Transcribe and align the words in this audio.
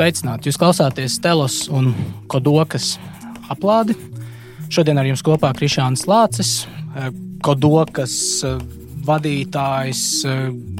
Sveicināti! 0.00 0.48
Jūs 0.48 0.56
klausāties 0.56 1.18
Telos 1.20 1.54
un 1.76 1.90
Kodokas 2.32 2.94
aplādi. 3.52 3.92
Šodien 4.72 4.96
ar 4.96 5.04
jums 5.04 5.20
kopā 5.20 5.50
Krišāns 5.52 6.06
Lācis, 6.08 6.62
Kodokas 7.44 8.14
vadītājs, 9.04 10.04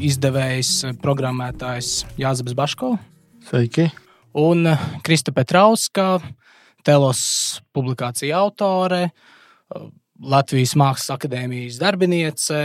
izdevējs, 0.09 0.71
programmētājs 1.05 1.91
Jānis 2.17 2.57
Baško. 2.57 2.95
Sveiki! 3.51 3.91
Un 4.41 4.65
Krista 5.05 5.37
Petrauska, 5.37 6.07
Telos 6.81 7.21
publikācija 7.77 8.41
autore, 8.41 9.11
Latvijas 10.17 10.73
Mākslas 10.81 11.13
akadēmijas 11.19 11.77
darbiniece, 11.85 12.63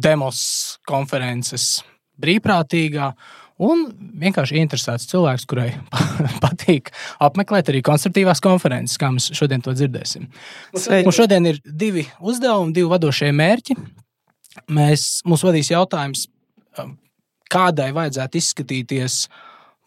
demos 0.00 0.40
konferences 0.88 1.74
brīvprātīgā 2.16 3.12
un 3.60 3.84
vienkārši 4.22 4.60
interesēts 4.60 5.08
cilvēks, 5.10 5.46
kurai 5.50 5.68
patīk 6.44 6.90
apmeklēt 7.22 7.70
arī 7.72 7.82
konstruktīvās 7.86 8.42
konferences, 8.44 8.98
kā 9.00 9.12
mēs 9.14 9.30
šodien 9.36 9.64
to 9.64 9.74
dzirdēsim. 9.76 10.28
Sveiki. 10.74 11.08
Un 11.08 11.16
šodien 11.16 11.50
ir 11.50 11.60
divi 11.64 12.06
uzdevumi, 12.20 12.74
divi 12.76 12.90
vadošie 12.90 13.30
mērķi. 13.36 13.76
Mēs, 14.74 15.20
mūs 15.28 15.44
vadīs 15.46 15.70
jautājums, 15.70 16.26
um, 16.80 16.96
kādai 17.50 17.90
vajadzētu 17.96 18.40
izskatīties 18.40 19.20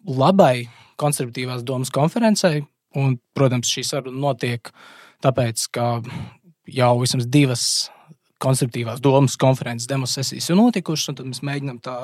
labai 0.07 0.69
konservatīvās 0.99 1.65
domas 1.67 1.91
konferencei. 1.93 2.63
Un, 2.99 3.17
protams, 3.33 3.71
šī 3.73 3.81
saruna 3.87 4.19
notiek 4.29 4.69
tāpēc, 5.23 5.65
ka 5.73 5.87
jau 6.69 6.93
vismaz 7.01 7.27
divas 7.31 7.65
konstruktīvās 8.43 9.01
domas 9.03 9.37
konferences 9.39 9.89
demosesijas 9.89 10.49
ir 10.49 10.59
notikušas, 10.59 11.15
tad 11.19 11.29
mēs 11.29 11.43
mēģinām 11.45 11.79
tā, 11.83 11.95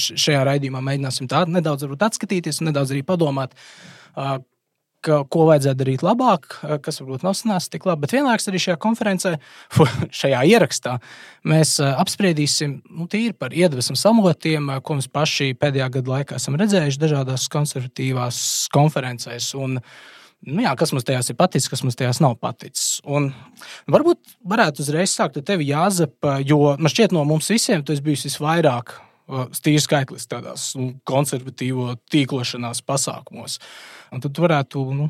šajā 0.00 0.42
raidījumā 0.50 0.82
mēģināsim 0.84 1.30
tā 1.30 1.44
nedaudz 1.50 1.86
atskatīties 1.86 2.60
un 2.62 2.70
nedaudz 2.70 2.94
arī 2.94 3.06
padomāt. 3.06 3.56
Ka, 5.06 5.20
ko 5.30 5.44
vajadzētu 5.46 5.78
darīt 5.78 6.02
labāk, 6.02 6.56
kas 6.82 6.96
varbūt 6.98 7.22
nav 7.22 7.36
sanācis 7.38 7.70
tik 7.70 7.84
labi. 7.86 8.02
Bet 8.02 8.14
vienlaikus 8.16 8.48
arī 8.50 8.58
šajā 8.64 8.74
konferencē, 8.82 9.34
šajā 10.20 10.40
ierakstā, 10.50 10.96
mēs 11.46 11.76
apspriedīsim 11.86 12.80
nu, 12.88 13.06
tīri 13.12 13.36
par 13.38 13.54
iedvesmu 13.54 13.94
samotiem, 14.00 14.72
ko 14.82 14.98
mēs 14.98 15.06
paši 15.12 15.52
pēdējā 15.60 15.92
gada 15.98 16.14
laikā 16.16 16.40
esam 16.40 16.58
redzējuši 16.58 17.02
dažādās 17.04 17.46
konservatīvās 17.52 18.40
konferencēs. 18.74 19.52
Un, 19.60 19.78
uh, 19.78 20.15
nu, 20.46 20.62
jā, 20.62 20.72
kas 20.78 20.92
mums 20.94 21.06
tajās 21.06 21.30
ir 21.32 21.38
paticis, 21.38 21.68
kas 21.72 21.82
mums 21.84 21.98
tajās 21.98 22.20
nav 22.22 22.36
paticis. 22.42 23.00
Un 23.04 23.30
varbūt 23.90 24.36
varētu 24.46 24.84
uzreiz 24.84 25.14
sākt 25.14 25.40
ar 25.40 25.46
tevi, 25.46 25.68
Jāzep, 25.72 26.16
jo 26.46 26.60
man 26.78 26.92
šķiet, 26.92 27.14
no 27.16 27.24
mums 27.28 27.50
visiem 27.52 27.84
tu 27.84 27.94
esi 27.94 28.04
bijis 28.06 28.26
visvairāk 28.28 28.94
stīrs 29.56 29.86
skaitlis 29.88 30.28
tādās 30.30 30.70
nu, 30.78 30.92
konservatīvo 31.08 31.96
tīklošanās 32.12 32.82
pasākumos. 32.86 33.58
Un 34.14 34.22
tad 34.22 34.38
varētu 34.38 34.82
nu, 34.94 35.08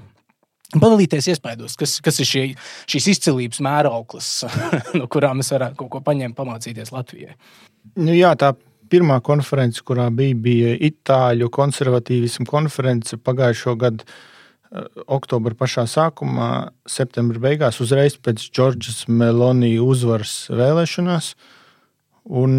padalīties 0.75 1.29
iespējos, 1.35 1.77
kas, 1.79 1.99
kas 2.05 2.21
ir 2.23 2.31
šie, 2.31 2.45
šīs 2.91 3.11
izcilības 3.13 3.61
mērauklis, 3.67 4.31
no 4.99 5.09
kurām 5.13 5.43
mēs 5.43 5.53
varētu 5.53 5.79
kaut 5.83 5.93
ko 5.93 6.05
paņemt, 6.07 6.37
pamācīties 6.39 6.95
Latvijai. 6.97 7.37
Nu, 8.01 8.15
jā, 8.17 8.33
tā 8.41 8.55
pirmā 8.91 9.19
konference, 9.25 9.83
kurā 9.85 10.09
bija, 10.15 10.39
bija 10.39 10.73
Itāļu 10.89 11.51
konservatīvismu 11.53 12.49
konference 12.49 13.19
pagājušo 13.21 13.77
gadu 13.83 14.09
oktobra 15.07 15.55
pašā 15.59 15.85
sākumā, 15.91 16.71
septembra 16.91 17.43
beigās, 17.49 17.81
uzreiz 17.81 18.17
pēc 18.19 18.49
Džordžas 18.51 19.05
Melonija 19.09 19.85
uzvaras 19.85 20.47
vēlēšanās. 20.51 21.35
Un, 22.27 22.59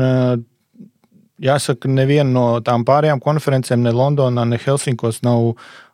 jāsaka, 1.44 1.90
neviena 1.92 2.30
no 2.32 2.46
tām 2.66 2.86
pārējām 2.88 3.22
konferencēm, 3.24 3.84
ne 3.86 3.94
Londonā, 3.96 4.46
ne 4.48 4.60
Helsinkos, 4.62 5.22
nav 5.28 5.54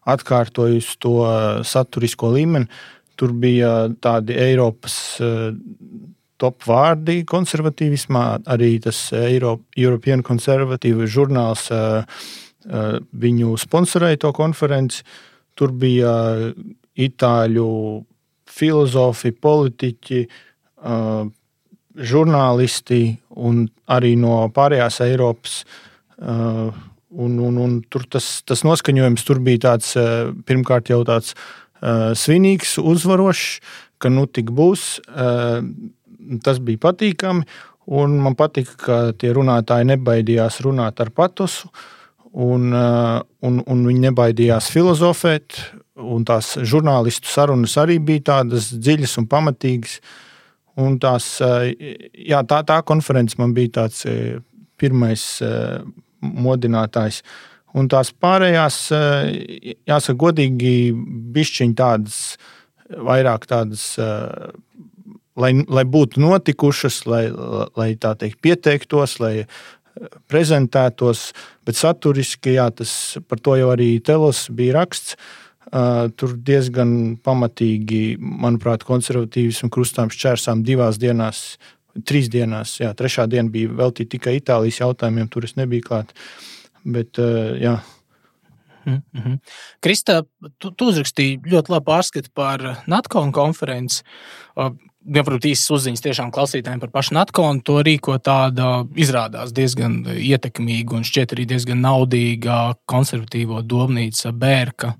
atkārtojusi 0.09 1.00
to 1.03 1.16
saturisko 1.68 2.34
līmeni. 2.35 2.69
Tur 3.19 3.34
bija 3.38 3.90
tādi 4.01 4.38
Eiropas 4.41 4.95
top 6.41 6.66
vārdi 6.68 7.22
konservatīvismā, 7.30 8.24
arī 8.51 8.75
tas 8.84 9.06
European 9.13 10.24
Conservative 10.25 11.07
žurnāls 11.07 11.69
viņu 12.63 13.53
sponsorēja 13.59 14.24
to 14.25 14.34
konferenci. 14.35 15.03
Tur 15.53 15.74
bija 15.78 16.14
itāļu 17.00 17.69
filozofi, 18.53 19.31
politiķi, 19.31 20.22
žurnālisti 22.14 23.02
un 23.44 23.66
arī 23.94 24.13
no 24.19 24.44
pārējās 24.53 25.02
Eiropas. 25.06 25.63
Un, 27.13 27.34
un, 27.38 27.58
un 27.62 27.75
tur 27.94 28.08
tas, 28.09 28.28
tas 28.46 28.63
noskaņojums 28.66 29.25
tur 29.28 29.42
bija 29.46 29.68
tāds, 29.69 29.94
pirmkārt, 30.47 30.90
jau 30.90 31.03
tāds 31.06 31.36
svinīgs, 32.18 32.80
uzvarošs, 32.81 33.59
ka 34.02 34.09
nu 34.09 34.25
tik 34.25 34.50
būs. 34.56 34.97
Tas 36.44 36.62
bija 36.63 36.81
patīkami, 36.88 37.46
un 37.94 38.16
man 38.24 38.38
patika, 38.40 38.78
ka 38.80 38.97
tie 39.19 39.34
runātāji 39.36 39.92
nebaidījās 39.92 40.62
runāt 40.66 41.03
ar 41.03 41.12
patosu. 41.13 41.68
Uh, 41.68 41.90
un, 42.33 42.73
uh, 42.73 43.21
un, 43.45 43.61
un 43.69 43.85
viņi 43.88 44.07
nebaidījās 44.09 44.71
filozofēt. 44.73 45.59
Tās 46.25 46.55
žurnālistu 46.66 47.29
sarunas 47.29 47.75
arī 47.77 47.99
bija 48.01 48.29
tādas 48.33 48.71
dziļas 48.73 49.19
un 49.21 49.29
pamatīgas. 49.29 49.99
Un 50.81 50.97
tās, 51.01 51.27
uh, 51.45 51.67
jā, 52.17 52.41
tā, 52.49 52.63
tā 52.66 52.79
konference 52.88 53.38
man 53.38 53.53
bija 53.53 53.75
tāds 53.81 54.01
uh, 54.09 54.41
pirmais 54.81 55.21
modinātājs. 56.23 57.21
Un 57.77 57.88
tās 57.89 58.09
pārējās, 58.21 58.75
jāsaka, 59.88 60.15
godīgi, 60.19 60.73
bišķiņi 61.33 61.75
tādas, 61.77 62.17
vairāk 63.07 63.47
tādas, 63.50 63.85
lai, 65.39 65.51
lai 65.57 65.85
būtu 65.95 66.21
notikušas, 66.21 67.00
lai, 67.09 67.23
lai 67.79 67.88
tā 67.97 68.13
teikt, 68.19 68.41
pieteiktos, 68.45 69.17
lai 69.23 69.33
prezentētos, 70.31 71.31
bet 71.66 71.78
saturiski, 71.78 72.56
jā, 72.58 72.68
tas 72.74 73.18
par 73.30 73.42
to 73.44 73.58
jau 73.59 73.72
arī 73.74 73.96
Telos 74.04 74.48
bija 74.54 74.81
raksts. 74.81 75.18
Uh, 75.74 76.12
tur 76.20 76.36
diezgan 76.38 77.16
pamatīgi, 77.24 78.20
manuprāt, 78.22 78.84
konservatīvismu 78.86 79.72
krustām 79.74 80.12
šķērsām 80.14 80.62
divās 80.62 81.00
dienās, 81.02 81.56
trīs 82.06 82.28
dienās. 82.30 82.76
Jā, 82.78 82.92
trešā 82.94 83.26
diena 83.31 83.50
bija 83.50 83.72
veltīta 83.80 84.12
tikai 84.14 84.36
Itālijas 84.38 84.84
jautājumiem, 84.84 85.31
tur 85.34 85.48
es 85.48 85.56
nebiju 85.58 85.88
klāt. 85.88 86.14
Bet, 86.84 87.18
uh, 87.18 87.56
jā. 87.58 87.80
Mm 88.86 89.02
-hmm. 89.16 89.40
Kristā, 89.81 90.24
tu, 90.60 90.72
tu 90.72 90.92
uzrakstīji 90.92 91.40
ļoti 91.48 91.72
labu 91.72 91.92
pārskatu 91.92 92.30
par 92.34 92.84
NATO 92.88 93.31
konferenci. 93.31 94.04
Protams, 95.03 95.47
īsas 95.50 95.72
uzziņas 95.75 96.03
tiešām 96.03 96.31
klausītājiem 96.31 96.80
par 96.80 96.91
pašu 96.94 97.18
Natkonu. 97.18 97.64
To 97.68 97.81
rīko 97.84 98.16
tāda 98.24 98.86
izrādās 98.96 99.52
diezgan 99.56 100.02
ietekmīga 100.16 100.96
un 100.96 101.03
šķiet 101.08 101.36
arī 101.36 101.47
diezgan 101.50 101.84
naudīga 101.84 102.78
konservatīvo 102.90 103.62
domnīca 103.68 104.31
Bērka. 104.31 104.94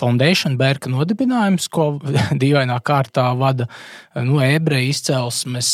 Foundation, 0.00 0.54
Bērka 0.56 0.88
nodibinājums, 0.92 1.66
ko 1.72 1.96
dīvainā 2.42 2.76
kārtā 2.86 3.26
vada 3.38 3.66
nu, 4.14 4.38
ebreju 4.44 4.92
izcelsmes, 4.92 5.72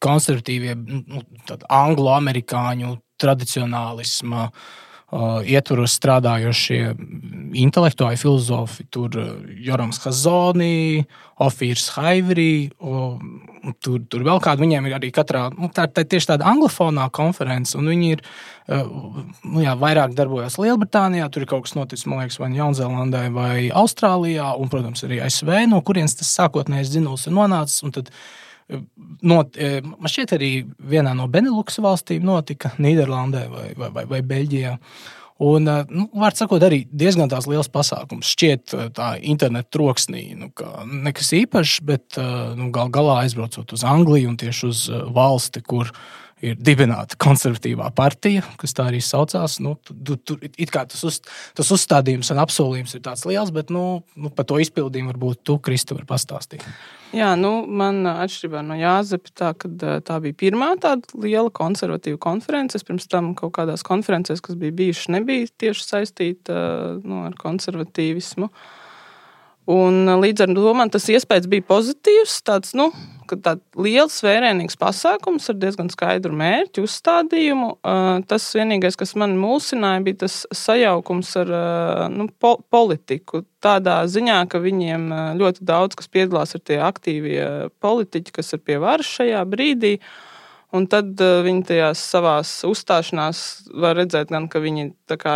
konservatīvie, 0.00 0.78
nu, 0.80 1.26
anglo-amerikāņu 1.82 2.96
tradicionālisma 3.20 4.48
Uh, 4.48 4.91
ietvaros 5.12 5.92
strādājošie 5.98 6.78
intelektuāli 7.60 8.16
filozofi, 8.16 8.86
tur 8.92 9.12
Jorams 9.60 10.00
Hazoni, 10.06 11.04
Ofīrs 11.42 11.90
Haivri, 11.98 12.70
tur, 12.80 13.98
tur 14.08 14.24
vēl 14.24 14.40
kāda. 14.40 14.62
Viņiem 14.62 14.88
ir 14.88 14.96
arī 14.96 15.10
katrā, 15.12 15.48
nu, 15.52 15.68
tā, 15.74 15.84
tā 15.92 16.06
tieši 16.08 16.32
tāda 16.32 16.48
anglofonā 16.48 17.10
konference, 17.12 17.76
un 17.76 17.90
viņi 17.92 18.12
ir 18.14 18.24
nu, 18.72 19.60
jā, 19.60 19.74
vairāk 19.76 20.14
darbojas 20.16 20.56
Lielbritānijā, 20.62 21.28
tur 21.32 21.44
ir 21.44 21.50
kaut 21.50 21.66
kas 21.66 21.76
noticis, 21.76 22.06
man 22.08 22.22
liekas, 22.22 22.40
vai 22.40 22.52
Jaunzēlandē 22.56 23.26
vai 23.34 23.56
Austrālijā, 23.82 24.52
un, 24.56 24.70
protams, 24.72 25.04
arī 25.04 25.20
ASV, 25.26 25.52
no 25.68 25.82
kurienes 25.84 26.16
tas 26.16 26.32
sākotnējais 26.38 26.94
dzinums 26.94 27.28
ir 27.28 27.36
nonācis. 27.36 27.84
Not, 29.22 29.56
e, 29.56 29.80
man 29.84 30.10
šķiet, 30.10 30.36
arī 30.36 30.52
vienā 30.90 31.14
no 31.14 31.28
Benelux 31.30 31.78
valstīm 31.82 32.24
notika 32.26 32.72
Nīderlandē 32.82 33.42
vai, 33.50 33.66
vai, 33.78 33.90
vai, 33.94 34.06
vai 34.10 34.20
Beļģijā. 34.32 34.72
Un, 35.42 35.68
e, 35.70 35.76
nu, 35.90 36.06
var 36.18 36.36
sakot, 36.38 36.62
arī 36.66 36.82
diezgan 36.90 37.30
tās 37.30 37.46
liels 37.50 37.70
pasākums. 37.72 38.32
Šķiet, 38.34 38.74
e, 38.74 38.88
tā 38.96 39.12
interneta 39.20 39.70
troksnī, 39.76 40.24
nu, 40.38 40.50
nekas 41.06 41.32
īpašs, 41.38 41.78
bet 41.86 42.18
nu, 42.58 42.72
gal 42.74 42.90
galā 42.94 43.20
aizbraucot 43.22 43.76
uz 43.76 43.86
Angliju 43.86 44.32
un 44.32 44.40
tieši 44.42 44.66
uz 44.70 44.84
valsti, 45.14 45.62
kur 45.66 45.94
ir 46.42 46.58
dibināta 46.58 47.16
konservatīvā 47.22 47.88
partija, 47.96 48.42
kas 48.60 48.74
tā 48.76 48.88
arī 48.90 49.00
saucās. 49.04 49.58
Nu, 49.62 49.76
tu, 49.86 50.16
tu, 50.16 50.36
tas, 50.38 51.04
uz, 51.06 51.20
tas 51.56 51.70
uzstādījums 51.74 52.32
un 52.34 52.42
apsolījums 52.42 52.96
ir 52.98 53.04
tāds 53.04 53.24
liels, 53.28 53.52
bet 53.54 53.70
nu, 53.74 54.02
nu, 54.18 54.32
par 54.34 54.48
to 54.50 54.58
izpildījumu 54.62 55.14
varbūt 55.14 55.44
tu, 55.46 55.56
Kristi, 55.62 55.96
vari 55.96 56.08
pastāstīt. 56.08 56.66
Jā, 57.12 57.34
nu, 57.36 57.52
man 57.68 58.02
atšķirībā 58.08 58.62
no 58.64 58.76
Jāzepa, 58.80 59.32
tā, 59.36 59.50
kad, 59.64 59.82
tā 60.06 60.18
bija 60.24 60.38
pirmā 60.46 60.72
tāda 60.80 61.22
liela 61.22 61.52
konservatīva 61.52 62.18
konference. 62.22 62.78
Es 62.78 62.86
pirms 62.88 63.06
tam 63.12 63.34
kaut 63.38 63.52
kādās 63.58 63.84
konferencēs, 63.86 64.40
kas 64.44 64.56
bija 64.58 64.74
bijušas, 64.78 65.10
nebija 65.12 65.50
tieši 65.60 65.84
saistīta 65.84 66.54
nu, 67.04 67.26
ar 67.28 67.36
konservatīvismu. 67.38 68.48
Un 69.72 70.08
uh, 70.08 70.16
līdz 70.18 70.46
ar 70.46 70.54
to 70.56 70.72
man 70.74 70.90
tas 70.90 71.04
iespējas 71.12 71.46
bija 71.52 71.68
pozitīvs. 71.68 72.40
Tāds, 72.48 72.72
nu, 72.78 72.88
tāds 73.40 73.62
liels, 73.78 74.18
vērienīgs 74.24 74.76
pasākums 74.80 75.48
ar 75.52 75.58
diezgan 75.60 75.90
skaidru 75.92 76.34
mērķu, 76.36 76.84
uzstādījumu. 76.86 77.68
Uh, 77.78 78.18
tas 78.28 78.48
vienīgais, 78.56 78.98
kas 79.00 79.14
man 79.20 79.36
mulsināja, 79.40 80.02
bija 80.06 80.22
tas 80.24 80.42
sajaukums 80.56 81.30
ar 81.42 81.52
uh, 81.54 82.02
nu, 82.12 82.28
po 82.42 82.56
politiku. 82.72 83.44
Tādā 83.62 84.00
ziņā, 84.10 84.40
ka 84.50 84.58
viņiem 84.58 85.06
ļoti 85.38 85.62
daudz 85.64 85.94
kas 85.98 86.10
piedalās, 86.10 86.56
ir 86.56 86.64
tie 86.66 86.80
aktīvie 86.82 87.46
politiķi, 87.82 88.34
kas 88.34 88.56
ir 88.56 88.62
pie 88.66 88.80
varas 88.82 89.08
šajā 89.20 89.44
brīdī. 89.46 89.96
Un 90.72 90.86
tad 90.88 91.20
viņi 91.20 91.66
tajās 91.68 92.00
savās 92.14 92.50
uzstāšanās 92.64 93.40
var 93.76 93.98
redzēt, 94.00 94.30
gan, 94.32 94.46
ka 94.48 94.62
viņi 94.64 94.88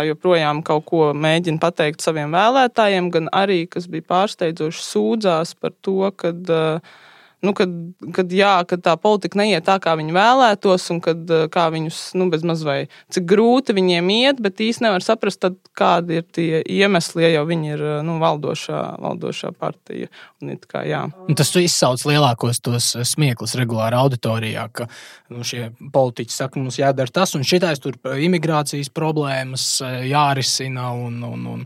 joprojām 0.09 0.63
kaut 0.65 0.87
ko 0.89 1.11
mēģina 1.13 1.61
pateikt 1.61 2.01
saviem 2.01 2.33
vēlētājiem, 2.33 3.11
gan 3.13 3.29
arī, 3.29 3.61
kas 3.69 3.85
bija 3.85 4.07
pārsteidzoši, 4.09 4.81
sūdzās 4.81 5.53
par 5.61 5.75
to, 5.85 6.09
ka 6.17 6.33
uh, 6.33 6.97
nu, 7.41 7.53
kad, 7.53 7.69
kad, 8.15 8.31
jā, 8.33 8.53
kad 8.69 8.81
tā 8.85 8.95
politika 8.97 9.37
neiet 9.37 9.65
tā, 9.67 9.77
kā 9.81 9.93
viņi 9.99 10.15
vēlētos, 10.15 10.87
un 10.93 11.01
kad, 11.05 11.19
eh, 11.29 11.45
kā 11.53 11.67
viņus 11.73 11.99
nu, 12.17 12.29
bezmaz 12.33 12.63
vai 12.65 12.77
cik 13.13 13.27
grūti 13.29 13.75
viņiem 13.77 14.09
iet, 14.15 14.41
bet 14.41 14.63
īstenībā 14.63 14.95
nevar 14.95 15.05
saprast, 15.05 15.41
tad, 15.43 15.59
kādi 15.77 16.17
ir 16.17 16.25
tie 16.33 16.63
iemesli, 16.63 17.21
ja 17.27 17.35
jau 17.35 17.45
viņi 17.49 17.73
ir 17.75 17.83
eh, 17.85 17.99
nu, 18.07 18.17
valdošā, 18.23 18.81
valdošā 19.03 19.53
partija. 19.53 20.09
Un, 20.41 20.55
kā, 20.65 20.81
jā. 20.89 21.03
tas 21.37 21.53
izsauc 21.61 22.01
lielākos 22.09 22.61
tos 22.65 22.89
eh, 22.97 23.05
smieklus 23.05 23.53
regulāri 23.59 23.99
auditorijā, 23.99 24.65
ka 24.73 24.89
nu, 25.29 25.45
šie 25.45 25.69
politiķi 25.93 26.33
saka, 26.33 26.57
mums 26.57 26.81
jādara 26.81 27.13
tas 27.13 27.35
un 27.37 27.45
šitais, 27.45 27.83
tur 27.83 27.99
imigrācijas 28.17 28.89
problēmas 28.89 29.67
jārisina 30.07 30.89
un, 30.97 31.21
un, 31.27 31.45
un 31.53 31.63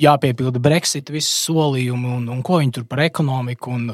jāpiepilda 0.00 0.58
Brexit, 0.62 1.12
visi 1.14 1.30
solījumi 1.30 2.16
un, 2.18 2.28
un 2.34 2.42
ko 2.42 2.58
viņi 2.58 2.80
tur 2.80 2.90
par 2.90 3.04
ekonomiku. 3.06 3.74
Un, 3.74 3.88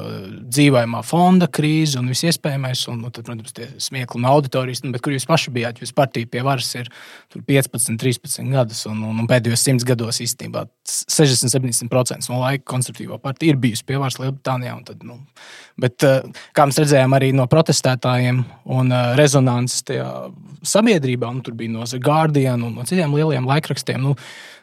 dzīvojamā 0.51 1.01
fonda 1.05 1.47
krīze 1.51 1.99
un 1.99 2.09
viss 2.11 2.25
iespējamais. 2.27 2.83
Un, 2.91 3.03
un 3.05 3.13
tad, 3.13 3.25
protams, 3.27 3.53
tie 3.55 3.67
smiekli 3.81 4.19
un 4.19 4.27
auditorijas, 4.29 4.83
nu, 4.85 4.91
bet 4.95 5.03
kur 5.05 5.15
jūs 5.15 5.27
paši 5.29 5.53
bijāt? 5.55 5.81
Jūs 5.83 5.93
partija 5.97 6.29
pie 6.31 6.43
varas 6.45 6.69
ir 6.79 6.89
15, 7.35 7.97
13 8.01 8.51
gadus, 8.53 8.83
un, 8.89 9.01
un, 9.07 9.23
un 9.23 9.29
pēdējos 9.29 9.65
100 9.67 9.87
gados 9.91 10.21
īstenībā 10.23 10.65
60-70% 10.87 12.31
no 12.31 12.41
laika 12.41 12.65
konservatīvā 12.71 13.19
partija 13.21 13.55
ir 13.55 13.61
bijusi 13.61 13.85
pie 13.87 13.99
varas 14.01 14.19
Lielbritānijā. 14.21 14.77
Tad, 14.87 15.03
nu, 15.07 15.19
bet, 15.81 15.99
eh, 16.07 16.23
kā 16.57 16.67
mēs 16.69 16.81
redzējām 16.81 17.17
arī 17.17 17.31
no 17.37 17.47
protestētājiem 17.51 18.43
un 18.77 18.95
eh, 18.95 19.11
rezonances 19.19 19.85
tajā 19.87 20.07
sabiedrībā, 20.67 21.29
nu, 21.33 21.43
tur 21.45 21.57
bija 21.57 21.73
no 21.73 21.85
The 21.87 21.99
Guardian 22.01 22.63
un 22.65 22.75
no 22.77 22.87
citiem 22.87 23.13
lieliem 23.15 23.47
laikrakstiem. 23.49 24.01
Nu, 24.01 24.15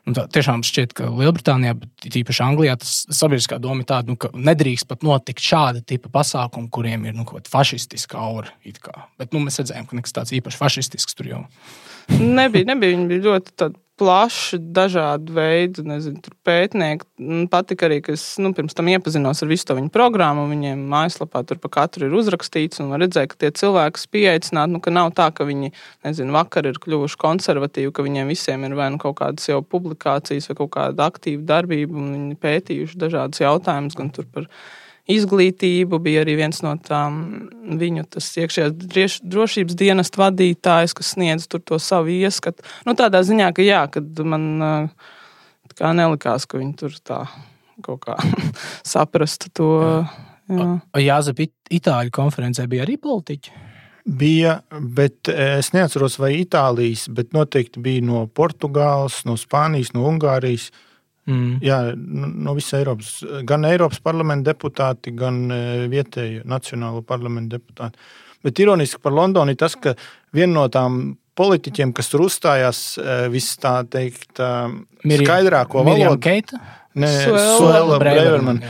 Un 0.09 0.17
tā, 0.17 0.25
tiešām 0.33 0.63
šķiet, 0.65 0.95
ka 0.97 1.11
Lielbritānijā, 1.13 1.75
bet 1.77 2.17
īpaši 2.23 2.41
Anglijā, 2.47 2.79
tas 2.81 3.03
sabiedriskā 3.13 3.59
doma 3.61 3.85
ir 3.85 3.89
tāda, 3.91 4.09
nu, 4.09 4.17
ka 4.21 4.31
nedrīkst 4.33 4.89
pat 4.89 5.05
notikt 5.05 5.45
šāda 5.45 5.83
tipa 5.85 6.09
pasākumi, 6.15 6.71
kuriem 6.73 7.05
ir 7.11 7.19
nu, 7.19 7.27
fašistiska 7.29 8.17
aura. 8.21 8.55
Bet 9.21 9.37
nu, 9.37 9.43
mēs 9.45 9.61
redzējām, 9.61 9.89
ka 9.91 9.99
nekas 10.01 10.17
tāds 10.17 10.33
īpaši 10.39 10.61
fašistisks 10.63 11.19
tur 11.19 11.29
jau 11.29 11.43
nebija. 12.17 12.65
nebija. 12.73 12.97
Viņi 12.97 13.07
bija 13.11 13.27
ļoti 13.27 13.55
plaši, 13.99 14.59
dažādu 14.75 15.35
veidu 15.37 15.83
nezinu, 15.87 16.21
pētnieki. 16.47 17.07
Patika 17.51 17.89
arī, 17.89 17.99
ka 18.05 18.15
es 18.15 18.25
nu, 18.43 18.53
pirms 18.57 18.77
tam 18.79 18.89
iepazinos 18.93 19.43
ar 19.43 19.51
visu 19.51 19.67
to 19.69 19.77
viņu 19.79 19.91
programmu. 19.95 20.47
Viņiem 20.51 20.85
mājaslapā 20.93 21.43
tur 21.49 21.61
pa 21.63 21.71
katru 21.81 22.09
ir 22.09 22.17
uzrakstīts, 22.19 22.81
un 22.85 22.95
redzēt, 23.01 23.33
ka 23.33 23.41
tie 23.43 23.53
cilvēki 23.63 24.07
pieaicināti, 24.15 24.75
nu, 24.77 24.83
ka 24.85 24.95
nav 24.95 25.13
tā, 25.19 25.29
ka 25.35 25.47
viņi 25.49 25.73
nezinu, 26.07 26.35
vakar 26.37 26.71
ir 26.71 26.81
kļuvuši 26.83 27.21
konservatīvi, 27.21 27.93
ka 27.95 28.07
viņiem 28.07 28.31
visiem 28.31 28.67
ir 28.69 28.77
vai 28.79 28.91
nu 28.95 29.03
kaut 29.03 29.19
kādas 29.21 29.51
jau 29.51 29.61
publikācijas 29.63 30.51
vai 30.53 30.59
kaut 30.63 30.75
kāda 30.79 31.09
aktīva 31.11 31.45
darbība, 31.53 31.99
un 31.99 32.13
viņi 32.15 32.43
pētījuši 32.43 33.01
dažādus 33.03 33.45
jautājumus 33.45 33.99
gan 33.99 34.15
par 34.33 34.49
izglītību. 35.09 36.01
Bija 36.05 36.23
arī 36.25 36.37
viens 36.39 36.61
no 36.65 36.75
tām 36.85 37.21
viņu 37.81 38.07
iekšējās 38.45 39.21
drošības 39.25 39.79
dienestu 39.79 40.23
vadītājs, 40.23 40.95
kas 40.97 41.15
sniedz 41.17 41.49
to 41.51 41.81
savu 41.83 42.13
ieskatu. 42.15 42.65
Nu, 42.87 42.97
tādā 42.99 43.23
ziņā, 43.27 43.51
ka 43.57 43.65
jā, 43.65 43.85
kad 43.93 44.25
man 44.25 44.91
kā 45.79 45.93
nelikās, 45.97 46.47
ka 46.49 46.61
viņi 46.61 46.75
tur 46.79 46.99
tā 47.05 47.23
kaut 47.85 48.03
kā 48.09 48.19
saprastu 48.95 49.53
to. 49.55 49.71
Jā, 50.49 50.69
Jāzep, 51.05 51.45
Itāļu 51.69 52.13
konferencē 52.15 52.65
bija 52.71 52.87
arī 52.87 52.97
politiķi. 53.01 53.65
Bija, 54.09 54.55
bet 54.73 55.29
es 55.29 55.69
neatceros, 55.75 56.15
vai 56.17 56.31
Itālijas, 56.39 57.11
bet 57.13 57.35
noteikti 57.37 57.83
bija 57.85 58.05
no 58.07 58.23
Portugāles, 58.33 59.19
no 59.29 59.35
Spānijas, 59.37 59.93
no 59.93 60.07
Ungārijas. 60.09 60.71
Uh, 60.71 60.88
Mm. 61.29 61.59
Jā, 61.61 61.79
no 61.93 62.31
nu, 62.33 62.57
visas 62.57 62.79
Eiropas, 62.79 63.13
gan 63.49 63.67
Eiropas 63.69 64.01
parlamenta 64.01 64.55
deputāti, 64.55 65.13
gan 65.17 65.43
e, 65.53 65.61
vietēju 65.93 66.47
nacionālo 66.49 67.03
parlamentu 67.07 67.59
deputāti. 67.59 68.01
Bet 68.47 68.61
ironiski 68.63 69.03
par 69.03 69.13
Londonu 69.13 69.53
ir 69.53 69.59
tas, 69.61 69.77
ka 69.77 69.93
viena 70.33 70.55
no 70.55 70.67
tām 70.73 71.03
politiķiem, 71.39 71.93
kas 71.95 72.09
tur 72.11 72.25
uzstājās, 72.25 72.81
e, 72.97 73.17
viss 73.35 73.59
tā 73.61 73.83
teikt, 73.93 74.41
e, 74.41 75.19
skaidrāko 75.21 75.85
valodu. 75.85 76.17
Keita? 76.25 76.63
Nē, 76.99 77.11
Suela 77.59 77.99
Breverman, 78.01 78.63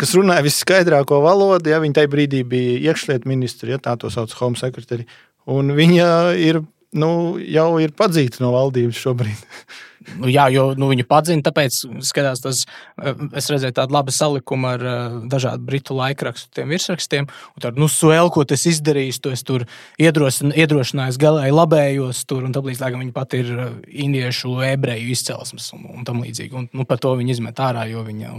kas 0.00 0.14
runāja 0.16 0.44
visskaidrāko 0.46 1.18
valodu, 1.24 1.72
ja 1.72 1.80
viņa 1.82 1.98
tajā 1.98 2.10
brīdī 2.12 2.44
bija 2.48 2.78
iekšlietu 2.92 3.28
ministra, 3.28 3.74
ja 3.74 3.80
tā 3.82 3.96
to 4.00 4.08
sauc 4.14 4.32
Home 4.38 4.56
Secretary. 4.56 5.04
Un 5.50 5.74
viņa 5.76 6.06
ir, 6.40 6.62
nu, 6.94 7.10
jau 7.40 7.68
ir 7.82 7.94
padzīta 7.96 8.44
no 8.44 8.54
valdības 8.54 9.02
šobrīd. 9.06 9.42
Nu, 10.18 10.28
jā, 10.28 10.46
jo 10.52 10.66
nu, 10.78 10.90
viņu 10.90 11.06
padzina, 11.08 11.42
tāpēc 11.44 11.76
skatās, 12.04 12.42
tas, 12.44 12.62
eh, 13.00 13.20
es 13.40 13.48
redzēju 13.50 13.76
tādu 13.78 13.96
labu 13.96 14.12
salikumu 14.12 14.68
ar 14.74 14.84
uh, 14.84 15.14
dažādu 15.30 15.64
britu 15.64 15.96
laikrakstu 15.96 16.66
virsrakstiem. 16.68 17.28
Tad, 17.62 17.78
nu, 17.80 17.88
suēl, 17.90 18.28
ko 18.34 18.44
tas 18.48 18.66
izdarījis, 18.68 19.20
to 19.24 19.32
es 19.34 19.44
tur 19.46 19.64
iedrošināju 20.00 21.20
galēji 21.20 21.54
labējos 21.54 22.24
tur, 22.28 22.44
un 22.44 22.52
tāpēc, 22.54 22.82
lai 22.82 22.90
viņi 22.94 23.14
pat 23.16 23.36
ir 23.38 23.52
eh, 23.54 23.70
indiešu, 24.04 24.52
ebreju 24.68 25.14
izcelsmes 25.14 25.70
un, 25.76 25.86
un 25.94 26.08
tam 26.08 26.20
līdzīgi. 26.24 26.52
Un, 26.60 26.68
nu, 26.76 26.86
par 26.88 27.00
to 27.02 27.14
viņi 27.18 27.38
izmet 27.38 27.62
ārā, 27.64 27.86
jo 27.90 28.04
viņi 28.06 28.34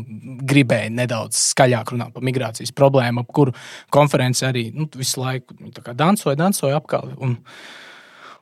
gribēja 0.46 0.94
nedaudz 0.94 1.40
skaļāk 1.56 1.96
runāt 1.96 2.14
par 2.16 2.26
migrācijas 2.26 2.76
problēmu, 2.78 3.26
ap 3.26 3.34
kuru 3.36 3.56
konferenci 3.94 4.46
arī 4.48 4.68
nu, 4.76 4.88
visu 4.96 5.24
laiku 5.24 5.58
dancoja, 5.96 6.38
dancoja 6.46 6.78
apkārt. 6.78 7.18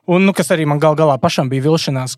Un, 0.04 0.26
nu, 0.28 0.34
kas 0.36 0.50
arī 0.52 0.66
man 0.68 0.80
gal 0.82 0.92
galā 0.98 1.14
pašam 1.16 1.48
bija 1.48 1.64
vilšanās, 1.64 2.12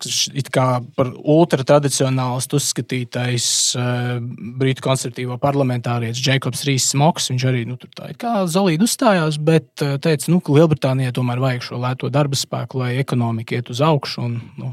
ka 0.50 0.64
par 0.99 1.12
ultratradicionālistu 1.14 2.59
uzskatītais 2.59 3.47
uh, 3.78 4.16
brītu 4.59 4.83
konservatīvo 4.83 5.37
parlamentārietis 5.38 6.25
Jēkabs 6.26 6.64
Rīsas 6.66 6.97
Moks. 6.99 7.28
Viņš 7.31 7.45
arī 7.47 7.61
nu, 7.69 7.76
tā 7.78 8.11
kā 8.19 8.40
zolīdi 8.50 8.83
uzstājās, 8.88 9.38
bet 9.38 9.85
uh, 9.87 10.00
teica, 10.02 10.33
nu, 10.33 10.40
ka 10.43 10.57
Lielbritānijai 10.57 11.14
tomēr 11.14 11.43
vajag 11.45 11.62
šo 11.69 11.78
lēto 11.85 12.11
darba 12.11 12.38
spēku, 12.38 12.81
lai 12.83 12.97
ekonomika 12.99 13.55
iet 13.55 13.71
uz 13.71 13.83
augšu. 13.87 14.25
Un, 14.25 14.40
nu, 14.59 14.73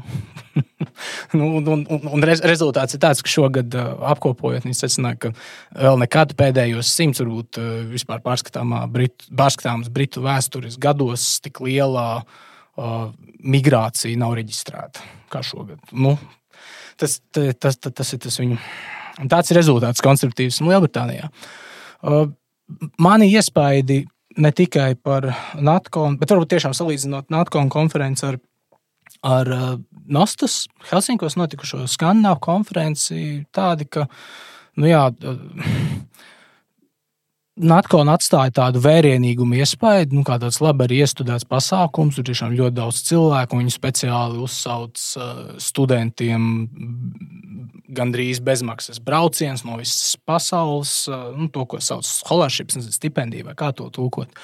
nu, 1.38 1.50
un, 1.60 1.68
un, 1.70 2.08
un 2.16 2.26
rez, 2.26 2.42
rezultāts 2.42 2.98
ir 2.98 3.02
tāds, 3.04 3.22
ka 3.22 3.30
šogad 3.30 3.76
uh, 3.78 3.92
apkopojot, 4.10 4.66
viņi 4.66 4.80
secināja, 4.80 5.20
ka 5.28 5.30
vēl 5.84 6.00
nekad 6.02 6.34
pēdējos 6.40 6.90
simts, 6.90 7.22
varbūt 7.22 7.62
uh, 7.62 7.70
vispār 7.92 8.26
pārskatāmā 8.26 8.82
Britu, 8.90 9.30
pārskatāmas 9.30 9.94
Britu 9.94 10.24
vēstures 10.26 10.80
gados 10.82 11.36
tik 11.46 11.62
lielā 11.62 12.08
uh, 12.24 12.43
migrācija 12.76 14.18
nav 14.18 14.34
reģistrēta 14.38 15.04
kā 15.32 15.42
šogad. 15.46 15.80
Nu, 15.92 16.16
tas, 17.00 17.20
tas, 17.32 17.76
tas, 17.76 17.78
tas 17.78 18.14
ir 18.14 18.22
tas 18.24 18.38
viņu. 18.40 18.58
Tāds 19.30 19.52
ir 19.52 19.60
rezultāts 19.60 20.02
konservatīvisam 20.02 20.70
Lielbritānijā. 20.70 21.28
Uh, 22.04 22.26
mani 22.98 23.30
iespaidi 23.30 24.02
ne 24.42 24.50
tikai 24.50 24.94
par 24.98 25.28
NATO, 25.54 26.08
bet 26.18 26.34
varbūt 26.34 26.56
tiešām 26.56 26.74
salīdzinot 26.74 27.30
NATO 27.30 27.62
konferenci 27.70 28.26
ar, 28.26 28.40
ar 29.22 29.52
uh, 29.54 29.68
Nostas 30.10 30.64
Helsinkos 30.90 31.38
notikušo 31.38 31.84
Skandināvu 31.90 32.42
konferenci, 32.42 33.44
tādi, 33.54 33.86
ka, 33.86 34.08
nu 34.82 34.90
jā, 34.90 35.06
uh, 35.14 35.83
Natkon 37.54 38.08
atstāja 38.10 38.50
tādu 38.50 38.80
vērienīgumu 38.82 39.60
iespēju, 39.62 40.08
nu, 40.16 40.24
kā 40.26 40.40
tāds 40.42 40.56
labi 40.58 40.88
arī 40.88 40.96
iestudēts 41.04 41.46
pasākums. 41.46 42.16
Tur 42.18 42.26
tiešām 42.26 42.56
ļoti 42.58 42.74
daudz 42.80 42.98
cilvēku, 43.06 43.60
viņi 43.60 43.70
speciāli 43.70 44.40
uzsauc 44.42 44.98
uh, 45.20 45.52
studentiem 45.62 46.48
gandrīz 47.94 48.40
bezmaksas 48.42 48.98
brauciens 48.98 49.62
no 49.62 49.78
visas 49.78 50.16
pasaules, 50.26 50.96
uh, 51.06 51.28
nu, 51.38 51.46
to, 51.54 51.62
ko 51.70 51.78
sauc 51.78 52.02
par 52.02 52.10
scholarships, 52.10 52.80
stipendiju 52.96 53.46
vai 53.46 53.54
kā 53.60 53.70
to 53.70 53.86
tulkot. 53.94 54.34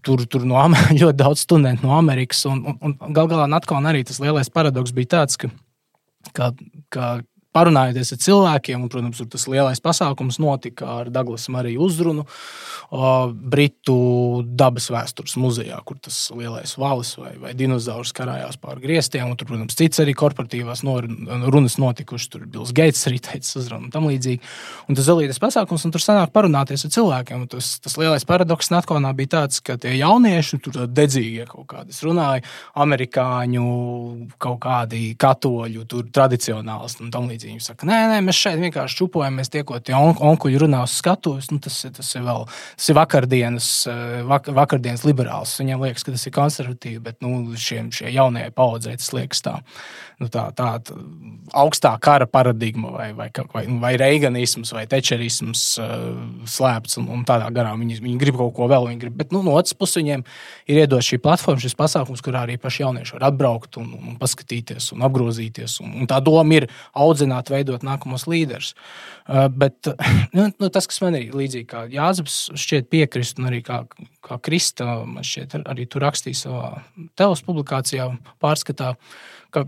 Tur, 0.00 0.24
tur 0.24 0.48
no 0.48 0.56
Amerikas 0.56 0.96
ļoti 1.02 1.20
daudz 1.20 1.44
studentu 1.44 1.84
no 1.84 1.98
Amerikas. 1.98 2.46
Un, 2.48 2.64
un, 2.64 2.96
un 2.96 3.12
gal 3.12 3.28
galā 3.28 3.44
Natkon 3.44 3.84
arī 3.84 4.06
tas 4.08 4.22
lielais 4.24 4.48
paradoks 4.48 4.96
bija 4.96 5.18
tāds, 5.18 5.36
ka, 5.36 5.52
ka, 6.32 6.54
ka 6.88 7.18
parunājoties 7.56 8.14
ar 8.14 8.20
cilvēkiem, 8.24 8.84
un, 8.84 8.90
protams, 8.92 9.22
tas 9.32 9.46
lielais 9.50 9.82
pasākums 9.82 10.38
notika 10.42 10.88
ar 11.00 11.10
Douglasu 11.10 11.54
Mariju 11.54 11.82
uzrunu 11.86 12.26
Britu 12.90 13.96
dabas 14.58 14.88
vēstures 14.90 15.36
muzejā, 15.38 15.76
kur 15.86 15.98
tas 16.02 16.16
lielais 16.34 16.72
valis 16.78 17.12
vai, 17.18 17.36
vai 17.38 17.52
dinozaurs 17.54 18.10
karājās 18.16 18.58
pāri 18.58 18.82
griestiem. 18.82 19.28
Un, 19.30 19.38
tur, 19.38 19.46
protams, 19.50 19.76
cits 19.78 20.02
arī 20.02 20.14
korporatīvās 20.18 20.82
runas 20.82 21.78
notikušas. 21.78 22.30
Tur 22.30 22.46
Bills 22.50 22.72
Gates 22.74 23.02
arī 23.10 23.20
teica 23.22 23.58
uzrunu 23.60 23.86
un 23.88 23.94
tam 23.94 24.08
līdzīgi. 24.10 24.42
Un 24.90 24.98
tas 24.98 25.06
zelītais 25.06 25.38
pasākums, 25.42 25.86
un 25.86 25.94
tur 25.94 26.02
sanāk 26.02 26.34
parunāties 26.34 26.86
ar 26.86 26.94
cilvēkiem. 26.96 27.46
Un 27.46 27.50
tas, 27.50 27.72
tas 27.82 27.94
lielais 28.00 28.26
paradoks 28.26 28.72
Natkonā 28.74 29.12
bija 29.18 29.34
tāds, 29.36 29.62
ka 29.62 29.78
tie 29.80 29.94
jaunieši, 29.98 30.60
tur 30.64 30.82
dedzīgie 30.90 31.46
kaut 31.50 31.68
kādi, 31.70 31.94
es 31.94 32.02
runāju, 32.06 32.46
amerikāņu 32.82 33.66
kaut 34.42 34.60
kādi 34.66 35.14
katoļu, 35.20 35.86
tur 35.90 36.10
tradicionālisti 36.10 37.06
un 37.06 37.14
tam 37.14 37.30
līdzīgi 37.30 37.39
līdzi. 37.40 37.50
Viņi 37.50 37.64
saka, 37.64 37.86
nē, 37.88 37.98
nē, 38.10 38.18
mēs 38.24 38.38
šeit 38.38 38.60
vienkārši 38.60 38.98
čupojamies, 39.00 39.50
tiekot 39.50 39.84
tie 39.84 39.94
on 39.96 40.14
onkuļi 40.14 40.60
runā 40.64 40.82
uz 40.84 40.96
skatuves. 40.98 41.50
Nu, 41.50 41.60
tas, 41.60 41.86
tas 41.96 42.14
ir 42.14 42.24
vēl 42.26 42.46
tas 42.76 42.88
ir 42.88 42.96
vakardienas, 42.98 43.86
eh, 43.86 44.22
vak, 44.28 44.46
vakardienas 44.46 45.04
liberāls. 45.04 45.56
Viņiem 45.60 45.80
liekas, 45.80 46.04
ka 46.04 46.12
tas 46.12 46.26
ir 46.26 46.32
konservatīvi, 46.32 47.00
bet 47.02 47.20
nu, 47.20 47.54
šiem, 47.56 47.90
šie 47.90 48.12
jaunajai 48.12 48.52
paudzei 48.52 48.96
tas 48.96 49.12
liekas 49.12 49.42
tā, 49.42 49.60
nu, 50.20 50.28
tā, 50.28 50.50
tā, 50.54 50.78
tā 50.84 50.94
augstā 51.52 51.98
kara 52.00 52.26
paradigma 52.26 52.90
vai, 52.90 53.12
vai, 53.12 53.30
vai, 53.52 53.64
vai 53.80 53.96
reiganisms 53.96 54.72
vai 54.72 54.86
tečerisms 54.86 55.62
uh, 55.80 56.44
slēpts 56.46 56.98
un, 57.00 57.08
un 57.10 57.24
tādā 57.24 57.50
garā. 57.54 57.72
Viņi, 57.78 58.00
viņi 58.04 58.18
grib 58.20 58.38
kaut 58.38 58.54
ko 58.54 58.68
vēl, 58.70 58.90
grib, 59.00 59.16
bet 59.16 59.32
nu, 59.32 59.42
no 59.46 59.56
otras 59.58 59.74
puses 59.74 60.00
viņiem 60.00 60.24
ir 60.70 60.82
iedot 60.84 61.04
šī 61.04 61.20
platforma, 61.22 61.62
šis 61.62 61.76
pasākums, 61.78 62.22
kurā 62.24 62.44
arī 62.44 62.58
paši 62.60 62.84
jaunieši 62.84 63.16
var 63.16 63.28
atbraukt 63.30 63.80
un, 63.80 63.92
un 63.98 64.18
paskatīties 64.20 64.92
un 64.94 65.06
apgrozīties. 65.06 65.80
Un, 65.84 65.96
un 66.02 66.10
tā 66.10 66.20
doma 66.24 66.60
ir 66.60 66.68
audzināt 66.92 67.29
mēģināt 67.30 67.50
veidot 67.50 67.84
nākamos 67.86 68.26
līderus. 68.28 68.74
Uh, 69.26 69.48
bet 69.48 69.86
nu, 70.36 70.50
nu, 70.50 70.70
tas, 70.70 70.86
kas 70.86 71.00
man 71.04 71.16
ir 71.18 71.34
līdzīgi 71.34 71.68
kā 71.70 71.86
Jānis, 71.90 72.50
šķiet 72.54 72.90
piekrist, 72.90 73.38
un 73.38 73.50
arī 73.50 73.62
kā, 73.62 73.84
kā 74.22 74.40
Krista, 74.42 75.04
man 75.06 75.24
šķiet, 75.24 75.62
arī 75.70 75.86
tur 75.86 76.04
rakstīja 76.06 76.46
savā 76.46 76.82
telos 77.16 77.42
publikācijā, 77.46 78.10
pārskatā, 78.40 78.94
ka 79.54 79.66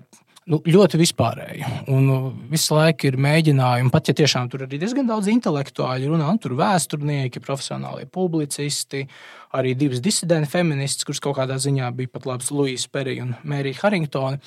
nu, 0.51 0.59
ļoti 0.59 0.99
vispārēji. 0.99 1.69
Un 1.93 2.11
uh, 2.11 2.27
visu 2.51 2.75
laiku 2.75 3.11
ir 3.11 3.21
mēģinājumi, 3.23 3.93
pat 3.93 4.11
ja 4.11 4.17
tiešām 4.23 4.51
tur 4.51 4.67
ir 4.67 4.75
diezgan 4.75 5.07
daudz 5.07 5.31
intelektuāļu, 5.33 6.11
runā, 6.15 6.33
tur 6.43 6.57
vēsturnieki, 6.59 7.45
profesionālie 7.45 8.09
publicisti, 8.11 9.07
arī 9.55 9.77
divas 9.79 10.03
disidenti 10.03 10.51
feministas, 10.51 11.07
kuras 11.07 11.23
kaut 11.23 11.39
kādā 11.39 11.61
ziņā 11.63 11.95
bija 11.95 12.13
pat 12.13 12.29
labs 12.29 12.53
Luisa 12.55 12.91
Perija 12.93 13.29
un 13.29 13.35
Mērija 13.47 13.85
Harringtona. 13.85 14.43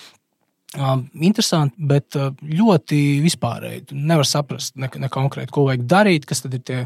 Interesanti, 0.75 1.75
bet 1.91 2.17
ļoti 2.41 3.00
vispārēji. 3.24 3.86
Nevar 3.96 4.27
saprast 4.27 4.75
ne, 4.79 4.89
ne 5.01 5.12
konkrēti, 5.12 5.53
ko 5.55 5.70
vajag 5.70 5.88
darīt, 5.89 6.27
kas 6.29 6.44
tad 6.44 6.58
ir 6.58 6.65
tie 6.65 6.82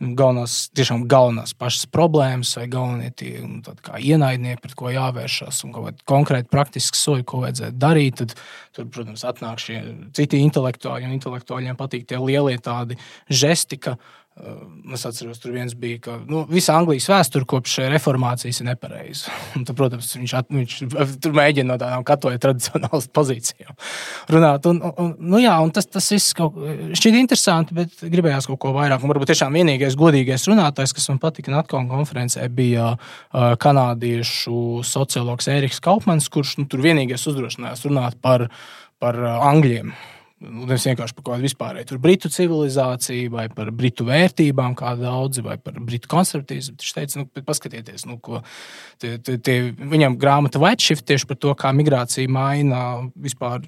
galvenās, 0.00 0.56
tiešām 0.74 1.04
galvenās 1.10 1.54
pašas 1.56 1.86
problēmas 1.92 2.54
vai 2.58 2.66
galvenie 2.70 3.10
tie 3.14 3.38
nu, 3.44 3.60
ienaidnieki, 3.98 4.60
pret 4.64 4.74
ko 4.78 4.90
jāvēršas 4.92 5.62
un 5.68 5.76
konkrēti 6.10 6.50
praktiski 6.50 6.98
soļi, 6.98 7.26
ko 7.28 7.44
vajadzētu 7.44 7.78
darīt. 7.78 8.18
Tad, 8.20 8.34
tur, 8.74 8.90
protams, 8.90 9.24
atnāk 9.28 9.62
šie 9.62 9.80
citi 10.16 10.42
intelektuāļi, 10.44 11.08
un 11.08 11.16
intelektuāļiem 11.18 11.78
patīk 11.78 12.08
tie 12.10 12.20
lielie 12.20 12.58
tādi 12.62 12.98
žesti, 13.30 13.78
ka 13.86 13.96
Es 14.34 15.04
atceros, 15.06 15.38
tur 15.38 15.52
viens 15.54 15.76
bija, 15.78 16.00
ka 16.02 16.14
nu, 16.26 16.40
visa 16.50 16.74
Anglijas 16.74 17.06
vēsture 17.06 17.46
kopš 17.46 17.76
reformācijas 17.92 18.58
ir 18.60 18.66
nepareiza. 18.66 19.30
Tad, 19.54 19.70
protams, 19.78 20.08
viņš, 20.18 20.32
at, 20.40 20.48
viņš 20.50 20.78
tur 21.22 21.36
mēģina 21.36 21.68
no 21.68 21.76
tādām 21.78 22.02
katoļu 22.06 22.40
tradicionālām 22.42 23.04
pozīcijām 23.14 23.76
runāt. 24.34 24.66
Un, 24.66 24.80
un, 24.90 25.12
nu, 25.22 25.38
jā, 25.38 25.54
un 25.62 25.70
tas, 25.74 25.86
tas 25.86 26.10
viss 26.10 26.34
kaut, 26.34 26.58
šķiet 26.98 27.18
interesanti, 27.20 27.76
bet 27.78 28.02
gribējās 28.02 28.50
kaut 28.50 28.58
ko 28.64 28.72
vairāk. 28.74 29.04
Un 29.06 29.12
varbūt 29.12 29.30
tiešām 29.30 29.54
vienīgais 29.54 29.94
godīgais 30.00 30.48
runātājs, 30.50 30.96
kas 30.98 31.06
man 31.12 31.22
patika 31.22 31.54
Natkona 31.54 31.86
konferencē, 31.92 32.48
bija 32.50 32.96
uh, 32.96 33.54
kanādiešu 33.62 34.82
sociologs 34.82 35.46
Eriks 35.54 35.78
Kaupmans, 35.84 36.26
kurš 36.34 36.56
nu, 36.58 36.66
tur 36.66 36.82
vienīgais 36.82 37.22
uzdrošinājās 37.30 37.86
runāt 37.86 38.18
par, 38.24 38.48
par 38.98 39.22
uh, 39.22 39.38
angļiem 39.52 39.94
Nevis 40.44 40.86
vienkārši 40.88 41.16
par 41.16 41.24
kaut 41.24 41.32
kādu 41.34 41.46
vispārēju 41.48 41.88
tur 41.90 42.00
britu 42.02 42.30
civilizāciju, 42.32 43.32
vai 43.34 43.46
par 43.52 43.70
britu 43.74 44.06
vērtībām, 44.08 44.76
kā 44.78 44.94
daudzi, 45.00 45.44
vai 45.44 45.56
par 45.62 45.78
britu 45.80 46.10
konservatīvismu. 46.12 46.76
Viņš 46.80 46.94
teica, 46.98 47.20
nu, 47.22 47.44
paskatieties, 47.46 48.06
nu, 48.10 48.18
ko 48.22 48.42
tie, 49.02 49.16
tie, 49.18 49.38
tie, 49.38 49.58
viņam 49.78 50.18
grāmata 50.20 50.62
White 50.62 50.84
Shift 50.84 51.06
tieši 51.08 51.30
par 51.30 51.40
to, 51.40 51.54
kā 51.58 51.72
migrācija 51.76 52.30
maina 52.30 52.84
vispār 53.14 53.64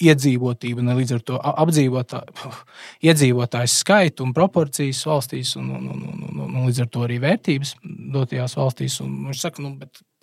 iedzīvotību, 0.00 0.82
un 0.82 0.94
līdz 0.96 1.16
ar 1.16 1.24
to 1.28 1.40
apdzīvotā, 1.40 2.22
iedzīvotāju 3.08 3.72
skaitu 3.72 4.26
un 4.26 4.34
proporcijas 4.36 5.02
valstīs, 5.08 5.54
un, 5.60 5.72
un, 5.76 5.90
un, 5.92 6.04
un, 6.12 6.28
un, 6.30 6.44
un 6.46 6.68
līdz 6.68 6.84
ar 6.84 6.92
to 6.92 7.04
arī 7.06 7.20
vērtības 7.22 7.74
dotajās 8.14 8.56
valstīs. 8.58 9.00
Un 9.04 9.18
viņš 9.28 9.44
saka, 9.44 9.64
nu, 9.64 9.74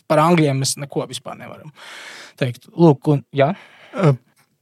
par 0.10 0.24
angļiem 0.24 0.64
mēs 0.64 0.78
neko 0.82 1.06
vispār 1.10 1.38
nevaram 1.40 1.74
teikt. 2.40 2.72
Lūk, 2.74 3.12
un, 3.14 3.26
jā. 3.36 3.54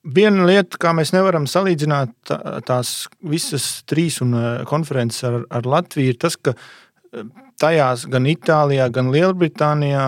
Viena 0.05 0.45
lieta, 0.45 0.77
kā 0.77 0.91
mēs 0.93 1.15
nevaram 1.15 1.47
salīdzināt 1.49 2.33
tās 2.67 3.07
visas 3.25 3.81
trīs 3.89 4.19
e, 4.21 4.27
konferences 4.69 5.25
ar, 5.25 5.39
ar 5.49 5.65
Latviju, 5.65 6.13
ir 6.13 6.19
tas, 6.21 6.37
ka 6.37 6.53
e, 6.53 7.23
tajās 7.61 8.05
gan 8.13 8.27
Itālijā, 8.29 8.85
gan 8.93 9.09
Lielbritānijā, 9.13 10.05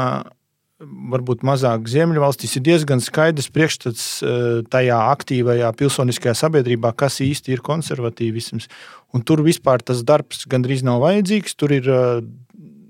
varbūt 1.09 1.41
mazāk 1.47 1.89
Ziemeļvalstīs, 1.89 2.59
ir 2.59 2.65
diezgan 2.67 3.01
skaidrs 3.01 3.49
priekšstats 3.49 4.03
e, 4.21 4.35
tajā 4.69 4.99
aktīvajā 5.15 5.71
pilsoniskajā 5.79 6.35
sabiedrībā, 6.43 6.93
kas 6.93 7.17
īsti 7.25 7.55
ir 7.55 7.65
konservatīvisms. 7.65 8.69
Un 9.17 9.25
tur 9.25 9.41
vispār 9.41 9.81
tas 9.81 10.05
darbs 10.05 10.45
gandrīz 10.51 10.85
nav 10.85 11.01
vajadzīgs. 11.07 11.57
Tur 11.57 11.73
ir 11.73 11.89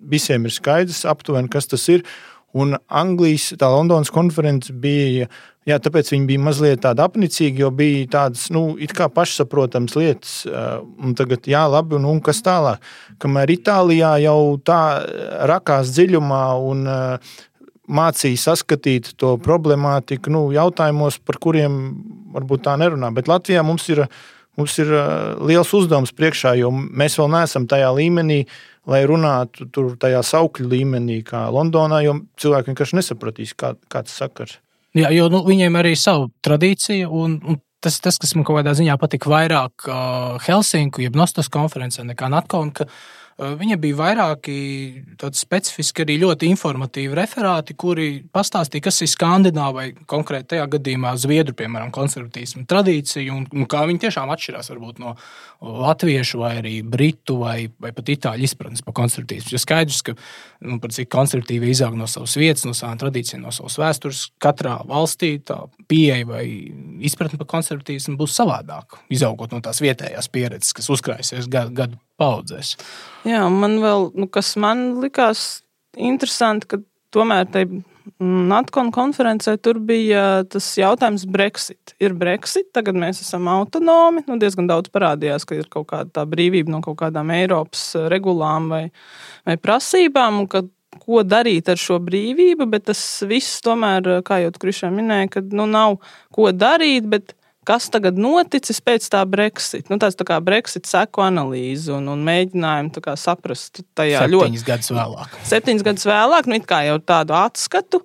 visiem 0.08 0.48
ir 0.48 0.56
skaidrs 0.56 1.06
aptuveni, 1.08 1.52
kas 1.52 1.70
tas 1.72 1.88
ir. 1.94 2.04
Un 2.58 2.78
Anglijas, 2.88 3.52
tā 3.60 3.70
Londonas 3.70 4.12
konference 4.14 4.74
bija 4.74 5.28
Jā, 5.68 5.82
tāpēc 5.84 6.14
viņi 6.14 6.28
bija 6.30 6.40
mazliet 6.40 6.80
tādi 6.86 7.04
apnicīgi, 7.04 7.60
jo 7.60 7.70
bija 7.76 8.06
tādas 8.14 8.46
nu, 8.56 8.78
pašsaprotamas 9.16 9.98
lietas. 10.00 10.36
Un 10.48 11.16
tagad, 11.20 11.44
jā, 11.44 11.66
labi, 11.68 11.98
un, 11.98 12.06
un 12.08 12.22
kas 12.24 12.40
tālāk? 12.46 12.80
Kamēr 13.20 13.52
Itālijā 13.52 14.14
jau 14.24 14.56
tā 14.64 14.80
rakās 15.52 15.92
dziļumā 15.92 16.46
un 16.70 16.88
mācīja 17.88 18.40
saskatīt 18.46 19.12
to 19.20 19.34
problemātiku 19.44 20.32
nu, 20.32 20.46
jautājumos, 20.56 21.20
par 21.28 21.42
kuriem 21.44 21.76
varbūt 22.32 22.64
tā 22.70 22.78
nerunā. 22.80 23.12
Bet 23.12 23.28
Latvijā 23.28 23.66
mums 23.68 23.90
ir, 23.92 24.06
mums 24.56 24.80
ir 24.80 24.94
liels 25.52 25.76
uzdevums 25.76 26.16
priekšā, 26.16 26.56
jo 26.62 26.72
mēs 26.72 27.20
vēl 27.20 27.28
neesam 27.36 27.68
tajā 27.68 27.92
līmenī, 28.00 28.46
lai 28.88 29.04
runātu 29.10 29.68
tur 29.74 29.94
tajā 30.00 30.22
saukļu 30.24 30.70
līmenī, 30.72 31.20
kā 31.28 31.48
Londonā, 31.54 32.02
jo 32.06 32.18
cilvēki 32.40 32.72
vienkārši 32.72 33.00
nesapratīs, 33.00 33.54
kā, 33.60 33.74
kāds 33.92 34.16
sakars. 34.16 34.58
Jā, 34.98 35.12
jo 35.14 35.28
nu, 35.30 35.44
viņiem 35.46 35.76
arī 35.78 35.94
ir 35.94 36.02
sava 36.02 36.30
tradīcija. 36.46 37.10
Un, 37.14 37.38
un 37.44 37.60
tas, 37.84 38.00
tas, 38.04 38.18
kas 38.22 38.34
man 38.38 38.48
kaut 38.48 38.62
kādā 38.62 38.74
ziņā 38.78 38.96
patika 39.02 39.30
vairāk 39.32 39.88
uh, 39.90 40.38
Helsinku, 40.48 41.04
jeb 41.04 41.18
Nostas 41.20 41.52
konferencē 41.54 42.06
nekā 42.08 42.32
Natkona, 42.34 42.88
Eh, 43.38 43.54
Viņam 43.54 43.78
bija 43.78 43.96
vairāki 44.00 44.54
specifiski, 45.38 46.02
arī 46.02 46.16
ļoti 46.24 46.48
informatīvi 46.50 47.14
referāti, 47.18 47.76
kuri 47.78 48.08
pastāstīja, 48.34 48.88
kas 48.88 49.04
ir 49.06 49.12
skandināva 49.12 49.76
vai 49.78 49.92
konkrēti 50.10 50.56
tajā 50.56 50.64
gadījumā 50.74 51.12
zviedru, 51.22 51.54
piemēram, 51.60 51.92
konservatīvismu 51.94 52.66
tradīcija 52.70 53.36
un, 53.36 53.46
un 53.54 53.68
kā 53.70 53.84
viņi 53.86 54.02
tiešām 54.08 54.34
atšķirās 54.34 54.72
varbūt, 54.74 55.02
no 55.04 55.14
latviešu 55.62 56.42
vai 56.42 56.56
arī 56.64 56.74
britu 56.82 57.38
vai, 57.44 57.70
vai 57.78 57.92
pat 57.94 58.10
itāļu 58.16 58.48
izpratnes 58.50 58.82
par 58.86 58.98
konservatīvismu. 58.98 59.54
Jo 59.54 59.62
skaidrs, 59.62 60.02
ka 60.10 60.18
nu, 60.66 60.80
cik 60.82 61.14
konservatīvi 61.14 61.70
izaug 61.76 61.94
no 62.00 62.10
savas 62.10 62.34
vietas, 62.42 62.66
no 62.66 62.74
savām 62.78 62.98
tradīcijām, 63.04 63.46
no 63.46 63.54
savas 63.54 63.78
vēstures, 63.84 64.24
katrā 64.42 64.80
valstī 64.90 65.36
tā 65.46 65.60
pieeja 65.86 66.26
vai 66.26 66.44
izpratne 67.06 67.38
par 67.38 67.52
konservatīvismu 67.54 68.18
būs 68.18 68.34
savādāka, 68.42 69.04
izaugot 69.14 69.54
no 69.54 69.62
tās 69.62 69.86
vietējās 69.86 70.34
pieredzes, 70.34 70.74
kas 70.74 70.90
uzkrājusies 70.98 71.54
gadu, 71.54 71.78
gadu 71.78 72.02
paudzēs. 72.20 72.76
Jā, 73.28 73.46
man 73.52 73.80
vēl, 73.84 74.12
nu, 74.18 74.30
kas 74.32 74.56
man 74.60 75.02
likās 75.04 75.62
interesanti, 75.98 76.70
ka 76.74 76.82
tomēr 77.16 77.48
tai 77.52 77.68
Natkona 78.24 78.90
konferencē 78.96 79.58
tur 79.62 79.82
bija 79.84 80.44
tas 80.50 80.66
jautājums 80.80 81.26
Brexit. 81.30 81.94
Ir 82.02 82.16
Brexit, 82.18 82.70
tagad 82.74 82.98
mēs 82.98 83.20
esam 83.22 83.50
autonomi. 83.52 84.24
Nu, 84.30 84.38
diezgan 84.40 84.70
daudz 84.70 84.90
parādījās, 84.94 85.46
ka 85.46 85.58
ir 85.60 85.68
kaut 85.72 85.90
kāda 85.92 86.24
brīvība 86.30 86.72
no 86.72 86.80
kaut 86.86 86.98
kādām 87.02 87.34
Eiropas 87.36 87.92
regulām 88.10 88.72
vai, 88.72 88.84
vai 89.46 89.58
prasībām, 89.60 90.42
un 90.42 90.50
ka 90.52 90.64
ko 90.98 91.22
darīt 91.28 91.70
ar 91.70 91.80
šo 91.80 92.00
brīvību, 92.04 92.66
bet 92.72 92.88
tas 92.90 93.02
viss 93.28 93.62
tomēr, 93.66 94.22
kā 94.26 94.42
jau 94.44 94.54
Krišā 94.56 94.90
minēja, 94.94 95.30
ka 95.36 95.44
nu, 95.52 95.68
nav 95.70 96.00
ko 96.34 96.50
darīt, 96.56 97.06
bet 97.12 97.36
kas 97.68 97.90
tagad 97.94 98.20
noticis 98.20 98.80
pēc 98.84 99.10
tā 99.12 99.24
Brexit. 99.30 99.90
Nu, 99.92 100.00
tāds 100.02 100.18
tā 100.20 100.28
kā 100.28 100.40
Brexit 100.44 100.88
seku 100.90 101.26
analīze 101.26 101.92
un, 101.96 102.08
un 102.14 102.24
mēģinājumi 102.28 103.18
saprast 103.20 103.84
tajā 103.98 104.24
Septiņas 104.24 104.32
ļoti. 104.32 104.64
gadus 104.70 104.94
vēlāk. 104.96 105.36
Septiņas 105.52 105.90
gadus 105.90 106.08
vēlāk, 106.08 106.48
nu, 106.48 106.62
kā 106.68 106.86
jau 106.88 107.02
tādu 107.04 107.38
atskatu. 107.38 108.02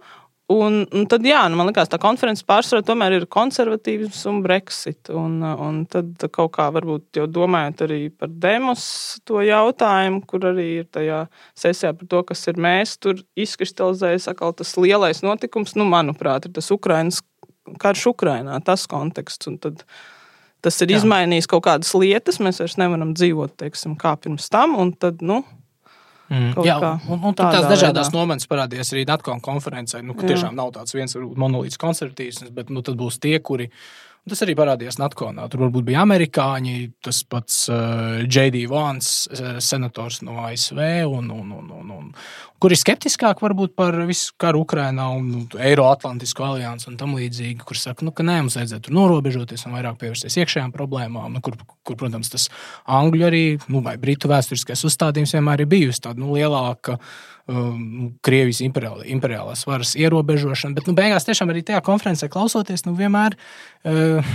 Un, 0.52 0.83
un 0.92 1.07
tad, 1.09 1.25
jā, 1.25 1.40
nu, 1.49 1.57
man 1.57 1.71
liekas, 1.71 1.88
tā 1.88 1.97
konferences 2.02 2.45
pārsvarā 2.45 2.83
tomēr 2.85 3.14
ir 3.16 3.26
konservatīvs 3.31 4.19
un 4.28 4.42
Brexit. 4.45 5.09
Un, 5.14 5.38
un 5.40 5.78
tad 5.88 6.26
kaut 6.35 6.52
kā 6.59 6.66
varbūt 6.75 7.23
jau 7.23 7.28
domājot 7.31 7.85
arī 7.87 8.00
par 8.11 8.28
demos 8.42 8.85
to 9.28 9.40
jautājumu, 9.47 10.21
kur 10.28 10.50
arī 10.50 10.69
ir 10.83 10.88
tajā 10.92 11.23
sesijā 11.57 11.95
par 11.97 12.11
to, 12.11 12.25
kas 12.33 12.45
ir 12.52 12.61
mēs, 12.61 12.99
tur 13.00 13.23
izkristalizējas 13.38 14.28
atkal 14.35 14.52
tas 14.59 14.75
lielais 14.76 15.23
notikums, 15.25 15.76
nu, 15.78 15.88
manuprāt, 15.88 16.50
ir 16.50 16.59
tas 16.59 16.69
Ukrainas 16.75 17.23
karš 17.80 18.08
Ukrainā, 18.12 18.58
tas 18.64 18.88
konteksts. 18.90 19.50
Un 19.50 19.60
tad, 19.62 19.86
Tas 20.62 20.76
ir 20.78 20.92
Jā. 20.92 21.00
izmainījis 21.00 21.48
kaut 21.50 21.64
kādas 21.66 21.88
lietas, 21.98 22.36
mēs 22.38 22.60
vairs 22.62 22.76
nevaram 22.78 23.16
dzīvot 23.18 23.56
teiksim, 23.58 23.96
kā 23.98 24.12
pirms 24.14 24.46
tam. 24.46 24.76
Tad, 24.94 25.18
nu, 25.18 25.40
Mm. 26.32 26.54
Jā, 26.64 26.78
un, 27.12 27.20
un 27.28 27.34
tās 27.36 27.66
dažādas 27.68 28.08
nometnes 28.14 28.48
parādījās 28.48 28.94
arī 28.94 29.02
NATO 29.04 29.34
konferencē. 29.44 30.00
Nu, 30.06 30.14
tiešām 30.16 30.54
nav 30.56 30.70
tāds 30.72 30.94
viens 30.96 31.12
monolīts 31.18 31.76
konservatīvs, 31.80 32.46
bet 32.56 32.70
nu, 32.72 32.80
tad 32.86 32.96
būs 32.96 33.18
tie, 33.20 33.34
kuri 33.44 33.68
Tas 34.22 34.38
arī 34.44 34.54
parādījās 34.54 35.00
Natkonā. 35.00 35.48
Tur 35.50 35.64
varbūt 35.64 35.82
bija 35.88 36.04
amerikāņi, 36.04 36.76
tas 37.02 37.24
pats 37.26 37.64
uh, 37.66 38.20
eh, 38.20 38.26
J.D. 38.30 38.60
Vans, 38.70 39.08
uh, 39.34 39.56
senators 39.58 40.20
no 40.22 40.36
ASV, 40.44 40.78
un, 41.10 41.26
un, 41.34 41.48
un, 41.50 41.72
un, 41.80 41.88
un, 41.96 42.12
kur 42.62 42.70
ir 42.70 42.78
skeptiskāk 42.78 43.42
varbūt 43.42 43.74
par 43.74 43.98
visu 44.06 44.30
karu 44.38 44.62
Ukrajinā 44.62 45.08
un 45.16 45.26
nu, 45.26 45.42
Eiroatlantisko 45.58 46.46
aliansi 46.52 46.86
un 46.92 47.00
tam 47.00 47.16
līdzīgi, 47.18 47.64
kur 47.66 47.80
saka, 47.80 48.06
nu, 48.06 48.14
ka 48.14 48.22
nē, 48.22 48.38
mums 48.44 48.60
vajadzētu 48.60 48.94
norobežoties 48.94 49.66
un 49.66 49.74
vairāk 49.74 49.98
pievērsties 50.04 50.38
iekšējām 50.38 50.70
problēmām, 50.76 51.34
nu, 51.34 51.42
kur, 51.42 51.58
kur, 51.82 51.98
protams, 51.98 52.30
tas 52.30 52.46
angļu 52.86 53.26
arī, 53.26 53.44
nu, 53.74 53.82
vai 53.82 53.96
britu 53.98 54.30
vēsturiskais 54.30 54.86
uzstādījums 54.86 55.34
vienmēr 55.34 55.66
ir 55.66 55.72
bijusi 55.74 56.06
tāda 56.06 56.22
nu, 56.22 56.30
lielāka. 56.38 57.00
Um, 57.50 58.12
Krievijas 58.22 58.61
imperiālā, 58.62 59.02
imperiālās 59.11 59.64
varas 59.66 59.96
ierobežošana, 59.99 60.76
bet 60.76 60.87
nu, 60.87 60.92
beigās 60.94 61.26
tiešām 61.26 61.50
arī 61.50 61.64
tajā 61.66 61.80
konferencē 61.82 62.28
klausoties, 62.30 62.84
nu, 62.87 62.92
vienmēr 62.94 63.34
uh, 63.34 64.30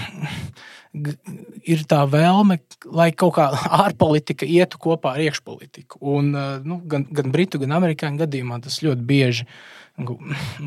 ir 1.72 1.86
tā 1.88 2.02
vēlme, 2.12 2.60
lai 2.92 3.08
kaut 3.16 3.38
kā 3.40 3.48
ārpolitika 3.86 4.44
ietu 4.44 4.82
kopā 4.84 5.16
ar 5.16 5.24
iekšpolitiku. 5.24 6.02
Un, 6.04 6.34
uh, 6.36 6.60
nu, 6.68 6.82
gan, 6.84 7.08
gan 7.08 7.32
Britu, 7.32 7.64
gan 7.64 7.78
Amerikāņu 7.80 8.26
gadījumā 8.26 8.60
tas 8.68 8.82
ļoti 8.84 9.08
bieži 9.08 9.48
nu, 10.04 10.20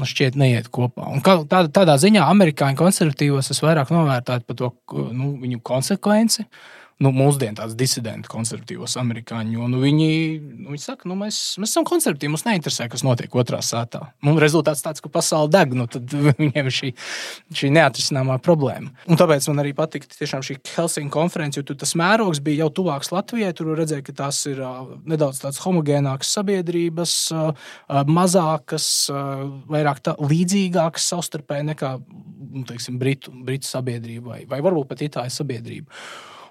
šķiet 0.09 0.40
neiet 0.40 0.73
kopā. 0.73 1.12
Un 1.12 1.20
kā, 1.20 1.42
tādā, 1.44 1.68
tādā 1.82 2.00
ziņā 2.00 2.25
amerikāņu 2.25 2.80
konservatīvos 2.80 3.52
es 3.52 3.61
vairāk 3.61 3.92
novērtētu 3.92 4.49
par 4.49 4.62
to 4.64 4.73
nu, 5.12 5.35
viņu 5.44 5.61
konsekvenci. 5.61 6.49
Uh, 6.49 6.79
nu, 7.00 7.12
mūsdienu 7.16 7.57
tādus 7.57 7.76
disidentu 7.78 8.30
konservatīvos 8.30 8.97
amerikāņu. 9.00 9.69
Nu, 9.73 9.80
viņi, 9.83 10.11
nu, 10.61 10.73
viņi 10.75 10.83
saka, 10.83 11.09
nu, 11.09 11.16
mēs, 11.19 11.38
mēs 11.61 11.73
esam 11.73 11.87
konservatīvi, 11.88 12.33
mums 12.35 12.45
neinteresē, 12.47 12.90
kas 12.92 13.04
notiek 13.07 13.35
otrā 13.40 13.62
sētā. 13.64 14.02
Nu, 14.26 14.35
rezultāts 14.42 14.85
tāds, 14.85 15.02
ka 15.02 15.12
pasaule 15.12 15.49
deg, 15.52 15.73
nu, 15.76 15.87
tad 15.90 16.12
viņiem 16.28 16.69
ir 16.69 16.76
šī, 16.76 16.92
šī 17.57 17.73
neatrisināmā 17.76 18.37
problēma. 18.45 18.92
Un 19.09 19.21
tāpēc 19.21 19.49
man 19.50 19.64
arī 19.64 19.73
patika 19.76 20.11
tiešām 20.12 20.45
šī 20.47 20.59
Helsinku 20.75 21.14
konference, 21.16 21.61
jo 21.61 21.76
tas 21.80 21.97
mērogs 21.99 22.42
bija 22.45 22.66
jau 22.66 22.71
tuvāks 22.80 23.12
Latvijai. 23.14 23.52
Tur 23.57 23.73
redzēja, 23.78 24.04
ka 24.07 24.16
tās 24.25 24.42
ir 24.50 24.61
uh, 24.64 24.95
nedaudz 25.09 25.40
tādas 25.42 25.61
homogēnākas 25.64 26.35
sabiedrības, 26.37 27.14
uh, 27.35 27.71
mazākas, 28.09 28.90
uh, 29.12 29.47
vairāk 29.73 30.04
tā, 30.04 30.16
līdzīgākas 30.21 31.09
savstarpēji 31.14 31.71
nekā 31.73 31.95
nu, 32.50 32.64
teiksim, 32.69 32.99
Britu, 33.00 33.33
Britu 33.47 33.69
sabiedrība 33.71 34.35
vai, 34.35 34.42
vai 34.50 34.61
varbūt 34.64 34.90
pat 34.90 35.07
Itālijas 35.07 35.40
sabiedrība. 35.40 36.02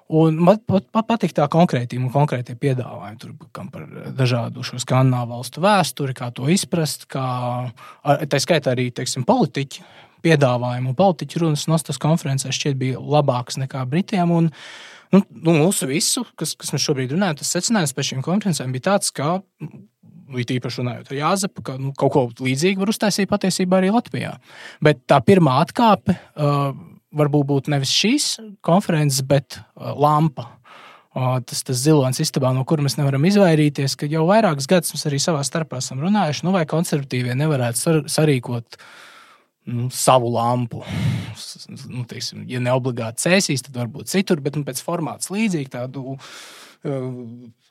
Un 0.10 0.40
man 0.42 0.58
pat, 0.66 0.88
pat 0.90 1.06
patīk 1.06 1.36
tā 1.38 1.46
konkrētība 1.54 2.08
un 2.08 2.14
konkrētie 2.14 2.56
piedāvājumi 2.58 3.20
tur, 3.22 3.34
par 3.70 3.84
dažādu 4.18 4.64
šo 4.66 4.80
skandināvu 4.82 5.36
valstu 5.36 5.62
vēsturi, 5.62 6.16
kā 6.18 6.32
to 6.34 6.48
izprast. 6.50 7.06
Kā, 7.14 7.26
tā 8.26 8.40
skaitā 8.42 8.74
arī 8.74 8.88
teiksim, 8.96 9.26
politiķi 9.28 9.86
piedāvājumi 10.26 10.90
un 10.90 10.98
politiķu 10.98 11.44
runas 11.44 11.68
Nostas 11.70 12.02
konferencē 12.02 12.50
šķiet 12.56 12.80
bija 12.80 13.04
labākas 13.04 13.60
nekā 13.62 13.86
Britiem. 13.92 14.34
Un, 14.34 14.50
nu, 15.14 15.22
nu, 15.30 15.56
mūsu 15.62 15.92
visu, 15.92 16.26
kas, 16.40 16.56
kas 16.58 16.74
mēs 16.74 16.90
šobrīd 16.90 17.14
runājam, 17.14 17.38
tas 17.44 17.54
secinājums 17.56 17.94
pēc 17.94 18.12
šīm 18.12 18.26
konferencēm 18.26 18.74
bija 18.74 18.90
tāds, 18.92 19.14
ka 19.14 19.38
nu, 19.62 20.42
īpaši 20.42 20.82
runājot 20.82 21.14
ar 21.14 21.22
Jāzepu, 21.22 21.70
ka 21.70 21.78
nu, 21.78 21.94
kaut 21.98 22.16
ko 22.18 22.26
līdzīgu 22.50 22.82
var 22.82 22.92
uztaisīt 22.94 23.30
patiesībā 23.30 23.78
arī 23.78 23.94
Latvijā. 23.94 24.40
Bet 24.82 25.06
tā 25.10 25.22
pirmā 25.26 25.62
atkāpe. 25.68 26.18
Uh, 26.34 26.74
varbūt 27.16 27.50
būtu 27.50 27.74
nevis 27.74 27.92
šīs 27.94 28.30
konferences, 28.66 29.24
bet 29.26 29.60
uh, 29.60 29.94
lampa. 29.98 30.50
Tas, 31.20 31.64
tas 31.66 31.80
zilonis 31.82 32.22
istabā, 32.22 32.52
no 32.54 32.62
kuras 32.70 32.86
mēs 32.86 32.96
nevaram 33.00 33.24
izvairīties, 33.26 33.96
jau 34.14 34.28
vairākus 34.30 34.68
gadus 34.70 34.94
mēs 34.94 35.08
arī 35.10 35.18
savā 35.20 35.42
starpā 35.44 35.80
esam 35.82 36.04
runājuši, 36.06 36.44
nu, 36.46 36.54
vai 36.54 36.62
konservatīvie 36.70 37.34
nevarētu 37.36 37.82
sar 37.82 37.98
sarīkot 38.14 38.78
nu, 39.74 39.88
savu 39.90 40.30
lampu. 40.36 40.84
Nu, 41.90 42.06
teiksim, 42.08 42.46
ja 42.48 42.62
ne 42.62 42.76
obligāti 42.78 43.26
cēsīs, 43.26 43.66
tad 43.66 43.82
varbūt 43.82 44.14
citur, 44.14 44.40
bet 44.46 44.56
nu, 44.56 44.64
pēc 44.68 44.84
formāts 44.86 45.34
līdzīgi 45.34 45.74
tādu 45.80 46.14
uh, 46.14 46.22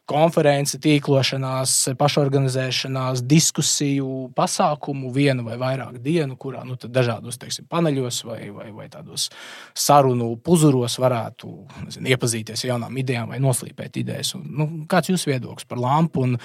konferenci, 0.09 0.79
tīklošanās, 0.83 1.75
pašorganizēšanās, 1.99 3.23
diskusiju, 3.29 4.29
pasākumu 4.37 5.11
vienu 5.15 5.45
vai 5.47 5.59
vairāk 5.61 5.99
dienu, 6.05 6.37
kurā 6.41 6.65
nu, 6.67 6.79
dažādos 6.81 7.39
teiksim, 7.41 7.69
paneļos 7.71 8.23
vai, 8.29 8.41
vai, 8.55 8.71
vai 8.75 8.89
tādos 8.93 9.29
sarunu 9.77 10.31
puzuros 10.45 10.99
varētu 11.03 11.53
nezinu, 11.85 12.13
iepazīties 12.15 12.65
ar 12.65 12.73
jaunām 12.73 13.01
idejām 13.03 13.35
vai 13.35 13.41
noslīpēt 13.45 14.01
idejas. 14.03 14.33
Un, 14.39 14.47
nu, 14.59 14.69
kāds 14.91 15.11
ir 15.11 15.19
jūsu 15.19 15.33
viedoklis 15.33 15.69
par 15.69 15.83
lampu? 15.83 16.25
Un, 16.25 16.39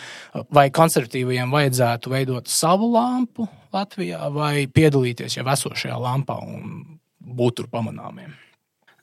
vai 0.54 0.67
konservatīvajiem 0.73 1.54
vajadzētu 1.54 2.13
veidot 2.13 2.52
savu 2.52 2.91
lampu 2.93 3.47
Latvijā 3.73 4.28
vai 4.34 4.67
piedalīties 4.69 5.39
jau 5.39 5.47
esošajā 5.49 5.95
lampā 5.97 6.38
un 6.43 6.99
būt 7.23 7.62
tur 7.62 7.71
pamanāmiem? 7.71 8.36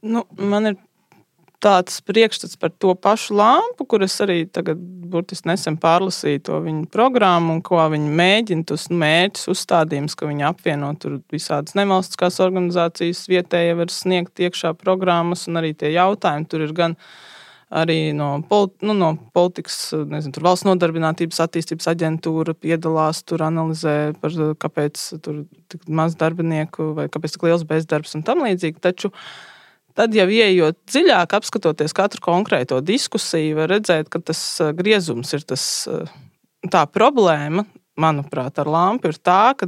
Nu, 0.00 0.24
man 0.38 0.70
ir 0.70 0.78
tāds 1.60 2.00
priekšstats 2.06 2.58
par 2.60 2.72
to 2.80 2.94
pašu 2.96 3.36
lampu, 3.36 3.84
kuras 3.88 4.16
arī 4.24 4.42
tagad 4.48 4.80
burtiski 5.10 5.50
nesen 5.50 5.76
pārlasīju 5.80 6.42
to 6.46 6.60
viņu 6.64 6.86
programmu 6.92 7.56
un 7.56 7.64
ko 7.66 7.80
viņi 7.92 8.12
mēģina, 8.20 8.66
tos 8.70 8.88
mērķus, 8.92 9.48
uzstādījumus, 9.54 10.16
ka 10.16 10.28
viņi 10.30 10.46
apvieno 10.48 10.92
tur 11.00 11.18
visādas 11.32 11.76
nevalstiskās 11.78 12.40
organizācijas, 12.44 13.26
vietējie 13.30 13.76
var 13.80 13.92
sniegt 13.92 14.40
iekšā 14.40 14.72
programmas 14.80 15.46
un 15.50 15.60
arī 15.60 15.74
tie 15.76 15.92
jautājumi 15.96 16.48
tur 16.50 16.64
ir 16.66 16.74
gan 16.76 16.96
arī 17.70 18.10
no, 18.16 18.32
politi 18.50 18.86
nu, 18.88 18.96
no 18.98 19.12
politikas, 19.34 19.92
nezinu, 19.94 20.34
tur 20.34 20.48
valsts 20.48 20.66
nodarbinātības 20.66 21.38
attīstības 21.44 21.86
aģentūra 21.92 22.56
piedalās, 22.58 23.22
tur 23.22 23.44
analizē, 23.46 23.94
par, 24.18 24.34
kāpēc 24.64 25.04
tur 25.22 25.44
tik 25.70 25.86
maz 25.86 26.16
darbinieku 26.18 26.90
vai 26.96 27.06
kāpēc 27.12 27.36
tik 27.36 27.46
liels 27.46 27.62
bezdarbs 27.68 28.16
un 28.18 28.26
tam 28.26 28.42
līdzīgi. 28.42 28.82
Taču 28.82 29.12
Tad, 30.00 30.14
jau 30.16 30.24
ieejot 30.32 30.78
dziļāk, 30.88 31.34
apskatoties 31.36 31.92
katru 31.92 32.22
konkrēto 32.24 32.78
diskusiju, 32.80 33.58
var 33.58 33.68
redzēt, 33.74 34.08
ka 34.08 34.22
tas 34.24 34.40
griezums 34.78 35.34
ir 35.36 35.44
tas, 35.44 35.64
tā 36.72 36.86
problēma. 36.88 37.66
Manuprāt, 38.00 38.56
ar 38.62 38.70
lampu 38.70 39.10
ir 39.10 39.18
tā, 39.20 39.52
ka 39.60 39.66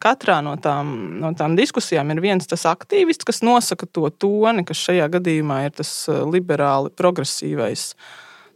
katrā 0.00 0.38
no 0.40 0.54
tām, 0.56 0.94
no 1.20 1.34
tām 1.36 1.58
diskusijām 1.58 2.08
ir 2.14 2.22
viens 2.24 2.48
tas 2.48 2.64
aktīvists, 2.70 3.26
kas 3.28 3.42
nosaka 3.44 3.84
to 3.84 4.08
toni, 4.16 4.64
kas 4.64 4.80
šajā 4.80 5.10
gadījumā 5.18 5.58
ir 5.66 5.74
tas 5.76 5.90
liberāli 6.08 6.94
progresīvais 6.96 7.90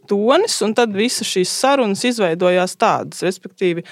tonis, 0.09 0.57
tad 0.73 0.97
visas 0.97 1.29
šīs 1.29 1.53
sarunas 1.53 2.01
izveidojās 2.07 2.73
tādas. 2.81 3.21
Respektīvi, 3.27 3.85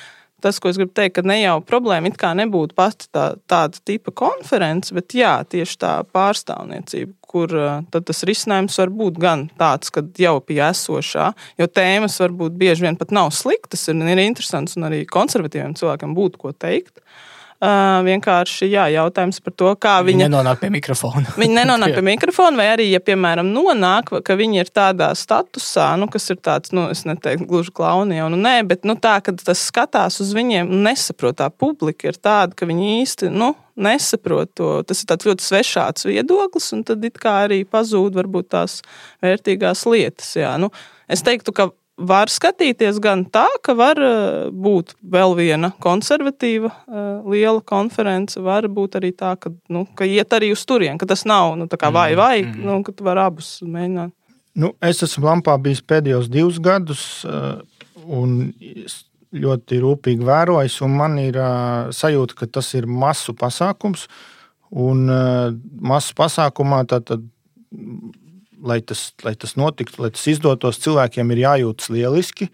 tas, 0.43 0.59
ko 0.59 0.71
es 0.71 0.79
gribu 0.79 0.93
teikt, 0.95 1.17
ka 1.17 1.25
ne 1.27 1.39
jau 1.39 1.57
problēma 1.65 2.11
it 2.11 2.19
kā 2.21 2.33
nebūtu 2.37 2.75
pati 2.77 3.09
tā, 3.15 3.33
tāda 3.49 3.81
tipa 3.87 4.13
konference, 4.15 4.93
bet 4.95 5.15
jā, 5.17 5.35
tieši 5.49 5.79
tā 5.81 5.93
pārstāvniecība, 6.15 7.15
kur 7.33 7.53
tas 7.89 8.23
risinājums 8.29 8.77
var 8.83 8.93
būt 8.93 9.19
gan 9.21 9.47
tāds, 9.59 9.89
ka 9.93 10.05
jau 10.19 10.37
pie 10.45 10.61
esošā, 10.67 11.31
jo 11.61 11.69
tēmas 11.69 12.19
varbūt 12.21 12.57
bieži 12.59 12.85
vien 12.85 12.99
pat 12.99 13.13
nav 13.15 13.33
sliktas, 13.33 13.87
ir, 13.89 14.01
ir 14.13 14.25
interesants 14.27 14.77
un 14.77 14.89
arī 14.91 15.03
konservatīviem 15.09 15.77
cilvēkiem 15.79 16.17
būtu 16.17 16.43
ko 16.43 16.53
teikt. 16.53 16.99
Uh, 16.99 17.32
vienkārši 17.63 18.67
jā, 18.67 18.87
jautājums 18.91 19.39
par 19.43 19.53
to, 19.55 19.71
kā 19.79 19.95
viņi, 20.03 20.17
viņi 20.17 20.25
nenonāk 20.25 20.59
pie 20.59 20.69
mikrofona. 20.73 21.33
viņi 21.39 21.57
nenonāk 21.57 21.93
pie 21.97 22.03
mikrofona, 22.05 22.59
vai 22.59 22.67
arī, 22.73 22.89
ja, 22.91 22.99
piemēram, 23.03 23.49
nonāk, 23.55 24.11
ka 24.25 24.37
viņi 24.39 24.63
ir 24.63 24.71
tādā 24.73 25.11
statusā, 25.17 25.93
nu, 25.99 26.09
kas 26.11 26.29
ir 26.33 26.41
tāds, 26.43 26.73
nu, 26.75 26.89
es 26.91 27.05
neteiktu, 27.07 27.47
gluži 27.49 27.73
klauni 27.75 28.19
jau, 28.19 28.29
nu, 28.33 28.39
nē, 28.43 28.57
bet 28.69 28.87
nu, 28.87 28.97
tā, 28.99 29.19
ka 29.23 29.35
tas 29.39 29.63
skatās 29.69 30.19
uz 30.23 30.33
viņiem 30.35 30.71
un 30.73 30.83
nesaprot, 30.89 31.39
tā 31.39 31.49
publika 31.49 32.11
ir 32.11 32.19
tāda, 32.19 32.55
ka 32.57 32.67
viņi 32.69 32.97
īsti, 33.01 33.31
nu, 33.33 33.53
nesaprot 33.79 34.51
to. 34.57 34.71
Tas 34.87 35.03
ir 35.03 35.29
ļoti 35.29 35.45
svešāds 35.45 36.07
viedoklis, 36.07 36.71
un 36.75 36.83
tad 36.87 37.05
it 37.05 37.17
kā 37.21 37.43
arī 37.47 37.63
pazūd 37.65 38.17
varbūt 38.19 38.51
tās 38.53 38.81
vērtīgās 39.23 39.85
lietas. 39.89 40.35
Jā. 40.37 40.55
Nu, 40.61 40.69
es 41.09 41.25
teiktu, 41.25 41.55
ka 41.55 41.71
var 41.97 42.31
skatīties 42.31 42.97
gan 43.03 43.23
tā, 43.29 43.45
ka 43.65 43.75
var 43.77 43.99
uh, 44.01 44.49
būt 44.49 44.95
vēl 45.13 45.35
viena 45.37 45.71
konservatīva 45.83 46.71
uh, 46.71 47.29
liela 47.29 47.61
konference, 47.61 48.39
var 48.41 48.67
būt 48.67 48.97
arī 48.99 49.13
tā, 49.13 49.35
ka, 49.37 49.53
nu, 49.69 49.85
ka 49.97 50.07
iet 50.09 50.33
arī 50.33 50.53
uz 50.55 50.65
turieni, 50.65 50.97
ka 51.01 51.09
tas 51.09 51.25
nav 51.29 51.55
nu, 51.59 51.67
vai 51.69 52.13
vai, 52.17 52.43
mm. 52.43 52.61
nu, 52.65 52.81
ka 52.83 52.95
tu 52.95 53.05
vari 53.05 53.23
abus 53.23 53.59
mēģināt. 53.61 54.13
Nu, 54.53 54.73
es 54.85 55.01
esmu 55.05 55.25
Lampā 55.25 55.55
bijis 55.61 55.81
pēdējos 55.85 56.29
divus 56.33 56.59
gadus, 56.61 57.03
uh, 57.25 57.61
un 58.05 58.53
ļoti 59.33 59.79
rūpīgi 59.81 60.25
vērojis, 60.25 60.81
un 60.85 60.97
man 60.97 61.17
ir 61.17 61.39
sajūta, 61.93 62.35
ka 62.37 62.47
tas 62.59 62.67
ir 62.77 62.85
masu 62.85 63.33
pasākums. 63.33 64.05
Un 64.73 65.07
masu 65.81 66.13
pasākumā 66.17 66.83
tad, 66.89 67.07
tad 67.09 67.25
lai 68.63 68.79
tas, 68.81 69.11
lai 69.23 69.35
tas 69.39 69.57
notiktu, 69.59 70.01
lai 70.03 70.11
tas 70.15 70.23
izdotos, 70.31 70.81
cilvēkiem 70.83 71.33
ir 71.35 71.43
jājūtas 71.43 71.91
lieliski. 71.93 72.49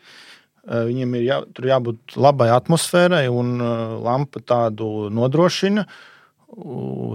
Eh, 0.70 0.84
viņiem 0.90 1.16
ir 1.20 1.26
jā, 1.28 1.40
jābūt 1.72 2.18
labai 2.20 2.50
atmosfērai, 2.54 3.26
un 3.32 3.56
eh, 3.62 3.96
lampa 4.06 4.42
tādu 4.42 5.10
nodrošina. 5.14 5.86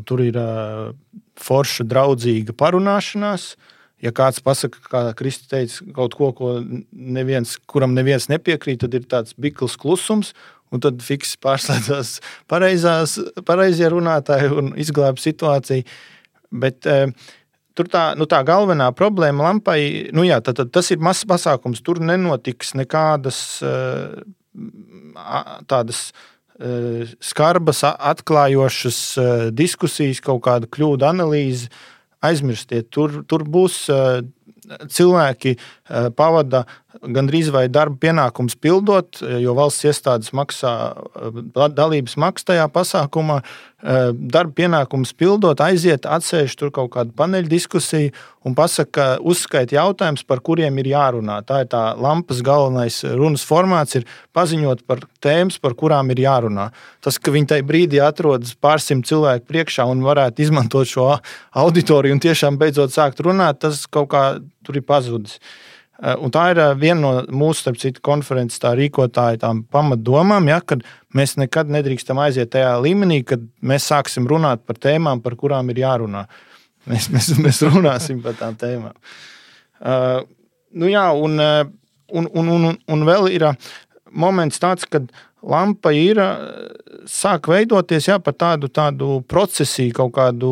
Tur 0.07 0.23
ir 0.23 0.39
eh, 0.39 0.91
forša, 1.43 1.87
draudzīga 1.91 2.55
parunāšanās. 2.57 3.55
Ja 4.05 4.13
kāds 4.15 4.43
pasakā, 4.45 4.83
kā 4.91 5.05
Kristus 5.19 5.49
teica, 5.51 5.87
kaut 5.97 6.17
ko, 6.19 6.31
ko 6.37 6.57
neviens, 6.93 7.57
kuram 7.71 7.95
neviens 7.97 8.29
nepiekrīt, 8.29 8.83
tad 8.83 8.95
ir 8.95 9.07
tāds 9.11 9.37
bikls 9.41 9.79
klusums, 9.81 10.35
un 10.75 10.83
tad 10.85 11.01
fiks 11.03 11.39
pārslēdzās 11.41 12.19
pareizie 12.51 13.89
runātāji 13.95 14.51
un 14.53 14.75
izglāba 14.81 15.23
situāciju. 15.23 15.87
Bet, 16.55 16.85
uh, 16.91 17.09
Tur 17.75 17.89
tā, 17.91 18.05
nu 18.15 18.27
tā 18.31 18.39
galvenā 18.47 18.93
problēma 18.95 19.49
lampai, 19.49 19.79
nu 20.15 20.23
jā, 20.27 20.39
tad, 20.45 20.61
tad 20.61 20.71
tas 20.75 20.93
ir 20.95 21.03
mazs 21.03 21.27
pasākums. 21.27 21.83
Tur 21.83 21.99
nenotiks 21.99 22.71
nekādas 22.79 23.41
eh, 23.67 24.21
tādas 25.71 26.05
eh, 26.61 27.11
skarbas, 27.19 27.83
atklājošas 27.83 29.01
eh, 29.19 29.33
diskusijas, 29.51 30.23
kaut 30.23 30.45
kāda 30.47 30.71
kļūda 30.71 31.11
analīze. 31.11 31.73
Aizmirstiet, 32.25 32.87
tur, 32.95 33.19
tur 33.29 33.43
būs 33.45 33.83
cilvēki 34.89 35.59
pavada 36.17 36.63
gandrīz 37.03 37.51
vai 37.55 37.67
darba 37.73 37.97
pienākums 38.01 38.57
pildot, 38.61 39.21
jo 39.21 39.55
valsts 39.57 39.87
iestādes 39.89 40.33
maksā 40.37 40.73
dalības 41.53 42.17
maksu 42.21 42.53
tajā 42.53 42.67
pasākumā. 42.73 43.41
Darba 43.85 44.55
pienākums 44.57 45.13
pildot, 45.19 45.61
aiziet, 45.61 46.07
atsēž 46.09 46.55
tur 46.57 46.71
kaut 46.73 46.95
kādu 46.95 47.13
paneļu 47.19 47.51
diskusiju 47.51 48.15
un 48.49 48.55
pasaka, 48.57 49.19
uzskaita 49.21 49.77
jautājumus, 49.77 50.23
par 50.25 50.41
kuriem 50.45 50.79
ir 50.81 50.89
jārunā. 50.95 51.43
Tā 51.45 51.65
ir 51.65 51.69
tā 51.75 51.83
lampas 52.01 52.41
galvenais 52.45 53.03
runas 53.13 53.45
formāts, 53.45 53.99
ir 53.99 54.09
paziņot 54.37 54.87
par 54.89 55.05
tēmas, 55.25 55.61
par 55.61 55.77
kurām 55.77 56.15
ir 56.15 56.25
jārunā. 56.25 56.71
Tas, 57.05 57.21
ka 57.21 57.35
viņi 57.35 57.51
tajā 57.53 57.69
brīdī 57.69 58.01
atrodas 58.05 58.57
pārsimt 58.57 59.09
cilvēku 59.11 59.51
priekšā 59.53 59.85
un 59.91 60.01
varētu 60.07 60.47
izmantot 60.47 60.89
šo 60.89 61.11
auditoriju 61.53 62.17
un 62.17 62.25
tiešām 62.25 62.57
beidzot 62.61 62.95
sākt 62.95 63.21
runāt, 63.25 63.61
tas 63.67 63.85
kaut 63.85 64.15
kā 64.17 64.27
tur 64.65 64.81
ir 64.81 64.89
pazudis. 64.89 65.37
Eh, 65.37 65.74
un 66.19 66.33
tā 66.35 66.49
ir 66.51 66.59
eh, 66.59 66.73
viena 66.79 67.01
no 67.01 67.13
mūsu, 67.31 67.61
starp 67.63 67.79
citu, 67.79 68.03
konferences 68.05 68.63
rīkotāju 68.63 69.53
pamatdomām, 69.71 70.49
ja, 70.51 70.59
kad 70.61 70.83
mēs 71.15 71.37
nekad 71.39 71.71
nedrīkstam 71.71 72.19
aiziet 72.19 72.51
tajā 72.55 72.73
līmenī, 72.83 73.21
kad 73.27 73.45
mēs 73.63 73.87
sāksim 73.93 74.27
runāt 74.31 74.65
par 74.67 74.81
tēmām, 74.83 75.23
par 75.23 75.37
kurām 75.39 75.71
ir 75.71 75.85
jārunā. 75.85 76.27
Mēs, 76.91 77.09
mēs, 77.15 77.31
mēs 77.41 77.63
runāsim 77.65 78.19
par 78.25 78.35
tām 78.37 78.59
tēmām. 78.61 78.93
Uh, 79.85 80.19
nu 80.77 80.91
jā, 80.91 81.07
un, 81.17 81.41
un, 81.41 82.27
un, 82.29 82.51
un, 82.53 82.67
un 82.77 83.07
vēl 83.09 83.31
ir 83.33 83.47
moments 84.13 84.61
tāds, 84.61 84.85
kad 84.91 85.07
lampa 85.41 85.95
ir 85.97 86.21
sāk 87.09 87.49
veidoties 87.49 88.11
jā, 88.11 88.19
par 88.21 88.37
tādu, 88.37 88.69
tādu 88.69 89.23
procesiju, 89.31 89.95
kaut 89.97 90.13
kādu 90.19 90.51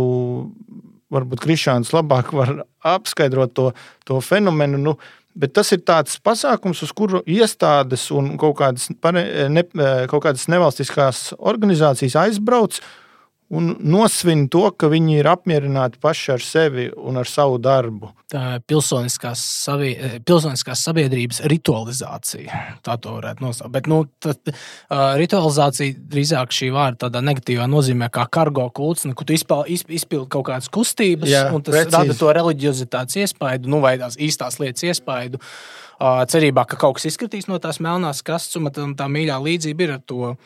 varbūt 1.12 1.42
Krišāns 1.44 1.92
labāk 1.92 2.33
var 2.37 2.62
apskaidrot 2.94 3.52
to, 3.57 3.70
to 4.09 4.20
fenomenu. 4.24 4.81
Nu, 4.81 4.96
Bet 5.35 5.55
tas 5.57 5.71
ir 5.73 5.81
tāds 5.81 6.18
pasākums, 6.21 6.83
uz 6.85 6.90
kuru 6.92 7.23
iestādes 7.25 8.11
un 8.12 8.35
kaut 8.40 8.59
kādas, 8.59 8.90
ne, 8.92 9.64
kaut 10.11 10.27
kādas 10.27 10.45
nevalstiskās 10.53 11.31
organizācijas 11.38 12.18
aizbrauc 12.27 12.83
un 13.53 13.75
nosvin 13.85 14.47
to, 14.53 14.65
ka 14.77 14.88
viņi 14.93 15.19
ir 15.21 15.29
apmierināti 15.29 16.01
paši 16.03 16.33
ar 16.35 16.45
sevi 16.45 16.87
un 16.97 17.21
ar 17.21 17.29
savu 17.29 17.59
darbu. 17.62 18.12
Tā 18.33 18.43
ir 18.57 18.62
pilsoniskās, 18.65 19.43
savie, 19.67 19.93
pilsoniskās 20.25 20.81
sabiedrības 20.87 21.43
ritualizācija. 21.53 22.62
Tā 22.85 22.97
to 23.03 23.19
varētu 23.19 23.45
nosaukt. 23.45 23.75
Bet 23.75 23.91
nu, 23.93 24.01
tad, 24.25 24.41
uh, 24.49 25.12
ritualizācija 25.21 25.99
drīzāk 26.15 26.57
šī 26.57 26.71
vārda 26.73 27.07
tādā 27.07 27.21
negatīvā 27.29 27.69
nozīmē, 27.69 28.09
kā 28.15 28.25
kargo 28.33 28.71
kults, 28.73 29.05
nu, 29.09 29.12
kur 29.19 29.29
tu 29.29 29.37
izpildi 29.37 30.25
kaut 30.33 30.49
kādas 30.49 30.73
kustības, 30.73 31.29
Jā, 31.29 31.45
un 31.53 31.61
tas 31.61 31.77
precīzi. 31.77 31.99
rada 31.99 32.19
to 32.19 32.33
reliģiozitātes 32.41 33.21
iespaidu, 33.27 33.69
nu, 33.69 33.85
vai 33.85 33.99
tās 34.01 34.17
īstās 34.17 34.61
lietas 34.62 34.88
iespaidu. 34.88 35.43
Uh, 35.43 35.82
cerībā, 36.03 36.65
ka 36.69 36.79
kaut 36.81 36.99
kas 36.99 37.07
izkritīs 37.12 37.49
no 37.51 37.59
tās 37.62 37.79
melnās 37.83 38.23
kastes. 38.27 38.59
Un 38.59 38.71
tā, 38.75 38.87
tā 38.99 39.07
mīļā 39.12 39.38
līdzība 39.43 39.87
ir 39.87 39.95
ar 39.97 40.03
to 40.07 40.33
uh, 40.33 40.37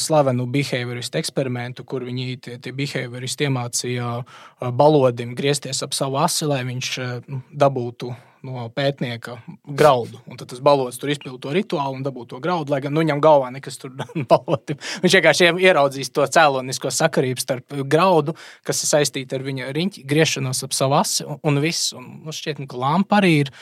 slavenu 0.00 0.48
behavioristu 0.50 1.20
eksperimentu, 1.20 1.86
kur 1.88 2.06
viņi 2.08 2.36
tie, 2.42 2.58
tie 2.62 2.74
behavioristi 2.76 3.48
iemācīja 3.48 4.10
uh, 4.18 4.68
balodim 4.74 5.36
griezties 5.38 5.82
ap 5.86 5.96
savu 5.96 6.20
asi, 6.22 6.48
lai 6.50 6.62
viņš 6.68 6.92
uh, 6.98 7.40
dabūtu 7.52 8.14
no 8.42 8.64
pētnieka 8.74 9.36
graudu. 9.78 10.18
Un 10.26 10.38
tad 10.38 10.50
tas 10.50 10.62
balots 10.64 10.98
tur 10.98 11.12
izpildīja 11.12 11.42
to 11.44 11.52
rituālu 11.54 11.98
un 11.98 12.06
dabūja 12.06 12.32
to 12.32 12.40
graudu, 12.42 12.74
lai 12.74 12.80
gan 12.82 12.94
nu, 12.94 13.04
viņam 13.04 13.22
galvā 13.22 13.52
nekas 13.54 13.78
tur 13.78 13.92
balotim. 14.32 14.80
Viņš 15.04 15.16
vienkārši 15.18 15.52
ieraudzīs 15.62 16.10
to 16.14 16.26
cēlonisko 16.26 16.90
sakarību 16.90 17.42
starp 17.42 17.78
graudu, 17.86 18.34
kas 18.66 18.82
ir 18.82 18.90
saistīta 18.90 19.38
ar 19.38 19.46
viņa 19.46 19.70
riņķi, 19.76 20.04
griešanos 20.10 20.64
ap 20.66 20.74
savu 20.76 20.98
asi 20.98 21.26
un, 21.28 21.38
un 21.46 21.62
viss. 21.62 21.94
Un, 21.96 22.10
nu, 22.26 22.34
šķiet, 22.34 22.64
ka 22.66 22.82
lampa 22.82 23.20
arī 23.22 23.32
ir 23.44 23.54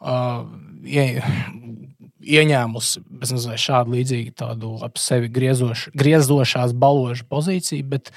uh, 0.00 0.44
ie, 0.86 1.06
ieņēmusi 2.26 3.02
šādu 3.60 3.96
līdzīgu 3.96 4.34
tādu 4.36 4.76
ap 4.84 4.98
sevi 5.00 5.30
griezoš, 5.32 5.88
griezošās 5.96 6.74
baložu 6.76 7.26
pozīciju, 7.30 7.86
bet 7.96 8.12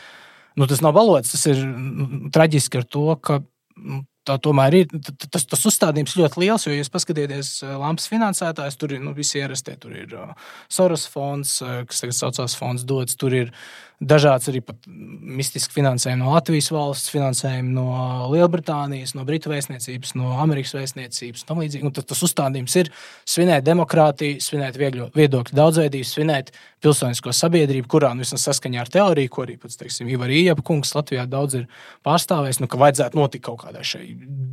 nu, 0.58 0.68
tas 0.70 0.82
nav 0.86 0.96
balots. 0.98 1.34
Tas 1.36 1.46
ir 1.52 1.62
nu, 1.66 2.30
traģiski 2.34 2.82
ar 2.82 2.88
to, 2.90 3.06
ka 3.22 3.42
nu, 3.78 4.02
tā 4.28 4.38
tomēr 4.42 4.80
ir. 4.82 4.96
Tas, 5.32 5.46
tas 5.50 5.66
uzstādījums 5.70 6.18
ļoti 6.20 6.42
liels, 6.44 6.68
jo, 6.68 6.74
ja 6.76 6.88
paskatieties, 6.94 7.52
Lampas 7.82 8.10
finansētājs, 8.12 8.80
tur 8.80 8.96
ir 8.98 9.04
nu, 9.04 9.14
visi 9.18 9.40
ierastie. 9.42 9.78
Tur 9.82 9.96
ir 9.98 10.16
uh, 10.18 10.34
Soros 10.72 11.06
fonds, 11.10 11.60
kas 11.62 12.04
tagad 12.04 12.18
saucās 12.18 12.58
Fonds 12.60 12.86
Dots. 12.90 13.18
Tur 13.20 13.38
ir 13.44 13.54
dažāds 14.00 14.48
arī 14.48 14.62
mistiski 14.88 15.76
finansējumi 15.76 16.22
no 16.22 16.32
Latvijas 16.32 16.70
valsts, 16.72 17.12
finansējumi 17.12 17.74
no 17.76 17.88
Lielbritānijas, 18.32 19.12
no 19.18 19.26
Britu 19.28 19.52
vēstniecības, 19.52 20.14
no 20.16 20.38
Amerikas 20.40 20.74
vēstniecības. 20.78 21.44
Un 21.84 21.94
tas, 21.96 22.08
tas 22.08 22.24
uzstādījums 22.26 22.76
ir 22.80 22.92
svinēt 23.28 23.66
demokrātiju, 23.68 24.40
svinēt 24.44 24.80
vieglo, 24.80 25.10
viedokļu 25.16 25.58
daudzveidību, 25.60 26.08
svinēt 26.08 26.54
pilsonisko 26.84 27.34
sabiedrību, 27.36 27.90
kurā 27.92 28.14
nu, 28.16 28.24
vismaz 28.24 28.46
saskaņā 28.48 28.86
ar 28.86 28.92
teoriju, 28.94 29.34
ko 29.34 29.44
arī 29.44 29.58
pats 29.60 29.80
teiksim, 29.82 30.12
Ivar 30.12 30.32
Iepa 30.32 30.64
kungs 30.66 30.96
Latvijā 30.96 31.26
daudz 31.30 31.60
ir 31.60 31.66
pārstāvējis, 32.08 32.62
nu, 32.64 32.70
ka 32.72 32.80
vajadzētu 32.80 33.20
notikt 33.20 33.46
kaut 33.50 33.66
kādai 33.66 33.84
šai 33.88 34.06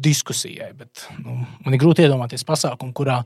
diskusijai. 0.06 0.72
Bet, 0.78 1.06
nu, 1.22 1.38
man 1.62 1.76
ir 1.76 1.82
grūti 1.82 2.02
iedomāties 2.06 2.46
pasākumu, 2.48 2.94
kurā 2.96 3.22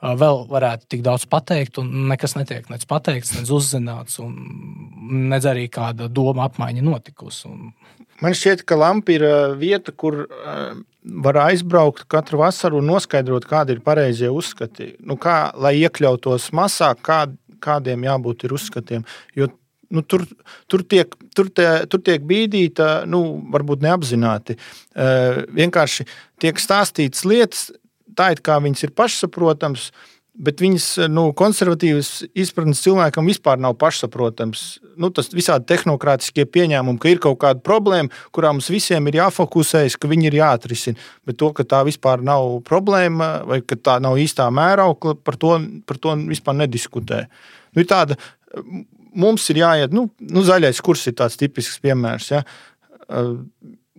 vēl 0.00 0.44
varētu 0.50 0.88
tik 0.94 1.02
daudz 1.04 1.26
pateikt, 1.30 1.80
un 1.82 2.08
nekas 2.10 2.36
netiek 2.38 2.68
nec 2.72 2.86
pateikts, 2.88 3.34
nec 3.36 3.50
uzzināts, 3.52 4.20
un 4.22 4.36
nedz 5.30 5.48
arī 5.48 5.66
kāda 5.72 6.08
doma 6.08 6.46
apmaiņa 6.48 6.84
notikusi. 6.86 7.50
Un... 7.50 7.72
Man 8.20 8.36
šķiet, 8.36 8.64
ka 8.68 8.78
lampa 8.80 9.14
ir 9.16 9.26
vieta, 9.60 9.92
kur 9.92 10.26
var 11.24 11.40
aizbraukt 11.46 12.04
katru 12.10 12.42
vasaru 12.42 12.80
un 12.80 12.90
noskaidrot, 12.92 13.46
kādi 13.48 13.76
ir 13.76 13.84
pareizie 13.84 14.32
uzskati. 14.32 14.94
Nu, 15.04 15.16
kā, 15.20 15.52
lai 15.56 15.76
iekļautos 15.80 16.50
masā, 16.56 16.92
kā, 17.00 17.24
kādiem 17.60 18.04
jābūt 18.08 18.48
uzskatiem. 18.50 19.04
Jo 19.36 19.48
nu, 19.90 20.02
tur, 20.06 20.24
tur, 20.70 20.84
tiek, 20.86 21.12
tur, 21.34 21.50
te, 21.52 21.66
tur 21.90 22.02
tiek 22.06 22.24
bīdīta, 22.24 22.90
nu, 23.10 23.40
varbūt 23.52 23.82
neapzināti. 23.84 24.56
Vienkārši 25.56 26.06
tiek 26.40 26.60
stāstītas 26.62 27.26
lietas, 27.26 27.68
tā 28.16 28.32
it 28.34 28.42
kā 28.46 28.58
viņas 28.62 28.86
ir 28.86 28.94
pašsaprotamas, 28.96 29.90
bet 30.40 30.62
viņas 30.62 30.86
nu, 31.12 31.26
konservatīvas 31.36 32.10
izpratnes 32.38 32.80
cilvēkam 32.84 33.28
vispār 33.28 33.60
nav 33.60 33.74
pašsaprotams. 33.80 34.62
Nu, 35.00 35.10
tas 35.14 35.28
visādi 35.34 35.66
tehnokrātiskie 35.72 36.46
pieņēmumi, 36.48 37.00
ka 37.02 37.10
ir 37.10 37.20
kaut 37.22 37.40
kāda 37.42 37.60
problēma, 37.66 38.12
kurā 38.34 38.52
mums 38.54 38.70
visiem 38.72 39.08
ir 39.10 39.20
jāfokusējas, 39.20 39.98
ka 40.00 40.10
viņi 40.10 40.30
ir 40.30 40.38
jāatrisina. 40.40 41.08
Bet 41.28 41.40
to, 41.42 41.50
ka 41.56 41.66
tā 41.68 41.82
vispār 41.88 42.24
nav 42.26 42.60
problēma 42.68 43.32
vai 43.48 43.60
ka 43.64 43.76
tā 43.76 43.98
nav 44.02 44.20
īstā 44.22 44.48
mēraukla, 44.54 45.18
par 45.24 45.40
to, 45.40 45.56
par 45.88 46.00
to 46.00 46.14
vispār 46.30 46.56
nediskutē. 46.62 47.24
Nu, 47.76 47.84
tāda, 47.88 48.16
mums 49.14 49.48
ir 49.52 49.60
jāiet, 49.64 49.94
nu, 49.96 50.08
nu 50.30 50.46
zaļais 50.46 50.80
kurs 50.84 51.06
ir 51.10 51.18
tāds 51.18 51.38
tipisks 51.40 51.82
piemērs. 51.84 52.30
Ja? 52.36 52.44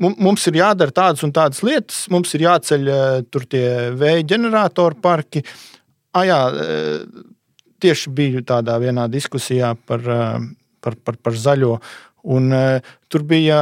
Mums 0.01 0.47
ir 0.49 0.59
jādara 0.59 0.93
tādas 0.95 1.25
un 1.25 1.33
tādas 1.35 1.61
lietas, 1.65 2.05
mums 2.13 2.33
ir 2.37 2.47
jāceļ 2.47 2.89
tur 3.31 3.45
tie 3.49 3.65
vēja 3.97 4.25
ģeneratoru 4.33 4.97
parki. 5.03 5.43
Ah, 6.11 6.25
jā, 6.27 6.39
tieši 7.81 8.11
biju 8.15 8.43
tādā 8.47 8.77
vienā 8.81 9.07
diskusijā 9.11 9.73
par, 9.87 10.03
par, 10.81 10.97
par, 11.05 11.19
par 11.21 11.37
zaļo. 11.37 11.77
Un, 12.21 12.51
uh, 12.53 12.93
tur 13.12 13.23
bija, 13.27 13.57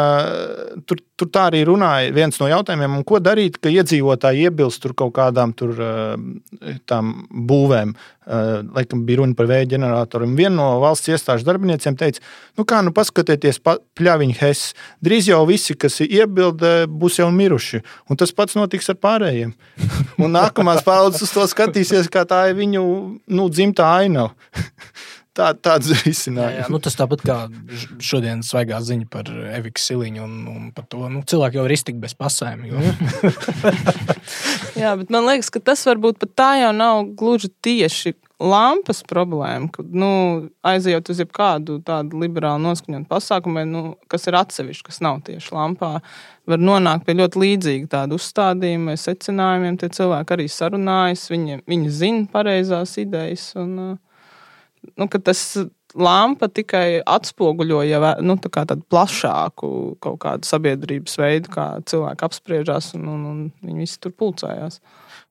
tur, 0.86 1.00
tur 1.18 1.30
tā 1.32 1.48
arī 1.50 1.62
runāja 1.68 2.12
viens 2.14 2.38
no 2.42 2.50
jautājumiem, 2.52 3.00
ko 3.08 3.22
darīt, 3.24 3.58
ka 3.64 3.72
iedzīvotāji 3.72 4.50
iebilst 4.50 4.86
kaut 5.00 5.14
kādām 5.16 5.54
tur, 5.58 5.74
uh, 5.80 7.12
būvēm. 7.50 7.94
Uh, 8.30 8.60
laikam 8.76 9.08
bija 9.08 9.24
runa 9.24 9.34
par 9.34 9.48
vēja 9.50 9.72
ģeneratoru. 9.72 10.28
Viena 10.38 10.54
no 10.54 10.68
valsts 10.84 11.10
iestāžu 11.10 11.48
darbiniekiem 11.48 11.96
teica, 11.98 12.22
nu 12.60 12.66
kā, 12.68 12.84
nu 12.86 12.94
paskatieties, 12.94 13.58
pa, 13.64 13.80
pļaviņa 13.98 14.38
Hess. 14.38 14.74
Drīz 15.02 15.32
jau 15.32 15.40
visi, 15.50 15.74
kas 15.74 15.98
iebild, 16.06 16.62
būs 17.02 17.18
jau 17.22 17.32
miruši. 17.34 17.82
Un 18.12 18.20
tas 18.22 18.36
pats 18.36 18.60
notiks 18.60 18.92
ar 18.92 19.00
pārējiem. 19.02 19.56
Un 20.22 20.36
nākamās 20.36 20.84
paudzes 20.86 21.26
uz 21.26 21.34
to 21.34 21.48
skatīsies, 21.50 22.12
kā 22.12 22.28
tā 22.30 22.50
ir 22.52 22.60
viņu 22.60 22.84
nu, 23.26 23.50
dzimtā 23.50 23.88
ainava. 24.04 24.36
Tā, 25.38 25.52
tāds 25.54 25.92
risinājums. 26.06 26.56
Jā, 26.56 26.64
jā, 26.64 26.70
nu 26.74 26.80
tas 26.84 26.98
tāpat 26.98 27.24
kā 27.26 27.38
šodien 28.04 28.42
svaigā 28.46 28.80
ziņa 28.86 29.10
par 29.14 29.30
Eviku 29.54 29.82
Siliņu 29.82 30.24
un, 30.26 30.40
un 30.50 30.72
par 30.76 30.88
to. 30.90 31.04
Nu, 31.12 31.22
cilvēki 31.28 31.60
jau 31.60 31.68
ir 31.68 31.76
iztikti 31.76 32.02
bez 32.04 32.16
pasēm. 32.18 32.66
Jo... 32.70 32.82
jā, 34.84 34.96
bet 35.00 35.14
man 35.14 35.30
liekas, 35.30 35.52
ka 35.54 35.62
tas 35.72 35.86
varbūt 35.88 36.20
pat 36.24 36.34
tā 36.40 36.50
jau 36.64 36.74
nav 36.76 37.06
gluži 37.20 37.52
tieši 37.62 38.16
lampas 38.40 39.04
problēma. 39.08 39.70
Kad 39.76 39.94
nu, 39.94 40.10
aizejot 40.66 41.12
uz 41.12 41.22
jebkādu 41.22 41.78
tādu 41.86 42.20
liberālu 42.24 42.64
noskaņotu 42.66 43.10
pasākumu, 43.12 43.64
nu, 43.70 43.86
kas 44.12 44.28
ir 44.32 44.40
atsevišķi, 44.40 44.86
kas 44.90 45.02
nav 45.06 45.22
tieši 45.28 45.54
lampā, 45.56 45.94
var 46.50 46.64
nonākt 46.64 47.06
pie 47.06 47.18
ļoti 47.20 47.44
līdzīga 47.44 47.94
tāda 47.94 48.18
uzstādījuma 48.18 48.96
vai 48.96 49.00
secinājumiem. 49.00 49.80
Tie 49.80 49.92
cilvēki 50.00 50.36
arī 50.36 50.50
sarunājas, 50.52 51.30
viņi, 51.32 51.64
viņi 51.70 51.98
zina 52.02 52.30
pareizās 52.32 52.96
idejas. 53.02 53.52
Un, 53.60 53.76
uh, 53.92 53.98
nu, 54.96 55.08
tas 55.08 55.44
lampa 55.98 56.50
tikai 56.54 57.00
atspoguļo 57.02 57.82
jau 57.88 58.02
nu, 58.22 58.36
tā 58.42 58.64
tādu 58.70 58.84
plašāku 58.92 59.70
kaut 60.04 60.20
kādu 60.22 60.48
sabiedrības 60.48 61.18
veidu, 61.20 61.54
kā 61.54 61.66
cilvēki 61.90 62.28
apspriežās 62.28 62.94
un, 62.98 63.08
un, 63.10 63.26
un 63.32 63.40
viņi 63.66 63.86
visi 63.86 64.00
tur 64.04 64.14
pulcējās. 64.14 64.80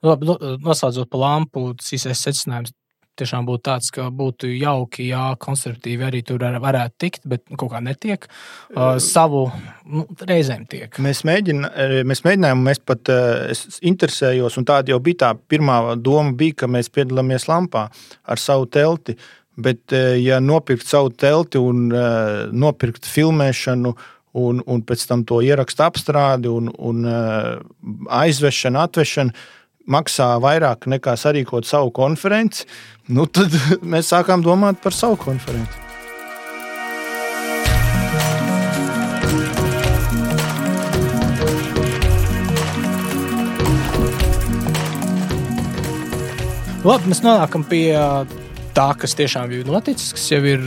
Labi, 0.07 0.35
noslēdzot 0.65 1.11
par 1.11 1.25
lampu, 1.25 1.69
tas 1.79 1.95
īsais 1.95 2.27
secinājums 2.27 2.75
tiešām 3.19 3.47
būtu 3.49 3.65
tāds, 3.71 3.91
ka 3.95 4.09
būtu 4.15 4.51
jauki, 4.53 5.09
ja 5.13 5.31
konservatīvi 5.41 6.07
arī 6.09 6.23
tur 6.27 6.45
varētu 6.63 6.97
tikt, 7.05 7.27
bet 7.29 7.45
kaut 7.55 7.73
kā 7.75 7.83
netiek. 7.85 8.29
Uh, 8.75 8.97
savu 9.03 9.47
nu, 9.87 10.05
reizēm 10.29 10.67
tiek. 10.71 11.01
Mēs, 11.03 11.25
mēģina, 11.29 11.73
mēs 12.09 12.25
mēģinājām, 12.27 12.63
mēs 12.71 12.83
pat 12.87 13.13
uh, 13.15 13.65
interesējos, 13.83 14.61
un 14.61 14.69
tāda 14.69 14.95
jau 14.95 15.01
bija 15.03 15.25
tā 15.27 15.33
pirmā 15.51 15.81
doma, 15.97 16.37
bija, 16.39 16.63
ka 16.63 16.71
mēs 16.71 16.93
piedalāmies 16.95 17.49
lampā 17.51 17.89
ar 18.29 18.43
savu 18.43 18.71
telti. 18.73 19.19
Uh, 19.19 19.35
Bet, 19.59 19.93
eh, 19.93 20.15
ja 20.23 20.39
nopirkt 20.41 20.87
savu 20.87 21.11
telti 21.11 21.59
un 21.59 21.89
uh, 21.91 22.47
nopirkt 22.55 23.09
filmēšanu, 23.11 23.91
un, 24.39 24.61
un 24.63 24.83
pēc 24.87 25.03
tam 25.09 25.25
to 25.27 25.41
ierakstu 25.43 25.83
apstrādi 25.83 26.51
un, 26.53 26.69
un 26.79 27.01
uh, 27.09 27.57
aizvešanu, 28.21 28.79
atvešanu, 28.85 29.35
maksā 29.89 30.35
vairāk 30.43 30.87
nekā 30.91 31.17
sarīkot 31.19 31.67
savu 31.69 31.91
konferenci, 31.97 32.67
nu 33.15 33.27
tad 33.27 33.55
mēs 33.93 34.13
sākām 34.13 34.45
domāt 34.45 34.83
par 34.85 34.97
savu 34.97 35.19
konferenci. 35.21 35.87
Labi, 46.87 47.11
mēs 47.11 47.21
nonākam 47.21 47.65
pie 47.69 47.91
tā, 48.73 48.87
kas 48.97 49.17
tiešām 49.19 49.51
ir 49.53 49.67
noticis, 49.69 50.15
kas 50.15 50.29
jau 50.31 50.41
ir 50.47 50.63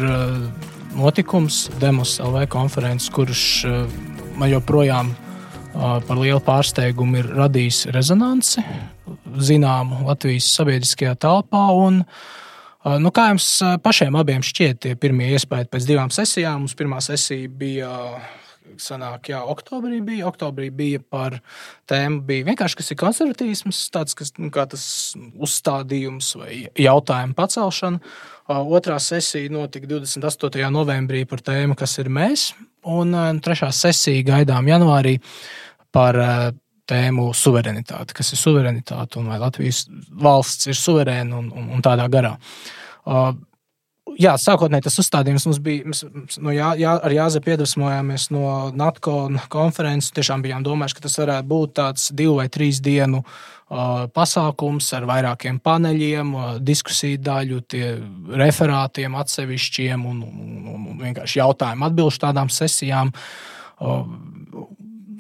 notikums, 0.93 1.63
Demos 1.81 2.19
LV 2.21 2.45
konferences, 2.51 3.10
kurš 3.15 3.45
man 4.38 4.51
joprojām 4.51 5.13
uh, 5.15 5.31
par 5.73 6.19
lielu 6.19 6.41
pārsteigumu 6.43 7.21
ir 7.21 7.31
radījis 7.38 7.86
rezonanci 7.95 8.63
zināmu 9.41 10.05
Latvijas 10.07 10.49
sabiedriskajā 10.57 11.15
telpā. 11.21 11.63
Un, 11.77 12.01
nu, 13.03 13.12
kā 13.15 13.29
jums 13.31 13.47
pašiem 13.84 14.17
abiem 14.19 14.43
šķiet, 14.45 14.81
tie 14.86 14.93
pirmie 14.99 15.31
iespējas 15.36 15.71
pēc 15.71 15.88
divām 15.89 16.13
sesijām? 16.13 16.65
Mums 16.65 16.77
pirmā 16.77 17.01
sesija 17.03 17.49
bija 17.62 17.91
sanāk, 18.79 19.31
jā, 19.34 19.41
oktobrī 19.53 19.99
bija. 20.05 20.27
Oktobrī 20.29 20.69
bija 20.75 21.01
par 21.01 21.39
tēmu, 21.91 22.21
bija 22.27 22.47
vienkārši 22.51 22.79
kas 22.79 22.93
ir 22.93 22.99
konservatīvisms, 23.01 23.81
tāds 23.93 24.17
kas, 24.17 24.34
nu, 24.39 24.51
tas 24.51 24.86
uzstādījums 25.17 26.34
vai 26.39 26.62
jautājumu 26.79 27.38
pacelšana. 27.38 28.01
Otrā 28.51 28.97
sesija 28.99 29.51
notika 29.51 29.88
28. 29.88 30.65
novembrī 30.73 31.25
par 31.29 31.43
tēmu, 31.45 31.77
kas 31.79 31.97
ir 32.03 32.12
mēs, 32.12 32.51
un 32.88 33.15
trešā 33.43 33.71
sesija 33.75 34.25
gaidām 34.34 34.67
janvārī 34.67 35.17
par 35.91 36.19
tēmu 36.91 37.29
suverenitāti, 37.38 38.15
kas 38.17 38.34
ir 38.34 38.41
suverenitāte 38.41 39.19
un 39.21 39.29
vai 39.31 39.39
Latvijas 39.39 39.86
valsts 40.12 40.67
ir 40.71 40.77
suverēna 40.79 41.38
un, 41.38 41.47
un, 41.55 41.71
un 41.77 41.84
tādā 41.86 42.07
garā. 42.12 42.36
Uh, 43.01 43.31
jā, 44.19 44.34
sākotnēji 44.39 44.88
tas 44.88 45.00
uzstādījums 45.02 45.45
mums 45.47 45.60
bija. 45.63 45.86
Mēs 45.91 46.04
no 46.43 46.54
jā, 46.56 46.71
jā, 46.80 46.95
ar 46.97 47.15
Jāzepu 47.15 47.54
iedvesmojāmies 47.54 48.30
no 48.34 48.71
NATO 48.76 49.26
konferences. 49.52 50.13
Tiešām 50.15 50.43
bijām 50.45 50.65
domājuši, 50.65 50.97
ka 50.97 51.06
tas 51.08 51.19
varētu 51.21 51.50
būt 51.52 51.76
tāds 51.80 52.10
divu 52.17 52.38
vai 52.39 52.47
trīs 52.52 52.82
dienu 52.84 53.21
uh, 53.24 54.08
pasākums 54.15 54.89
ar 54.97 55.08
vairākiem 55.10 55.62
paneļiem, 55.63 56.34
uh, 56.36 56.52
diskusiju 56.60 57.21
daļu, 57.26 57.62
referātiem 58.41 59.15
atsevišķiem 59.21 60.06
un, 60.10 60.26
un, 60.28 60.67
un, 60.76 60.91
vienkārši 61.06 61.41
jautājumu 61.43 61.89
atbildšu 61.89 62.26
tādām 62.28 62.52
sesijām. 62.54 63.13
Uh, 63.82 64.06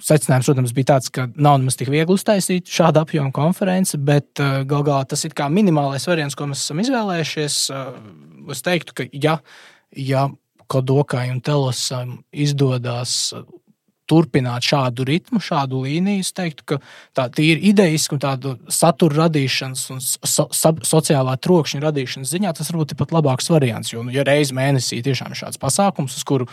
secinājums, 0.05 0.49
protams, 0.49 0.73
bija 0.75 0.89
tāds, 0.93 1.11
ka 1.13 1.27
nav 1.35 1.59
nemaz 1.61 1.77
tik 1.79 1.91
viegli 1.93 2.17
uztaisīt 2.17 2.69
šādu 2.71 3.03
apjomu 3.03 3.33
konferenci, 3.35 3.99
bet 4.01 4.41
uh, 4.41 4.61
gal 4.67 4.85
galā 4.87 5.05
tas 5.09 5.25
ir 5.27 5.35
minimālais 5.53 6.07
variants, 6.09 6.37
ko 6.37 6.49
mēs 6.49 6.65
esam 6.65 6.81
izvēlējušies. 6.83 7.57
Uh, 7.71 7.97
es 8.51 8.65
teiktu, 8.65 8.97
ka 8.97 9.07
ja, 9.13 9.39
ja 9.95 10.29
Kodokai 10.71 11.27
un 11.33 11.41
Telosam 11.43 12.21
izdodas 12.31 13.33
turpināt 14.11 14.65
šādu 14.67 15.05
ritmu, 15.07 15.39
šādu 15.43 15.83
līniju, 15.85 16.23
es 16.25 16.33
teiktu, 16.35 16.65
ka 16.73 16.79
tā 17.15 17.27
ir 17.43 17.61
idejiski 17.71 18.17
un 18.17 18.23
tādu 18.23 18.53
satura 18.71 19.25
radīšanas 19.25 19.85
un 19.93 20.01
so, 20.03 20.47
so, 20.51 20.73
sociālā 20.87 21.37
trokšņa 21.39 21.83
radīšanas 21.85 22.33
ziņā 22.35 22.53
tas 22.57 22.71
varbūt 22.73 22.93
ir 22.95 22.99
pat 22.99 23.15
labāks 23.15 23.51
variants. 23.53 23.93
Jo, 23.93 24.03
nu, 24.03 24.13
ja 24.15 24.25
reiz 24.27 24.51
mēnesī 24.55 25.01
tiešām 25.05 25.31
ir 25.31 25.43
šāds 25.43 25.61
pasākums, 25.61 26.17
uz 26.19 26.27
kuru 26.27 26.49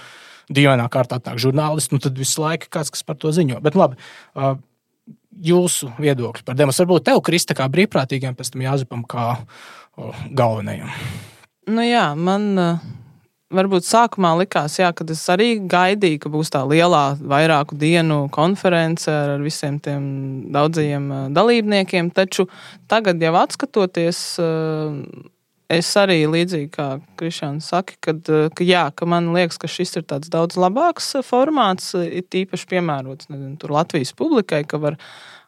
dīvainā 0.55 0.89
kārtā 0.93 1.19
atnāk 1.19 1.41
žurnālisti, 1.43 1.95
nu, 1.95 2.03
tad 2.03 2.19
visu 2.19 2.43
laiku 2.43 2.71
kāds 2.73 2.93
kas 2.95 3.05
par 3.07 3.19
to 3.21 3.33
ziņo. 3.35 3.61
Bet 3.65 3.79
labi. 3.79 4.01
Uh, 4.35 4.57
jūsu 5.45 5.93
viedokļi 6.01 6.45
par 6.47 6.57
demos. 6.59 6.79
Varbūt 6.83 7.09
tev, 7.11 7.23
Krista, 7.27 7.57
kā 7.57 7.69
brīvprātīgiem, 7.71 8.37
pēc 8.39 8.53
tam 8.55 8.65
jāzipam 8.65 9.05
kā 9.09 9.27
uh, 9.39 10.23
galvenajam. 10.35 10.91
Nu 11.69 11.85
jā, 11.85 12.11
man 12.17 12.49
uh, 12.59 12.83
varbūt 13.55 13.87
sākumā 13.87 14.35
likās, 14.43 14.79
jā, 14.81 14.91
kad 14.97 15.11
es 15.13 15.23
arī 15.33 15.51
gaidīju, 15.69 16.21
ka 16.25 16.33
būs 16.33 16.53
tā 16.55 16.65
lielā 16.69 17.05
vairāku 17.21 17.79
dienu 17.79 18.25
konference 18.35 19.13
ar 19.13 19.39
visiem 19.45 19.79
tiem 19.85 20.05
daudzajiem 20.55 21.11
dalībniekiem. 21.37 22.13
Taču 22.17 22.49
tagad 22.91 23.23
jau 23.23 23.35
atskatoties, 23.41 24.23
uh, 24.43 25.29
es 25.73 25.89
arī 26.01 26.23
līdzīgi 26.31 26.69
kā 26.73 26.89
Krišāns 27.21 27.69
saka, 27.73 27.97
kad, 28.05 28.23
ka, 28.27 28.65
jā, 28.65 28.89
ka 28.97 29.09
man 29.09 29.33
liekas, 29.37 29.61
ka 29.61 29.71
šis 29.71 30.01
ir 30.01 30.07
daudz 30.09 30.59
labāks 30.61 31.15
formāts, 31.27 31.93
ir 31.95 32.25
tīpaši 32.33 32.71
piemērots 32.73 33.33
nezinu, 33.33 33.59
Latvijas 33.73 34.15
publikai, 34.17 34.65
ka 34.69 34.81
var 34.81 34.97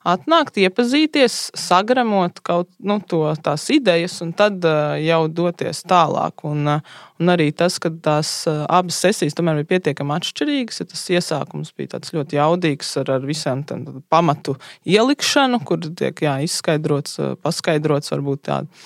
atnākt, 0.07 0.57
iepazīties, 0.61 1.51
sagramot 1.61 2.41
kaut 2.45 2.71
nu, 2.81 2.97
to, 3.05 3.21
tās 3.45 3.67
idejas, 3.73 4.15
un 4.25 4.33
tad 4.37 4.65
jau 5.01 5.21
doties 5.29 5.83
tālāk. 5.89 6.45
Un, 6.49 6.79
un 7.21 7.33
arī 7.33 7.51
tas, 7.57 7.77
ka 7.81 7.93
tās 7.93 8.31
abas 8.49 9.01
sesijas 9.05 9.37
tomēr 9.37 9.61
bija 9.61 9.75
pietiekami 9.75 10.17
atšķirīgas, 10.17 10.81
ja 10.81 10.89
tas 10.93 11.05
iesākums 11.17 11.75
bija 11.77 12.01
ļoti 12.01 12.41
jaudīgs 12.41 12.97
ar, 13.03 13.13
ar 13.19 13.29
visām 13.29 13.65
pamatu 14.09 14.57
ielikšanu, 14.89 15.61
kur 15.69 15.85
tiek 15.85 16.25
jā, 16.25 16.41
izskaidrots, 16.49 17.21
paskaidrots 17.45 18.17
varbūt 18.17 18.49
tādu 18.49 18.85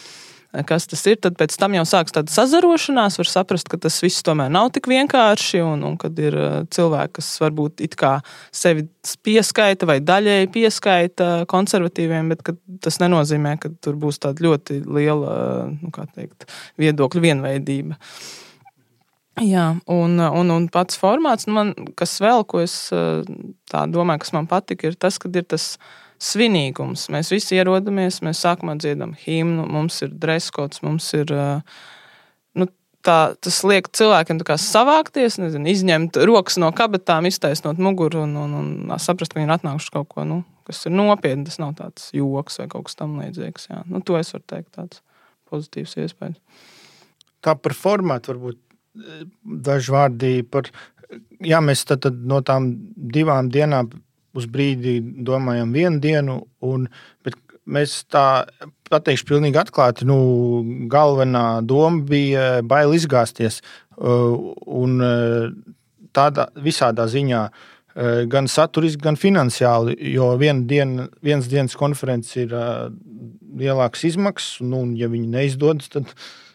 kas 0.68 0.86
tas 0.90 1.02
ir. 1.10 1.18
Tad 1.22 1.36
pēc 1.40 1.56
tam 1.58 1.74
jau 1.76 1.84
sākas 1.88 2.14
tāda 2.14 2.32
sazarošanās, 2.34 3.18
var 3.20 3.30
saprast, 3.30 3.70
ka 3.70 3.80
tas 3.80 3.96
viss 4.04 4.24
tomēr 4.26 4.52
nav 4.54 4.70
tik 4.74 4.86
vienkārši. 4.90 5.62
Un, 5.64 5.82
un 5.88 5.96
kad 6.00 6.18
ir 6.22 6.36
uh, 6.38 6.54
cilvēki, 6.74 7.16
kas 7.18 7.32
varbūt 7.42 7.82
it 7.84 7.96
kā 8.00 8.14
sevi 8.54 8.86
pieskaita 9.26 9.88
vai 9.90 9.98
daļēji 10.04 10.52
pieskaita 10.54 11.32
konservatīviem, 11.50 12.30
bet 12.32 12.54
tas 12.84 13.00
nenozīmē, 13.02 13.56
ka 13.62 13.72
tur 13.84 13.98
būs 14.00 14.22
tāda 14.22 14.46
ļoti 14.46 14.80
liela 14.86 15.34
uh, 15.34 15.74
nu, 15.74 15.92
teikt, 16.14 16.48
viedokļu 16.80 17.26
vienveidība. 17.26 17.98
Jā, 19.42 19.72
un, 19.90 20.20
un, 20.22 20.50
un 20.54 20.66
pats 20.70 20.94
formāts, 21.00 21.48
nu 21.48 21.56
man, 21.56 21.72
kas 21.98 22.20
vēl, 22.22 22.44
ko 22.46 22.60
es 22.62 22.76
domāju, 22.92 24.20
kas 24.22 24.30
man 24.36 24.46
patika, 24.46 24.86
ir 24.86 24.94
tas, 24.94 25.18
ka 25.18 25.26
ir 25.34 25.42
tas 25.50 25.72
svinīgums. 26.24 27.08
Mēs 27.12 27.32
visi 27.34 27.58
ierodamies, 27.58 28.22
mēs 28.24 28.42
sākumā 28.44 28.76
dziedam 28.80 29.14
himnu, 29.24 29.66
mums 29.70 30.00
ir 30.06 30.14
dreskots, 30.20 30.82
mums 30.84 31.06
ir. 31.16 31.32
Nu, 32.58 32.68
tā, 33.04 33.18
tas 33.44 33.60
liek 33.66 33.90
cilvēkiem 33.94 34.40
savākties, 34.60 35.38
nezinu, 35.42 35.70
izņemt 35.72 36.18
rokas 36.28 36.58
no 36.62 36.70
kabatām, 36.76 37.28
iztaisnot 37.28 37.80
muguru 37.82 38.24
un, 38.24 38.36
un, 38.40 38.54
un 38.60 38.98
saprast, 38.98 39.34
ka 39.34 39.40
viņi 39.40 39.50
ir 39.50 39.56
atnākuši 39.58 39.94
kaut 39.96 40.10
ko, 40.14 40.26
nu, 40.28 40.42
kas 40.68 40.84
ir 40.88 40.96
nopietni. 40.96 41.46
Tas 41.48 41.60
nav 41.62 41.74
tāds 41.80 42.08
joks 42.16 42.60
vai 42.62 42.68
kaut 42.72 42.88
kas 42.88 42.98
tamlīdzīgs. 43.00 43.68
Nu, 43.90 44.00
to 44.00 44.18
es 44.20 44.32
varu 44.34 44.46
teikt, 44.54 44.72
tāds 44.78 45.04
pozitīvs 45.50 45.98
iespējas. 46.04 46.40
Tā 47.44 47.52
par 47.60 47.76
formātu 47.76 48.32
varbūt 48.32 48.58
eh, 48.58 49.28
daži 49.44 49.94
vārdi 49.94 50.34
par. 50.48 50.72
Jā, 51.44 51.60
mēs 51.62 51.84
tad, 51.86 52.00
tad 52.06 52.16
no 52.26 52.40
tām 52.42 52.72
divām 52.96 53.50
dienām 53.52 53.90
uz 54.34 54.46
brīdi 54.50 54.98
domājam 55.26 55.72
vienu 55.74 56.00
dienu, 56.02 56.38
un, 56.66 56.88
bet 57.24 57.38
mēs 57.64 58.02
tā 58.12 58.44
pateikšu 58.92 59.28
pilnīgi 59.28 59.60
atklāti, 59.60 60.06
nu, 60.08 60.18
galvenā 60.90 61.62
doma 61.66 62.04
bija 62.08 62.48
bail 62.66 62.94
izgāzties. 62.96 63.60
Uh, 63.94 64.52
un 64.66 64.98
uh, 64.98 65.52
tādā 66.14 66.48
visādā 66.58 67.06
ziņā, 67.10 67.44
uh, 67.46 67.74
gan 68.30 68.48
saturiski, 68.50 69.02
gan 69.04 69.18
finansiāli, 69.20 69.96
jo 70.14 70.32
viena 70.40 70.66
diena, 70.66 71.08
viens 71.22 71.46
dienas 71.50 71.76
konferences 71.78 72.34
ir 72.42 72.54
lielākas 73.54 74.02
izmaksas, 74.10 74.64
nu, 74.66 74.82
un 74.82 74.96
ja 74.98 75.08
viņi 75.12 75.30
neizdodas, 75.30 75.92
tad, 75.94 76.10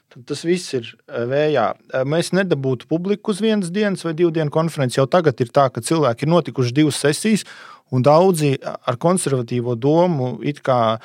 tad 0.09 0.25
tas 0.31 0.45
viss 0.47 0.73
ir 0.77 0.87
vējā. 1.07 1.65
Mēs 2.09 2.33
nedabūtu 2.33 2.89
publiku 2.89 3.33
uz 3.33 3.41
vienas 3.43 3.73
dienas 3.73 4.05
vai 4.05 4.15
divu 4.17 4.33
dienu 4.35 4.53
konferenci. 4.53 4.99
Jau 4.99 5.09
tagad 5.09 5.41
ir 5.41 5.51
tā, 5.53 5.67
ka 5.73 5.83
cilvēki 5.85 6.25
ir 6.25 6.33
notikuši 6.33 6.75
divas 6.81 7.01
sesijas, 7.01 7.45
Un 7.89 8.05
daudzi 8.05 8.53
ar 8.61 8.97
konservatīvo 9.01 9.73
domu, 9.79 10.35
it 10.45 10.61
kā 10.65 10.99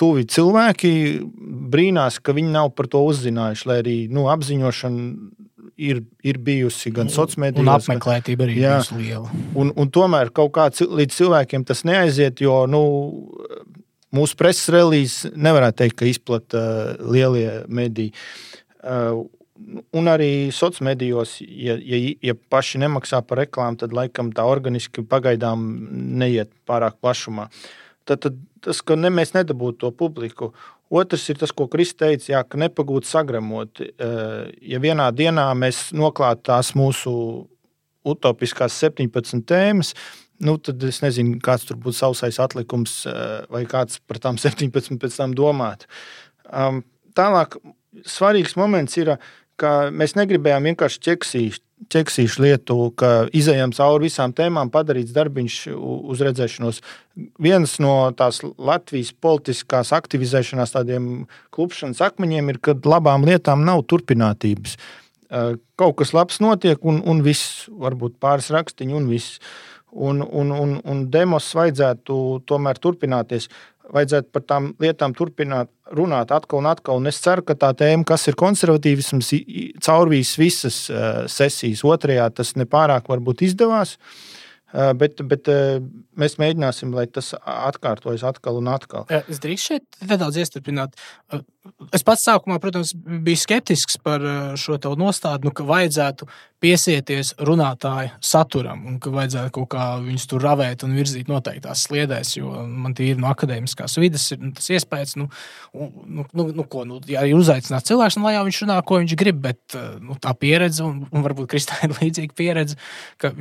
tuvi 0.00 0.24
cilvēki, 0.30 0.92
brīnās, 1.72 2.20
ka 2.22 2.32
viņi 2.36 2.54
nav 2.54 2.72
par 2.76 2.88
to 2.92 3.02
uzzinājuši. 3.10 3.66
Lai 3.68 3.78
arī 3.82 3.96
nu, 4.12 4.24
apziņošana 4.32 5.04
ir, 5.80 6.02
ir 6.24 6.40
bijusi 6.44 6.92
gan 6.96 7.12
sociālajā 7.12 7.44
mēdījos, 7.44 7.66
gan 7.66 7.74
apmeklētība 7.76 8.46
arī 8.46 8.56
jā, 8.62 8.78
liela. 8.96 9.32
Un, 9.58 9.74
un 9.76 9.92
tomēr 9.92 10.32
kaut 10.36 10.54
kā 10.56 10.70
līdz 10.70 11.18
cilvēkiem 11.18 11.66
tas 11.68 11.84
neaiziet, 11.88 12.40
jo 12.44 12.62
nu, 12.70 12.82
mūsu 14.16 14.38
preses 14.38 14.70
relīzes 14.72 15.34
nevarētu 15.36 15.82
teikt, 15.82 15.98
ka 16.00 16.08
izplata 16.10 16.62
uh, 16.62 17.12
lielie 17.12 17.60
mediji. 17.68 18.14
Uh, 18.80 19.26
Un 19.92 20.08
arī 20.08 20.48
sociālajos 20.54 20.84
medijos, 20.86 21.32
ja, 21.40 21.74
ja, 21.76 21.98
ja 22.24 22.34
paši 22.52 22.80
nemaksā 22.80 23.20
par 23.28 23.42
reklāmu, 23.42 23.76
tad 23.82 23.92
laikam 23.92 24.30
tā 24.32 24.46
organiski 24.48 25.04
pagaidām 25.04 25.66
neiet 26.20 26.48
pārāk 26.68 26.96
plašumā. 27.02 27.50
Tad, 28.08 28.22
tad 28.24 28.38
tas, 28.64 28.80
ka 28.84 28.96
ne, 28.98 29.10
mēs 29.12 29.34
nedabūtu 29.36 29.82
to 29.84 29.90
publiku. 29.96 30.50
Otrs 30.90 31.28
ir 31.30 31.38
tas, 31.38 31.52
ko 31.54 31.68
Kristis 31.70 32.00
teica, 32.00 32.26
jā, 32.32 32.40
ka 32.42 32.58
nepagūt 32.60 33.06
sagramot. 33.06 33.82
Eh, 33.82 34.40
ja 34.72 34.80
vienā 34.82 35.10
dienā 35.14 35.50
mēs 35.58 35.90
noklātu 35.96 36.48
tās 36.50 36.72
mūsu 36.78 37.12
utopiskās 38.10 38.80
17 38.80 39.44
tēmas, 39.46 39.92
nu, 40.44 40.56
tad 40.58 40.82
es 40.88 41.02
nezinu, 41.04 41.38
kāds 41.44 41.66
tur 41.68 41.78
būtu 41.80 41.98
sausais 42.00 42.40
atlikums 42.42 43.02
eh, 43.10 43.42
vai 43.52 43.64
kāds 43.70 44.00
par 44.08 44.20
tām 44.22 44.40
17 44.44 45.00
pēc 45.00 45.20
tam 45.20 45.36
domāt. 45.36 45.86
Tālāk 46.50 47.58
svarīgs 48.08 48.56
moments 48.58 48.96
ir, 48.98 49.14
ka 49.60 49.90
mēs 49.92 50.16
negribējām 50.16 50.70
vienkārši 50.70 51.02
ķeksīšu, 51.04 51.60
ķeksīšu 51.92 52.42
lietu, 52.44 52.76
ka 52.98 53.10
izējām 53.36 53.72
cauri 53.76 54.08
visām 54.08 54.34
tēmām, 54.36 54.72
padarīts 54.72 55.14
darbiņš 55.16 55.58
uz 55.72 56.22
redzēšanos. 56.26 56.80
Viens 57.40 57.76
no 57.82 57.94
tās 58.16 58.42
Latvijas 58.44 59.12
politiskās 59.16 59.92
aktivizēšanās 59.96 60.74
tādiem 60.76 61.10
klupšanas 61.54 62.02
akmeņiem 62.10 62.52
ir, 62.52 62.60
ka 62.60 62.76
labām 62.84 63.24
lietām 63.28 63.64
nav 63.68 63.84
turpinātības. 63.90 64.76
Kaut 65.80 65.96
kas 66.00 66.12
labs 66.16 66.40
notiek, 66.42 66.80
un, 66.84 67.00
un 67.06 67.20
viss, 67.24 67.68
varbūt 67.70 68.18
pāris 68.22 68.50
rakstīņi, 68.52 68.96
un 68.96 69.10
viss. 69.12 69.40
Un, 69.90 70.22
un, 70.22 70.52
un, 70.54 70.78
un 70.86 71.04
demos 71.10 71.48
vajadzētu 71.56 72.16
tomēr 72.46 72.78
turpināties 72.78 73.48
vajadzētu 73.90 74.28
par 74.30 74.44
tām 74.46 74.68
lietām 74.78 75.14
turpināt 75.18 75.70
runāt 75.98 76.30
atkal 76.30 76.60
un 76.60 76.68
atkal. 76.70 77.00
Un 77.02 77.10
es 77.10 77.18
ceru, 77.18 77.42
ka 77.42 77.56
tā 77.58 77.72
tēma, 77.74 78.06
kas 78.06 78.28
ir 78.30 78.38
konservatīvisms, 78.38 79.32
caurvīs 79.82 80.36
visas 80.38 80.84
uh, 80.92 81.24
sesijas. 81.26 81.82
Otrajā 81.82 82.28
tas 82.38 82.54
nepārāk 82.54 83.10
varbūt 83.10 83.42
izdevās. 83.48 83.96
Uh, 83.96 84.29
bet, 84.72 85.22
bet 85.26 85.50
mēs 86.20 86.36
mēģināsim, 86.40 86.92
lai 86.94 87.06
tas 87.10 87.32
atkārtojas 87.40 88.24
atkal 88.28 88.60
un 88.60 88.70
atkal. 88.72 89.06
Es 89.20 89.42
drīkstu 89.42 89.74
šeit 89.74 90.04
nedaudz 90.10 90.40
iestrādāt. 90.42 90.96
Es 91.92 92.04
pats 92.06 92.24
sākumā, 92.24 92.56
protams, 92.62 92.94
biju 92.96 93.38
skeptisks 93.38 93.98
par 94.00 94.22
šo 94.60 94.78
nostādu, 94.98 95.48
nu, 95.48 95.54
ka 95.54 95.66
vajadzētu 95.68 96.28
piesieties 96.60 97.34
runātāju 97.40 98.12
saturam 98.24 98.82
un 98.88 98.98
ka 99.00 99.12
vajadzētu 99.12 99.52
kaut 99.56 99.68
kā 99.72 99.84
viņus 100.04 100.26
tur 100.28 100.44
ravēt 100.44 100.84
un 100.84 100.96
virzīt 100.98 101.30
noteiktās 101.30 101.86
sliedēs, 101.86 102.34
jo 102.36 102.52
man 102.68 102.94
tie 102.96 103.10
ir 103.12 103.20
no 103.20 103.30
akadēmiskās 103.32 103.96
vidas, 104.00 104.26
ir 104.34 104.42
nu, 104.42 104.52
tas 104.56 104.68
iespējas, 104.76 105.16
nu, 105.20 105.28
nu, 105.72 106.26
nu, 106.36 106.46
nu, 106.56 106.66
ko, 106.68 106.84
nu, 106.88 107.00
ja 107.08 107.24
ir 107.28 107.38
uzaicināts 107.38 107.88
cilvēks, 107.88 108.18
nu, 108.18 108.26
lai 108.28 108.34
jau 108.36 108.44
viņš 108.48 108.60
runā, 108.64 108.78
ko 108.84 109.00
viņš 109.00 109.16
grib, 109.20 109.40
bet 109.44 109.78
nu, 110.04 110.16
tā 110.20 110.34
pieredze, 110.36 110.84
un, 110.84 111.06
un 111.08 111.24
varbūt 111.24 111.48
Kristā 111.54 111.80
ir 111.86 111.96
līdzīga 112.00 112.36
pieredze, 112.36 112.80
ka, 113.20 113.32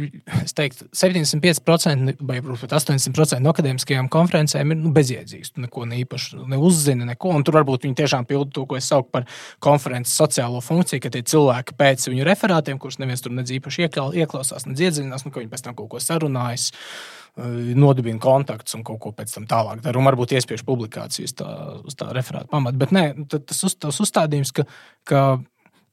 es 0.44 0.56
teiktu, 0.56 0.88
75% 1.28 2.16
vai 2.26 2.40
pat 2.44 2.76
80% 2.78 3.40
no 3.44 3.54
akadēmiskajām 3.54 4.10
konferencēm 4.12 4.74
ir 4.74 4.80
nu, 4.80 4.92
bezjēdzīgas, 4.96 5.54
tu 5.56 5.64
neko 5.64 5.86
neīpaši 5.90 6.40
neuzzini, 6.52 7.08
neko, 7.10 7.34
un 7.38 7.46
tur 7.48 7.60
varbūt 7.60 7.88
viņi 7.88 7.98
tiešām 8.02 8.28
pilda 8.30 8.52
to, 8.56 8.66
ko 8.70 8.78
es 8.80 8.90
saucu 8.92 9.10
par 9.14 9.28
konferences 9.64 10.16
sociālo 10.20 10.62
funkciju, 10.64 11.04
ka 11.04 11.14
tie 11.14 11.24
cilvēki 11.34 11.78
pēc 11.80 12.10
viņu 12.12 12.28
referātiem, 12.28 12.80
kurus 12.82 13.00
neviens 13.02 13.24
tur 13.26 13.36
nedz 13.36 13.54
īpaši 13.58 13.88
ieklausās, 13.90 14.68
nedz 14.70 14.86
iedziļinās, 14.88 15.26
nu, 15.26 15.34
ka 15.34 15.44
viņi 15.44 15.54
pēc 15.54 15.66
tam 15.68 15.78
kaut 15.78 15.92
ko 15.94 16.04
sarunājas 16.04 16.70
eh, 16.72 17.74
nodibina 17.80 18.22
kontaktus 18.24 18.78
un 18.78 18.86
kaut 18.88 19.02
ko 19.04 19.14
pēc 19.16 19.36
tam 19.38 19.48
tālāk 19.50 19.84
dara. 19.86 20.00
Un 20.00 20.10
varbūt 20.10 20.38
iespiež 20.38 20.66
publikācijas 20.68 21.38
tā, 21.40 21.50
uz 21.84 21.98
tā 22.00 22.12
referāta 22.16 22.52
pamata. 22.52 22.80
Bet 22.80 22.96
nē, 22.96 23.06
tas, 23.30 23.64
uz, 23.68 23.76
tas 23.80 24.00
uzstādījums, 24.04 24.54
ka, 24.56 24.68
ka 25.10 25.26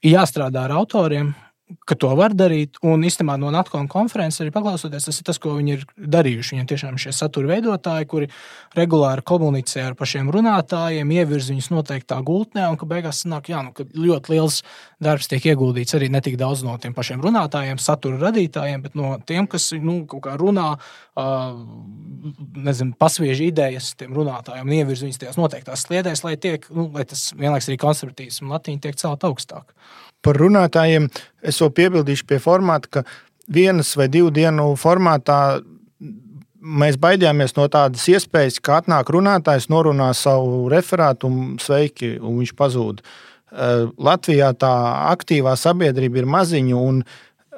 jāstrādā 0.05 0.67
ar 0.67 0.77
autoriem, 0.77 1.35
ka 1.87 1.97
to 1.99 2.13
var 2.19 2.35
darīt. 2.37 2.79
Un 2.87 3.03
īstenībā 3.07 3.35
no 3.41 3.51
NATO 3.55 3.81
konferences 3.91 4.43
arī 4.43 4.53
paklausoties, 4.55 5.09
tas 5.09 5.19
ir 5.19 5.27
tas, 5.27 5.41
ko 5.43 5.57
viņi 5.57 5.75
ir 5.75 5.83
darījuši. 5.99 6.55
Viņiem 6.55 6.69
tiešām 6.71 6.95
ir 6.95 7.03
šie 7.03 7.15
satura 7.17 7.51
veidotāji, 7.55 8.09
kuri 8.11 8.29
regulāri 8.77 9.25
komunicē 9.27 9.83
ar 9.89 9.97
pašiem 9.99 10.31
runātājiem, 10.35 11.11
ievirz 11.19 11.51
viņus 11.51 11.71
noteiktā 11.75 12.21
gultnē, 12.27 12.69
un 12.71 12.79
ka 12.79 12.89
beigās 12.91 13.25
sanāk, 13.25 13.51
jā, 13.51 13.65
nu, 13.67 13.75
ka 13.75 13.87
ļoti 13.91 14.35
liels 14.35 14.61
darbs 15.03 15.31
tiek 15.33 15.51
ieguldīts 15.51 15.99
arī 15.99 16.11
ne 16.13 16.23
tik 16.23 16.39
daudz 16.41 16.63
no 16.67 16.77
tiem 16.83 16.95
pašiem 16.95 17.25
runātājiem, 17.25 17.83
satura 17.83 18.21
radītājiem, 18.29 18.87
bet 18.87 18.99
no 18.99 19.17
tiem, 19.27 19.51
kas 19.51 19.73
nu, 19.75 19.99
kaut 20.11 20.23
kā 20.29 20.39
runā, 20.39 20.73
nezinu, 22.57 22.95
pasviež 23.01 23.43
idejas 23.49 23.95
tiem 23.99 24.15
runātājiem 24.15 24.67
un 24.67 24.79
ievirz 24.79 25.03
viņus 25.03 25.23
tajās 25.23 25.39
noteiktās 25.41 25.87
sliedēs, 25.87 26.23
lai, 26.27 26.37
tiek, 26.39 26.67
nu, 26.71 26.91
lai 26.95 27.07
tas 27.09 27.31
vienlaiks 27.35 27.71
arī 27.71 27.81
konservatīvs 27.81 28.43
un 28.45 28.55
latīņi 28.55 28.85
tiek 28.87 28.99
celt 29.01 29.27
augstāk 29.27 29.75
par 30.25 30.39
runātājiem 30.41 31.09
es 31.43 31.61
vēl 31.63 31.73
piebildīšu 31.81 32.27
pie 32.29 32.41
formāta, 32.43 32.91
ka 32.91 33.05
vienas 33.47 33.95
vai 33.97 34.09
divu 34.13 34.33
dienu 34.35 34.73
formātā 34.81 35.61
mēs 36.67 36.99
baidījāmies 36.99 37.55
no 37.57 37.67
tādas 37.71 38.07
iespējas, 38.11 38.59
ka 38.61 38.81
atnāk 38.81 39.11
runātājs, 39.15 39.69
norunā 39.71 40.11
savu 40.19 40.67
referātu 40.73 41.31
un 41.31 41.57
sveiki, 41.63 42.17
un 42.19 42.41
viņš 42.41 42.55
pazūd. 42.59 43.03
Eh, 43.57 43.87
Latvijā 44.03 44.51
tā 44.59 44.73
aktīvā 45.13 45.55
sabiedrība 45.59 46.23
ir 46.23 46.31
maziņa, 46.31 46.81
un 46.81 47.03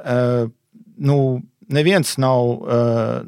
eh, 0.05 0.51
nu, 0.99 1.19
neviens 1.69 2.15
nav 2.17 2.47
uh, 2.49 3.19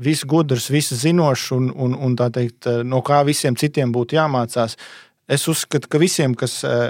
viss 0.00 0.24
gudrs, 0.24 0.70
viss 0.72 0.94
zinošs, 0.96 1.50
un, 1.52 1.66
un, 1.76 1.92
un 1.92 2.14
teikt, 2.16 2.64
no 2.88 3.02
kā 3.04 3.18
visiem 3.28 3.56
citiem 3.60 3.92
būtu 3.92 4.16
jāmācās. 4.16 4.78
Es 5.28 5.44
uzskatu, 5.48 5.90
ka 5.92 6.00
visiem, 6.00 6.32
kas 6.34 6.62
uh, 6.64 6.88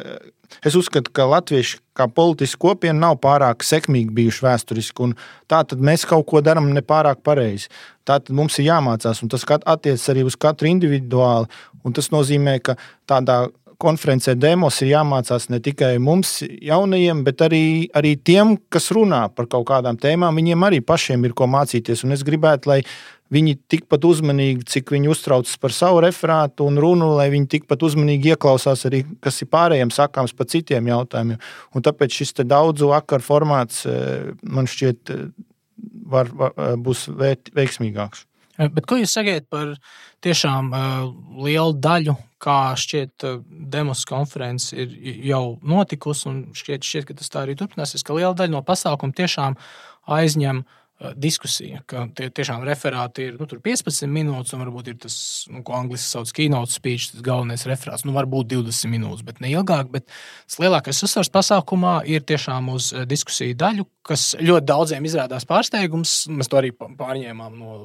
Es 0.64 0.76
uzskatu, 0.78 1.12
ka 1.14 1.26
latvieši 1.30 1.80
kā 1.96 2.08
politiska 2.08 2.60
kopiena 2.66 3.08
nav 3.08 3.18
pārāk 3.22 3.64
sekmīgi 3.66 4.14
bijuši 4.16 4.44
vēsturiski, 4.46 5.08
un 5.08 5.16
tā 5.50 5.62
tad 5.68 5.82
mēs 5.84 6.06
kaut 6.08 6.26
ko 6.28 6.42
darām 6.44 6.70
nepārāk 6.76 7.24
pareizi. 7.24 7.70
Tā 8.08 8.18
tad 8.20 8.34
mums 8.34 8.58
ir 8.58 8.70
jāmācās, 8.70 9.22
un 9.22 9.32
tas 9.32 9.46
attiecas 9.48 10.08
arī 10.12 10.24
uz 10.26 10.36
katru 10.36 10.70
individuāli. 10.70 11.50
Tas 11.94 12.12
nozīmē, 12.14 12.58
ka 12.64 12.76
tādā 13.10 13.44
konferencē 13.82 14.34
demos 14.38 14.78
ir 14.82 14.92
jāmācās 14.92 15.48
ne 15.50 15.58
tikai 15.62 15.96
mums, 16.02 16.40
jaunajiem, 16.42 17.24
bet 17.26 17.42
arī, 17.46 17.64
arī 17.98 18.14
tiem, 18.16 18.54
kas 18.72 18.90
runā 18.94 19.24
par 19.34 19.48
kaut 19.50 19.66
kādām 19.72 19.98
tēmām. 20.00 20.38
Viņiem 20.38 20.68
arī 20.68 20.82
pašiem 20.86 21.26
ir 21.26 21.34
ko 21.38 21.48
mācīties. 21.50 22.04
Un 22.06 22.14
es 22.16 22.22
gribētu, 22.26 22.70
lai 22.70 22.80
viņi 23.32 23.54
tikpat 23.72 24.04
uzmanīgi, 24.06 24.66
cik 24.68 24.92
viņi 24.94 25.10
uztraucas 25.12 25.54
par 25.60 25.74
savu 25.74 26.02
referātu 26.04 26.66
un 26.68 26.80
runu, 26.80 27.12
lai 27.16 27.30
viņi 27.32 27.48
tikpat 27.56 27.84
uzmanīgi 27.88 28.34
ieklausās 28.34 28.84
arī, 28.88 29.04
kas 29.24 29.40
ir 29.42 29.50
pārējiem 29.52 29.92
sakāms 29.94 30.34
par 30.36 30.50
citiem 30.52 30.90
jautājumiem. 30.90 31.40
Un 31.72 31.86
tāpēc 31.86 32.20
šis 32.20 32.36
daudzu 32.42 32.92
vakaru 32.92 33.24
formāts 33.24 33.86
man 34.42 34.68
šķiet 34.68 35.14
var, 36.12 36.28
var, 36.36 36.76
būs 36.82 37.08
veiksmīgāks. 37.56 38.26
Bet 38.60 38.84
ko 38.86 38.98
jūs 39.00 39.14
sagaidat 39.16 39.48
par 39.50 39.72
tiešām 40.22 40.68
uh, 40.76 41.06
lielu 41.42 41.72
daļu, 41.82 42.14
kā 42.42 42.74
šķiet, 42.78 43.24
uh, 43.24 43.40
demos 43.72 44.04
konferences 44.06 44.74
ir 44.76 44.92
jau 45.24 45.56
notikusi, 45.66 46.26
un 46.28 46.42
šķiet, 46.54 46.84
šķiet, 46.84 47.06
ka 47.08 47.16
tas 47.18 47.32
tā 47.32 47.46
arī 47.46 47.56
turpināsies, 47.58 48.04
ka 48.04 48.14
liela 48.18 48.36
daļa 48.38 48.52
no 48.52 48.60
pasākuma 48.66 49.16
tiešām 49.16 49.56
aizņem 50.12 50.60
uh, 50.60 50.78
diskusija, 51.18 51.82
ka 51.88 52.04
tie 52.16 52.28
tiešām 52.34 52.64
referāti 52.66 53.28
ir 53.30 53.38
nu, 53.40 53.46
15 53.46 54.10
minūtes, 54.10 54.54
un 54.54 54.62
varbūt 54.64 54.92
ir 54.92 54.98
tas, 55.02 55.16
nu, 55.52 55.62
ko 55.66 55.76
angļuiski 55.78 56.08
sauc 56.08 56.30
par 56.30 56.38
keynote 56.38 56.74
speech, 56.74 57.10
tas 57.12 57.24
galvenais 57.26 57.66
referāts. 57.68 58.06
Nu, 58.06 58.14
varbūt 58.16 58.52
20 58.54 58.92
minūtes, 58.92 59.24
bet 59.26 59.42
ne 59.42 59.50
ilgāk. 59.52 59.90
Bet 59.92 60.06
tas 60.08 60.60
lielākais 60.62 61.02
uzsvars 61.06 61.32
pasākumā 61.32 61.98
ir 62.10 62.24
tiešām 62.28 62.70
uz 62.74 62.92
diskusiju 63.08 63.58
daļu, 63.58 63.88
kas 64.06 64.32
ļoti 64.40 64.68
daudziem 64.70 65.10
izrādās 65.10 65.48
pārsteigums. 65.48 66.22
Mēs 66.32 66.50
to 66.50 66.62
arī 66.62 66.72
pārņēmām 66.76 67.58
no 67.58 67.76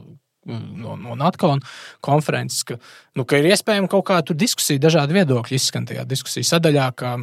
no, 0.48 0.96
no 1.00 1.16
NATO 1.20 1.54
konferences, 2.04 2.64
ka, 2.68 2.78
nu, 3.18 3.26
ka 3.28 3.40
ir 3.40 3.50
iespējama 3.52 3.90
kaut 3.92 4.08
kāda 4.10 4.36
diskusija, 4.38 4.82
dažādi 4.82 5.18
viedokļi 5.18 5.60
izskan 5.60 5.88
tajā 5.90 6.06
diskusijas 6.08 6.54
sadaļā, 6.56 6.88
ka 6.98 7.16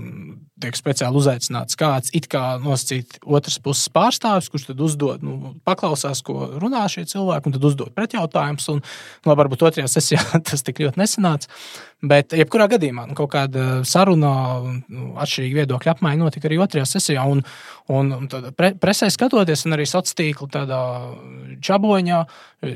tiek 0.63 0.79
speciāli 0.79 1.19
uzaicināts 1.19 1.79
kāds 1.79 2.13
it 2.17 2.29
kā 2.31 2.57
nosacīt 2.63 3.19
otras 3.25 3.59
puses 3.63 3.91
pārstāvis, 3.95 4.51
kurš 4.53 4.69
tad 4.71 4.83
uzdod, 4.85 5.25
nu, 5.27 5.55
paklausās, 5.67 6.23
ko 6.25 6.53
runā 6.63 6.85
šie 6.91 7.07
cilvēki, 7.11 7.51
un 7.51 7.57
tad 7.57 7.67
uzdod 7.71 7.95
pretjautājumus. 7.97 8.69
Un, 8.73 8.85
nu, 9.25 9.35
varbūt 9.35 9.67
otrajā 9.69 9.91
sesijā 9.91 10.23
tas 10.49 10.65
tik 10.67 10.85
ļoti 10.85 11.01
nesanāca. 11.01 11.51
Bet, 12.05 12.35
jebkurā 12.37 12.67
gadījumā, 12.69 13.07
nu, 13.09 13.17
kaut 13.17 13.31
kāda 13.33 13.83
saruna, 13.89 14.31
nu, 14.93 15.13
atšķirīga 15.23 15.63
viedokļa 15.63 15.95
apmaiņa 15.95 16.21
notika 16.21 16.49
arī 16.51 16.59
otrajā 16.61 16.85
sesijā. 16.89 17.25
Un, 17.31 17.41
un, 17.93 18.29
pre, 18.59 18.73
presē 18.81 19.09
skatoties, 19.13 19.65
un 19.65 19.77
arī 19.77 19.87
sociālā 19.89 20.19
tīkla 20.21 20.49
tādā 20.53 20.81
čaboņā, 21.65 22.19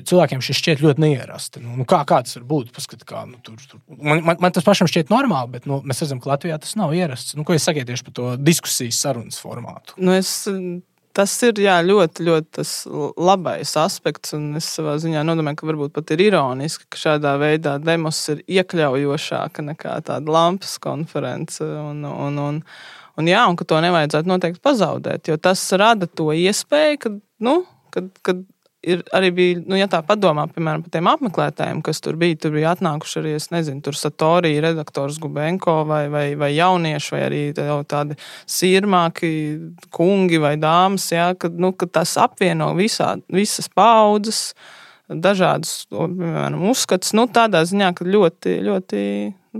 cilvēkiem 0.08 0.44
šis 0.44 0.60
šķiet 0.62 0.84
ļoti 0.84 1.04
neierasti. 1.04 1.62
Nu, 1.64 1.76
nu, 1.80 1.86
kā, 1.88 2.00
kā 2.08 2.22
tas 2.24 2.38
var 2.38 2.46
būt? 2.48 2.72
Paskat, 2.76 3.04
kā, 3.08 3.24
nu, 3.28 3.40
tur, 3.44 3.58
tur. 3.68 3.82
Man, 3.96 4.22
man, 4.24 4.40
man 4.40 4.54
tas 4.54 4.66
pašam 4.66 4.88
šķiet 4.90 5.12
normāli, 5.12 5.58
bet 5.58 5.68
nu, 5.68 5.82
mēs 5.84 6.00
redzam, 6.04 6.22
ka 6.24 6.32
Latvijā 6.32 6.60
tas 6.62 6.72
nav 6.80 6.94
ierasts. 6.96 7.36
Nu, 7.36 7.44
ko 7.44 7.56
jūs 7.56 7.68
sakiet 7.68 7.88
tieši 7.90 8.08
par 8.08 8.16
to 8.16 8.30
diskusijas 8.40 9.02
sarunas 9.04 9.40
formātu? 9.42 9.98
Nu, 10.00 10.16
es, 10.16 10.46
tas 11.18 11.34
ir 11.46 11.58
jā, 11.62 11.78
ļoti, 11.82 12.24
ļoti 12.28 12.64
labais 13.18 13.72
aspekts. 13.80 14.36
Es 14.58 14.68
savā 14.78 14.94
ziņā 15.02 15.24
nodomāju, 15.26 15.60
ka 15.60 15.70
varbūt 15.72 15.94
pat 15.96 16.12
ir 16.14 16.22
ironiski, 16.28 16.86
ka 16.92 17.00
šādā 17.00 17.34
veidā 17.42 17.76
demos 17.82 18.20
ir 18.34 18.44
iekļaujošāka 18.46 19.64
nekā 19.72 19.96
tāda 20.06 20.34
lampas 20.34 20.76
konference. 20.82 21.64
Un, 21.64 22.04
un, 22.06 22.38
un, 22.44 22.60
un, 23.18 23.32
jā, 23.32 23.42
un 23.50 23.58
ka 23.58 23.66
to 23.66 23.80
nevajadzētu 23.82 24.30
noteikti 24.30 24.62
pazaudēt, 24.64 25.32
jo 25.32 25.38
tas 25.42 25.64
rada 25.80 26.06
to 26.06 26.30
iespēju, 26.36 27.02
ka, 27.02 27.14
nu, 27.44 27.56
kad, 27.94 28.12
kad 28.22 28.46
ir 28.82 29.02
arī 29.14 29.30
bija, 29.34 29.60
nu, 29.66 29.76
ja 29.78 29.88
tā 29.90 30.00
padomā, 30.06 30.46
piemēram, 30.54 30.84
par 30.84 30.92
tiem 30.94 31.10
apmeklētājiem, 31.10 31.80
kas 31.86 32.00
tur 32.04 32.18
bija, 32.20 32.36
tur 32.38 32.54
bija 32.54 32.72
atnākuši 32.76 33.18
arī, 33.20 33.34
es 33.38 33.48
nezinu, 33.50 33.82
tur 33.84 33.98
Satorija, 33.98 34.62
redaktors 34.68 35.18
Gubenko 35.22 35.80
vai, 35.88 36.04
vai, 36.12 36.24
vai 36.38 36.52
jaunieši, 36.54 37.12
vai 37.14 37.22
arī 37.26 37.42
tādi 37.90 38.18
sirmāki 38.46 39.30
kungi 39.94 40.38
vai 40.42 40.54
dāmas, 40.60 41.08
ja, 41.14 41.32
kad, 41.38 41.58
nu, 41.58 41.72
kad 41.78 41.92
tas 42.00 42.14
apvieno 42.22 42.70
visā, 42.78 43.16
visas 43.34 43.70
paudzes, 43.74 44.52
dažādus, 45.08 45.88
piemēram, 45.90 46.62
uzskatus, 46.70 47.14
nu, 47.18 47.26
tādā 47.32 47.64
ziņā, 47.66 47.92
ka 47.96 48.06
ļoti, 48.06 48.58
ļoti 48.66 49.02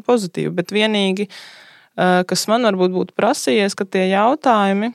pozitīvi, 0.07 0.55
bet 0.55 0.75
vienīgi, 0.77 1.27
eh, 1.27 2.23
kas 2.29 2.47
man 2.53 2.69
varbūt 2.69 2.95
būtu 2.95 3.19
prasījies, 3.19 3.75
ka 3.75 3.89
tie 3.89 4.11
jautājumi, 4.13 4.93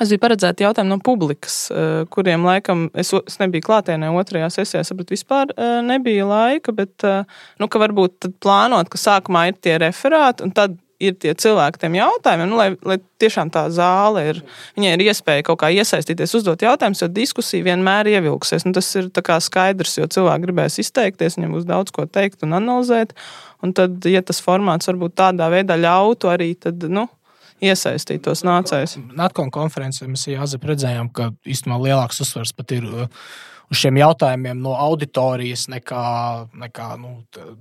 Es 0.00 0.08
biju 0.08 0.22
paredzēta 0.22 0.64
jautājumi 0.64 0.88
no 0.88 0.96
publikas, 1.04 1.56
eh, 1.68 2.04
kuriem 2.08 2.46
laikam 2.48 2.86
es, 2.96 3.10
es 3.12 3.36
nebiju 3.42 3.66
klātienē 3.66 4.08
otrajā 4.16 4.48
sesijā. 4.54 4.80
Es 4.80 4.88
sapratu, 4.88 5.12
vispār 5.12 5.52
eh, 5.52 5.82
nebija 5.84 6.24
laika, 6.24 6.72
bet 6.72 7.04
eh, 7.04 7.26
nu, 7.60 7.68
varbūt 7.68 8.30
plānot, 8.40 8.88
ka 8.88 9.00
sākumā 9.00 9.50
ir 9.50 9.60
tie 9.60 9.76
referāti 9.82 10.46
un 10.46 10.54
tad 10.56 10.78
ir 11.02 11.16
tie 11.20 11.34
cilvēki 11.36 11.82
tiem 11.82 11.96
jautājumiem, 11.98 12.48
nu, 12.48 12.58
lai, 12.60 12.68
lai 12.86 12.96
tiešām 13.20 13.50
tā 13.52 13.66
zāle 13.74 14.22
ir, 14.30 14.40
viņai 14.78 14.92
ir 14.96 15.04
iespēja 15.08 15.44
kaut 15.48 15.60
kā 15.60 15.72
iesaistīties, 15.74 16.36
uzdot 16.38 16.62
jautājumus, 16.62 17.02
jo 17.02 17.08
diskusija 17.12 17.66
vienmēr 17.66 18.08
ievilksies. 18.14 18.64
Nu, 18.64 18.72
tas 18.76 18.88
ir 18.96 19.10
skaidrs, 19.12 19.98
jo 19.98 20.06
cilvēki 20.06 20.46
gribēs 20.46 20.78
izteikties, 20.80 21.36
viņiem 21.36 21.56
būs 21.58 21.66
daudz 21.68 21.92
ko 21.92 22.06
teikt 22.06 22.46
un 22.46 22.54
analizēt. 22.60 23.16
Un 23.62 23.74
tad, 23.76 23.98
ja 24.08 24.22
tas 24.22 24.40
formāts 24.42 24.88
varbūt 24.88 25.18
tādā 25.18 25.50
veidā 25.52 25.76
ļautu 25.78 26.30
arī, 26.30 26.52
tad, 26.58 26.86
nu, 26.90 27.08
iesaistītos 27.62 28.44
nācējus. 28.46 28.98
NATO 29.16 29.46
konferencē 29.54 30.08
mēs 30.10 30.26
Jāzep 30.30 30.66
redzējām, 30.72 31.12
ka 31.14 31.30
īstenībā 31.46 31.80
lielāks 31.86 32.22
uzsvars 32.24 32.54
pat 32.56 32.74
ir 32.76 32.86
uh, 32.88 33.08
uz 33.72 33.80
šiem 33.80 33.98
jautājumiem 34.00 34.60
no 34.62 34.74
auditorijas 34.76 35.66
nekā, 35.72 36.06
nekā 36.64 36.88
nu, 37.00 37.14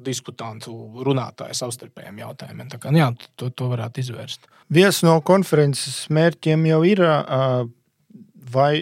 diskutantu 0.03 0.73
runātāju 1.05 1.55
savstarpējiem 1.57 2.23
jautājumiem. 2.25 2.71
Tā 2.71 2.79
kā, 2.81 2.91
nu 2.93 3.01
jā, 3.03 3.11
to, 3.39 3.51
to 3.55 3.69
varētu 3.71 4.03
izvērst. 4.03 4.49
Viens 4.71 5.01
no 5.07 5.17
konferences 5.27 6.03
mērķiem 6.13 6.65
jau 6.69 6.81
ir 6.87 7.03
uh, 7.05 7.63
vai 8.51 8.73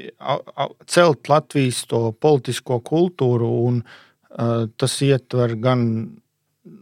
celt 0.89 1.29
Latvijas 1.29 1.83
politisko 2.21 2.79
kultūru, 2.85 3.49
un 3.69 3.83
uh, 3.83 4.65
tas 4.77 4.97
ietver 5.05 5.57
gan 5.61 5.85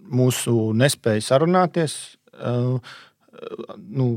mūsu 0.08 0.72
nespēju 0.80 1.24
sarunāties, 1.24 1.98
uh, 2.40 2.80
nu, 3.78 4.08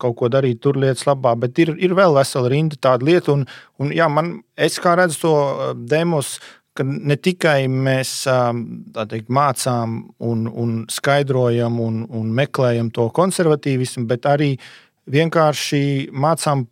kaut 0.00 0.16
ko 0.20 0.28
darīt 0.32 0.60
tur 0.64 0.78
lietas 0.80 1.06
labā, 1.08 1.34
bet 1.40 1.58
ir, 1.62 1.74
ir 1.82 1.94
vēl 1.98 2.16
vesela 2.16 2.50
rinda 2.52 2.78
tādu 2.80 3.08
lietu. 3.08 3.34
Un, 3.38 3.44
un, 3.82 3.92
jā, 3.94 4.08
man, 4.12 4.38
es 4.56 4.78
kā 4.82 4.94
redzu 4.98 5.22
to 5.24 5.34
uh, 5.34 5.74
demos, 5.76 6.36
ne 6.78 7.16
tikai 7.18 7.66
mēs 7.70 8.12
um, 8.30 8.64
teikt, 8.94 9.30
mācām, 9.34 10.00
un, 10.22 10.46
un 10.48 10.74
skaidrojam 10.92 11.80
un, 11.82 12.02
un 12.14 12.34
meklējam 12.38 12.92
to 12.94 13.08
konservatīvismu, 13.14 14.06
bet 14.10 14.28
arī 14.30 14.52
vienkārši 15.10 16.10
mācām 16.12 16.68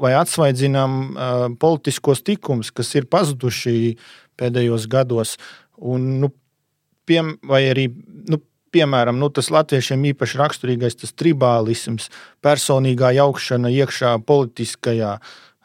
vai 0.00 0.14
atsvaidzinām 0.18 0.96
uh, 1.12 1.44
politiskos 1.60 2.24
tikumus, 2.26 2.72
kas 2.74 2.90
ir 2.98 3.06
pazuduši 3.10 3.94
pēdējos 4.40 4.88
gados. 4.90 5.36
Un, 5.78 6.16
nu, 6.22 6.32
piem, 7.06 7.36
vai 7.46 7.62
arī 7.70 7.88
nu, 8.30 8.40
piemēram, 8.74 9.18
nu, 9.20 9.30
tas 9.32 9.50
latviešiem 9.54 10.10
īpaši 10.12 10.40
raksturīgais 10.40 10.98
tas 11.00 11.14
tribālisms, 11.16 12.10
personīgā 12.44 13.14
jaukšana 13.20 13.72
iekšā 13.72 14.16
politiskajā. 14.26 15.16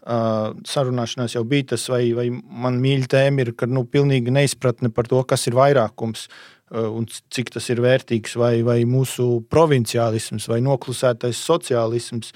Uh, 0.10 0.56
sarunāšanās 0.66 1.36
jau 1.36 1.44
bija 1.46 1.76
tas, 1.76 1.84
vai, 1.92 2.02
vai 2.18 2.30
man 2.32 2.80
mīļa 2.82 3.10
tēma 3.12 3.44
ir, 3.44 3.52
ka 3.60 3.68
nu, 3.70 3.84
pilnīgi 3.86 4.34
neizpratne 4.34 4.90
par 4.96 5.10
to, 5.12 5.20
kas 5.28 5.44
ir 5.52 5.58
vairākums 5.60 6.24
uh, 6.30 6.88
un 6.88 7.06
cik 7.10 7.52
tas 7.54 7.68
ir 7.70 7.82
vērtīgs, 7.84 8.38
vai, 8.40 8.54
vai 8.66 8.80
mūsu 8.90 9.44
provinciālisms, 9.52 10.48
vai 10.50 10.62
noklusētais 10.66 11.44
sociālisms. 11.46 12.32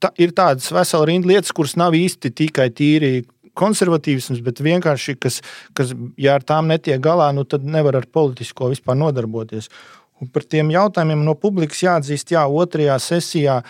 Tā, 0.00 0.10
ir 0.18 0.32
tādas 0.34 0.72
vesela 0.72 1.06
rinda 1.06 1.28
lietas, 1.28 1.52
kuras 1.54 1.76
nav 1.78 1.94
īsti 1.94 2.32
tikai 2.40 2.70
tīri 2.72 3.20
konservatīvisms, 3.58 4.42
bet 4.46 4.62
vienkārši, 4.64 5.16
kas, 5.20 5.40
kas 5.76 5.94
ja 6.20 6.36
ar 6.38 6.44
tām 6.46 6.70
netiek 6.70 7.00
galā, 7.02 7.30
nu, 7.36 7.46
tad 7.48 7.64
nevar 7.66 7.98
ar 8.00 8.06
politisko 8.10 8.70
vispār 8.72 8.98
nodarboties. 9.00 9.70
Un 10.20 10.28
par 10.28 10.44
tiem 10.44 10.68
jautājumiem 10.72 11.22
no 11.24 11.32
publikas 11.38 11.80
jāatzīst, 11.80 12.34
jā, 12.34 12.42
otrajā 12.44 12.98
sesijā 13.00 13.60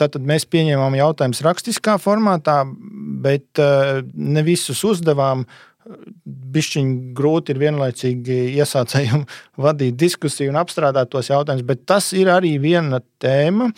tātad 0.00 0.24
mēs 0.24 0.46
pieņēmām 0.48 0.96
jautājumus 0.96 1.42
rakstiskā 1.44 1.98
formātā, 2.00 2.62
bet 3.22 3.60
ne 3.60 4.44
visus 4.46 4.82
uzdevām. 4.88 5.44
Bišķiņi 6.26 7.12
grūti 7.14 7.52
ir 7.54 7.60
vienlaicīgi 7.60 8.38
iesācējiem 8.58 9.20
vadīt 9.66 9.94
diskusiju 10.00 10.50
un 10.50 10.58
apstrādāt 10.58 11.12
tos 11.12 11.28
jautājumus, 11.30 11.66
bet 11.68 11.84
tas 11.86 12.08
ir 12.16 12.32
arī 12.32 12.56
viena 12.58 12.98
tēma, 13.22 13.68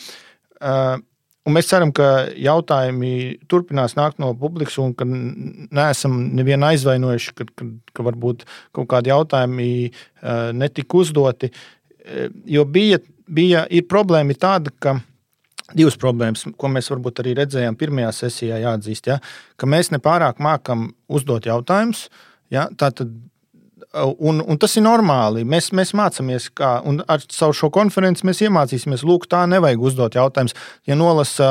Un 1.48 1.56
mēs 1.56 1.70
ceram, 1.70 1.90
ka 1.96 2.28
jautājumi 2.36 3.38
turpinās 3.48 3.96
nākt 3.96 4.20
no 4.20 4.34
publikas, 4.36 4.76
un 4.82 4.92
ka 4.96 5.06
neesam 5.08 6.18
nevienu 6.36 6.68
aizvainojuši, 6.68 7.34
ka, 7.38 7.46
ka, 7.56 7.68
ka 7.96 8.04
varbūt 8.04 8.44
kaut 8.76 8.90
kādi 8.90 9.12
jautājumi 9.14 9.68
uh, 9.88 10.50
netika 10.52 11.00
uzdoti. 11.00 11.48
Jo 12.48 12.64
bija, 12.68 13.00
bija 13.24 13.64
problēma 13.88 14.36
tāda, 14.36 14.72
ka 14.80 14.98
divas 15.76 15.98
problēmas, 16.00 16.46
ko 16.56 16.70
mēs 16.72 16.88
varbūt 16.92 17.20
arī 17.22 17.34
redzējām 17.42 17.76
pirmajā 17.80 18.12
sesijā, 18.22 18.60
jāatzīst, 18.62 19.10
ja, 19.10 19.18
ka 19.60 19.68
mēs 19.68 19.92
nepārāk 19.92 20.40
mākam 20.44 20.90
uzdot 21.12 21.48
jautājumus. 21.48 22.06
Ja, 22.52 22.68
Tātad 22.80 23.12
Un, 23.96 24.42
un 24.44 24.58
tas 24.60 24.74
ir 24.76 24.82
normāli. 24.84 25.46
Mēs, 25.48 25.70
mēs 25.72 25.94
mācāmies, 25.96 26.50
kā, 26.52 26.74
ar 26.84 27.22
savu 27.32 27.54
šo 27.56 27.70
konferenci 27.72 28.26
mēs 28.28 28.42
iemācīsimies, 28.44 29.04
lūk, 29.08 29.24
tā 29.32 29.46
nevajag 29.48 29.86
uzdot 29.88 30.18
jautājumus. 30.18 30.52
Ja 30.84 30.96
nolasa 30.98 31.48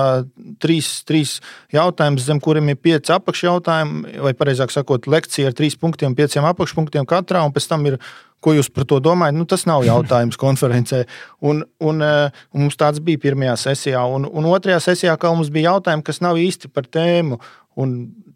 trīs, 0.61 0.91
trīs 1.09 1.39
jautājumus, 1.73 2.27
zem 2.29 2.41
kuriem 2.43 2.69
ir 2.69 2.77
pieci 2.77 3.15
apakšjautājumi, 3.15 4.19
vai 4.21 4.35
precīzāk 4.37 4.75
sakot, 4.75 5.09
lekcija 5.09 5.49
ar 5.49 5.57
trīs 5.57 5.79
punktiem, 5.81 6.13
pieciem 6.17 6.45
apakšpunktiem 6.45 7.09
katrā, 7.09 7.41
un 7.41 7.55
pēc 7.57 7.71
tam 7.73 7.89
ir 7.89 7.97
Ko 8.37 8.53
jūs 8.53 8.67
par 8.69 8.85
to 8.85 8.99
domājat? 9.01 9.33
Nu, 9.33 9.47
tas 9.49 9.63
nav 9.65 9.81
jautājums 9.87 10.37
konferencē. 10.43 11.03
Un, 11.41 11.63
un, 11.81 12.03
un 12.05 12.61
mums 12.61 12.77
tāds 12.77 13.01
bija 13.03 13.23
pirmajā 13.23 13.55
sesijā, 13.63 14.03
un, 14.13 14.27
un 14.29 14.49
otrajā 14.51 14.77
sesijā, 14.91 15.15
mums 15.25 15.49
bija 15.53 15.73
jautājumi, 15.73 16.05
kas 16.05 16.21
nav 16.21 16.37
īsti 16.37 16.69
par 16.69 16.85
tēmu. 16.85 17.39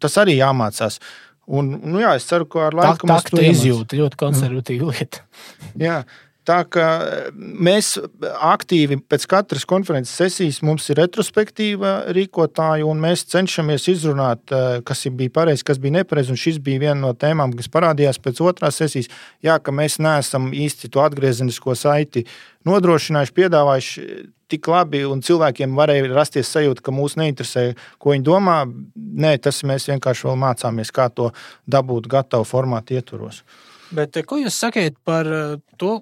Tas 0.02 0.18
arī 0.22 0.40
jāmācās. 0.40 0.98
Un, 1.50 1.72
nu, 1.82 1.98
jā, 1.98 2.12
es 2.18 2.26
ceru, 2.28 2.46
ka 2.46 2.68
ar 2.68 2.76
laiku 2.78 3.08
tā, 3.10 3.16
tā, 3.18 3.34
tā 3.34 3.46
izjūta 3.50 3.98
ļoti 3.98 4.18
konservatīva 4.20 4.92
lieta. 4.92 5.24
jā, 5.80 6.02
Tā 6.42 6.58
kā 6.66 6.86
mēs 7.38 7.92
aktīvi 8.42 8.96
pēc 9.06 9.28
katras 9.30 9.66
konferences 9.68 10.16
sesijas 10.18 10.58
mums 10.66 10.88
ir 10.90 10.98
retrospektīva 10.98 11.92
rīkotāja, 12.16 12.82
un 12.88 12.98
mēs 13.04 13.22
cenšamies 13.30 13.86
izrunāt, 13.92 14.42
eh, 14.50 14.80
kas 14.82 15.06
bija 15.06 15.30
pareizi, 15.30 15.62
kas 15.64 15.78
bija 15.78 16.00
nepareizi. 16.00 16.34
Šis 16.34 16.58
bija 16.58 16.80
viena 16.80 16.98
no 17.00 17.12
tēmām, 17.14 17.54
kas 17.54 17.70
parādījās 17.70 18.18
pēc 18.18 18.42
otrās 18.42 18.80
sesijas. 18.82 19.08
Jā, 19.42 19.62
ka 19.62 19.70
mēs 19.70 20.00
neesam 20.02 20.50
īsti 20.50 20.90
to 20.90 21.00
atgriezenisko 21.06 21.76
saiti 21.78 22.26
nodrošinājuši, 22.66 23.36
piedāvājuši 23.38 24.02
tik 24.48 24.66
labi, 24.66 25.06
un 25.06 25.22
cilvēkiem 25.22 25.76
varēja 25.78 26.10
rasties 26.12 26.50
sajūta, 26.50 26.82
ka 26.82 26.90
mūs 26.90 27.16
neinteresē, 27.16 27.76
ko 28.02 28.10
viņi 28.10 28.26
domā. 28.26 28.64
Nē, 28.96 29.36
tas 29.38 29.62
mēs 29.62 29.86
vienkārši 29.86 30.26
vēl 30.26 30.40
mācāmies, 30.42 30.90
kā 30.90 31.08
to 31.14 31.30
dabūt 31.70 32.10
gatavu 32.10 32.44
formātu 32.44 32.98
ietvaros. 32.98 33.44
Bet 33.92 34.16
ko 34.28 34.40
jūs 34.40 34.56
sakiet 34.62 34.96
par 35.06 35.28
eh, 35.28 35.58
to, 35.80 35.98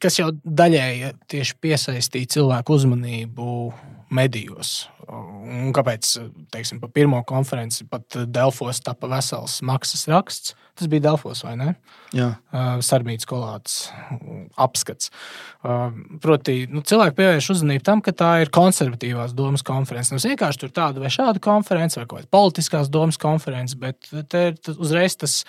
kas 0.00 0.18
jau 0.20 0.30
daļēji 0.44 1.14
tieši 1.30 1.58
piesaistīja 1.60 2.34
cilvēku 2.36 2.78
uzmanību 2.78 3.50
medijos? 4.14 4.88
Un 5.10 5.72
kāpēc, 5.74 6.06
teiksim, 6.54 6.78
pa 6.82 6.88
pirmo 6.92 7.20
konferenci 7.26 7.86
pat 7.90 8.18
Delfos 8.30 8.82
tapa 8.84 9.08
vesels 9.10 9.58
maksas 9.66 10.06
raksts? 10.10 10.54
Tas 10.78 10.88
bija 10.88 11.08
Delfos, 11.08 11.42
vai 11.44 11.56
ne? 11.60 11.72
Jā. 12.16 12.28
Uh, 12.54 12.78
Sarbītas 12.84 13.28
kolāts 13.28 13.74
apskats. 14.60 15.10
Proti, 16.22 16.54
nu, 16.72 16.80
cilvēki 16.86 17.18
pievērš 17.18 17.50
uzmanību 17.56 17.84
tam, 17.84 18.00
ka 18.04 18.14
tā 18.16 18.30
ir 18.44 18.52
konservatīvās 18.54 19.34
domas 19.36 19.66
konference. 19.66 20.14
Nevis 20.14 20.30
vienkārši 20.30 20.62
tur 20.62 20.72
tāda 20.78 21.02
vai 21.02 21.10
šāda 21.12 21.42
konference, 21.42 21.98
vai 22.00 22.06
kaut 22.06 22.22
kāda 22.22 22.32
politiskās 22.32 22.88
domas 22.92 23.20
konference, 23.20 23.76
bet 23.76 24.08
te 24.32 24.46
ir 24.52 24.78
uzreiz 24.78 25.18
tas 25.20 25.42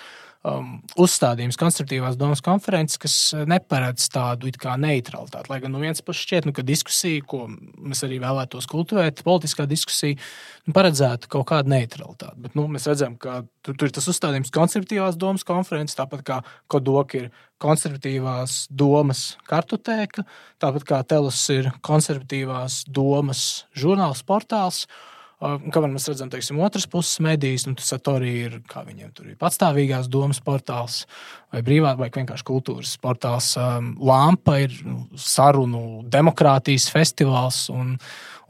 um, 0.47 0.73
uzstādījums 1.01 1.59
konstruktīvās 1.59 2.17
domas 2.19 2.41
konferences, 2.45 2.99
kas 3.01 3.15
uh, 3.35 3.43
neparedz 3.49 4.07
tādu 4.13 4.51
neutralitāti. 4.51 5.51
Lai 5.51 5.59
gan 5.63 5.73
no 5.73 5.81
vienas 5.81 6.03
puses 6.05 6.23
šķiet, 6.25 6.47
nu, 6.49 6.55
ka 6.55 6.65
diskusija, 6.65 7.23
ko 7.27 7.45
mēs 7.49 8.03
arī 8.07 8.21
vēlētos 8.23 8.69
kultivēt, 8.71 9.23
politiskā 9.27 9.67
diskusija, 9.69 10.19
nu, 10.67 10.75
paredzētu 10.77 11.31
kaut 11.31 11.47
kādu 11.51 11.73
neutralitāti. 11.75 12.41
Bet 12.45 12.57
nu, 12.57 12.67
mēs 12.71 12.89
redzam, 12.89 13.17
ka 13.21 13.41
tur, 13.65 13.77
tur 13.77 13.89
ir 13.89 13.95
tas 13.95 14.09
uzstādījums 14.11 14.53
konstruktīvās 14.55 15.19
domas 15.21 15.45
konferences, 15.47 15.99
tāpat 15.99 16.25
kā 16.27 16.41
Kodoka 16.71 17.25
ir 17.25 17.31
konservatīvās 17.61 18.65
domas 18.73 19.35
kartotēka, 19.49 20.25
tāpat 20.61 20.87
kā 20.87 21.01
Telus 21.07 21.41
ir 21.53 21.69
konservatīvās 21.85 22.83
domas 22.89 23.65
žurnāls 23.77 24.23
portāls. 24.25 24.85
Kamēr 25.41 25.89
mēs 25.89 26.05
redzam, 26.05 26.29
teiksim, 26.29 26.59
otras 26.61 26.85
puses 26.89 27.17
medijas, 27.25 27.65
nu, 27.65 27.73
tas 27.77 27.95
arī 28.11 28.33
ir, 28.45 28.57
kā 28.69 28.83
viņiem 28.85 29.13
tur 29.17 29.31
ir 29.31 29.39
patstāvīgās 29.41 30.09
domas 30.11 30.37
portāls 30.45 30.99
vai 31.51 31.63
brīvā, 31.65 31.95
vai 31.97 32.11
vienkārši 32.13 32.45
kultūras 32.45 32.91
portāls. 33.01 33.55
Lampa 33.97 34.59
ir 34.61 34.75
nu, 34.85 35.07
sarunu 35.17 36.03
demokrātijas 36.13 36.91
festivāls. 36.93 37.65
Un, 37.73 37.97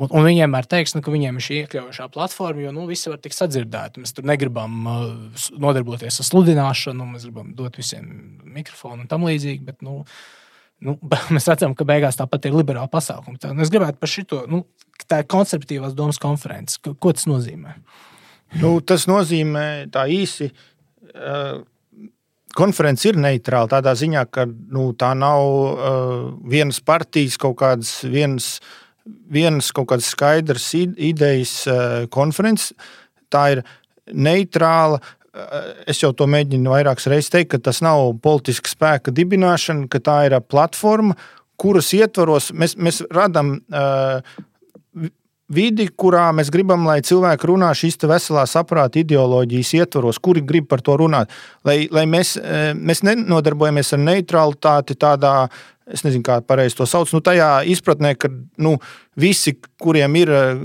Un, 0.01 0.09
un 0.17 0.23
viņiem 0.25 0.47
vienmēr 0.47 0.65
teiks, 0.65 0.95
nu, 0.95 1.03
ka 1.05 1.11
viņiem 1.13 1.35
ir 1.37 1.43
šī 1.45 1.57
iekļaujošā 1.61 2.07
platforma, 2.09 2.63
jo 2.63 2.71
nu, 2.73 2.87
visi 2.89 3.11
var 3.11 3.19
tikt 3.21 3.37
sadzirdēti. 3.37 4.01
Mēs 4.01 4.15
tur 4.17 4.25
negribam 4.25 4.87
uh, 4.89 5.03
nodarboties 5.61 6.17
ar 6.23 6.25
sludināšanu, 6.25 7.05
mēs 7.11 7.27
gribam 7.27 7.51
dot 7.57 7.77
visiem 7.77 8.07
mikrofonu 8.55 9.03
un 9.03 9.11
tam 9.11 9.27
līdzīgi. 9.27 9.61
Bet, 9.67 9.83
nu, 9.85 9.99
nu, 10.86 10.97
mēs 11.36 11.49
redzam, 11.51 11.75
ka 11.77 11.88
beigās 11.88 12.19
tāpat 12.19 12.49
ir 12.49 12.57
liberāla 12.57 12.89
pasākuma. 12.91 13.39
Tā, 13.41 13.53
es 13.63 13.73
gribētu 13.73 14.01
par 14.01 14.11
šo, 14.11 14.43
nu, 14.51 14.63
tā 15.07 15.21
ir 15.23 15.29
konceptīvās 15.32 15.97
domas 15.97 16.21
konferences. 16.21 16.82
Ko 16.82 17.13
tas 17.15 17.27
nozīmē? 17.29 17.77
Nu, 18.61 18.75
tas 18.84 19.07
nozīmē 19.07 19.67
tā 19.93 20.05
īsi. 20.11 20.51
Uh, 21.11 21.61
konference 22.55 23.07
ir 23.07 23.19
neitrāla 23.19 23.69
tādā 23.71 23.93
ziņā, 23.97 24.25
ka 24.32 24.45
nu, 24.47 24.91
tā 24.99 25.13
nav 25.17 25.41
uh, 25.41 26.25
vienas 26.51 26.82
partijas 26.84 27.38
kaut 27.39 27.57
kādas 27.61 27.93
vienas, 28.07 28.53
vienas 29.05 29.71
kaut 29.75 29.89
kādas 29.91 30.11
skaidras 30.11 30.67
idejas 30.75 31.55
uh, 31.71 32.03
konferences. 32.11 32.73
Tā 33.32 33.45
ir 33.55 33.63
neitrāla. 34.11 34.99
Es 35.88 36.01
jau 36.01 36.11
to 36.11 36.25
mēģinu 36.27 36.73
vairākas 36.73 37.07
reizes 37.07 37.32
teikt, 37.32 37.53
ka 37.53 37.59
tas 37.69 37.79
nav 37.84 38.09
politiska 38.23 38.67
spēka 38.67 39.13
dibināšana, 39.15 39.88
ka 39.91 40.01
tā 40.03 40.17
ir 40.27 40.36
platforma, 40.43 41.15
kuras 41.61 41.93
ietvaros 41.95 42.49
mēs, 42.57 42.75
mēs 42.75 42.99
radām 43.15 43.53
uh, 43.71 44.19
vidi, 45.51 45.88
kurā 45.88 46.29
mēs 46.36 46.51
gribam, 46.53 46.86
lai 46.88 46.99
cilvēki 47.05 47.49
runā 47.49 47.71
šīs 47.77 47.99
veselā 48.09 48.45
saprāta 48.49 49.01
ideoloģijas 49.01 49.73
ietvaros, 49.82 50.19
kuri 50.23 50.43
grib 50.47 50.69
par 50.71 50.84
to 50.86 50.97
runāt. 50.99 51.32
Lai, 51.67 51.88
lai 51.91 52.05
mēs, 52.09 52.38
eh, 52.38 52.73
mēs 52.73 53.03
nenodarbojamies 53.07 53.93
ar 53.93 53.99
neutralitāti 53.99 54.95
tādā, 54.95 55.49
es 55.93 56.03
nezinu, 56.05 56.23
kā 56.25 56.39
pareizi 56.45 56.77
to 56.77 56.87
sauc, 56.89 57.11
nu, 57.13 57.21
tajā 57.23 57.49
izpratnē, 57.71 58.13
ka 58.19 58.29
nu, 58.61 58.75
visi, 59.19 59.53
kuriem 59.81 60.15
ir 60.21 60.31
eh, 60.31 60.61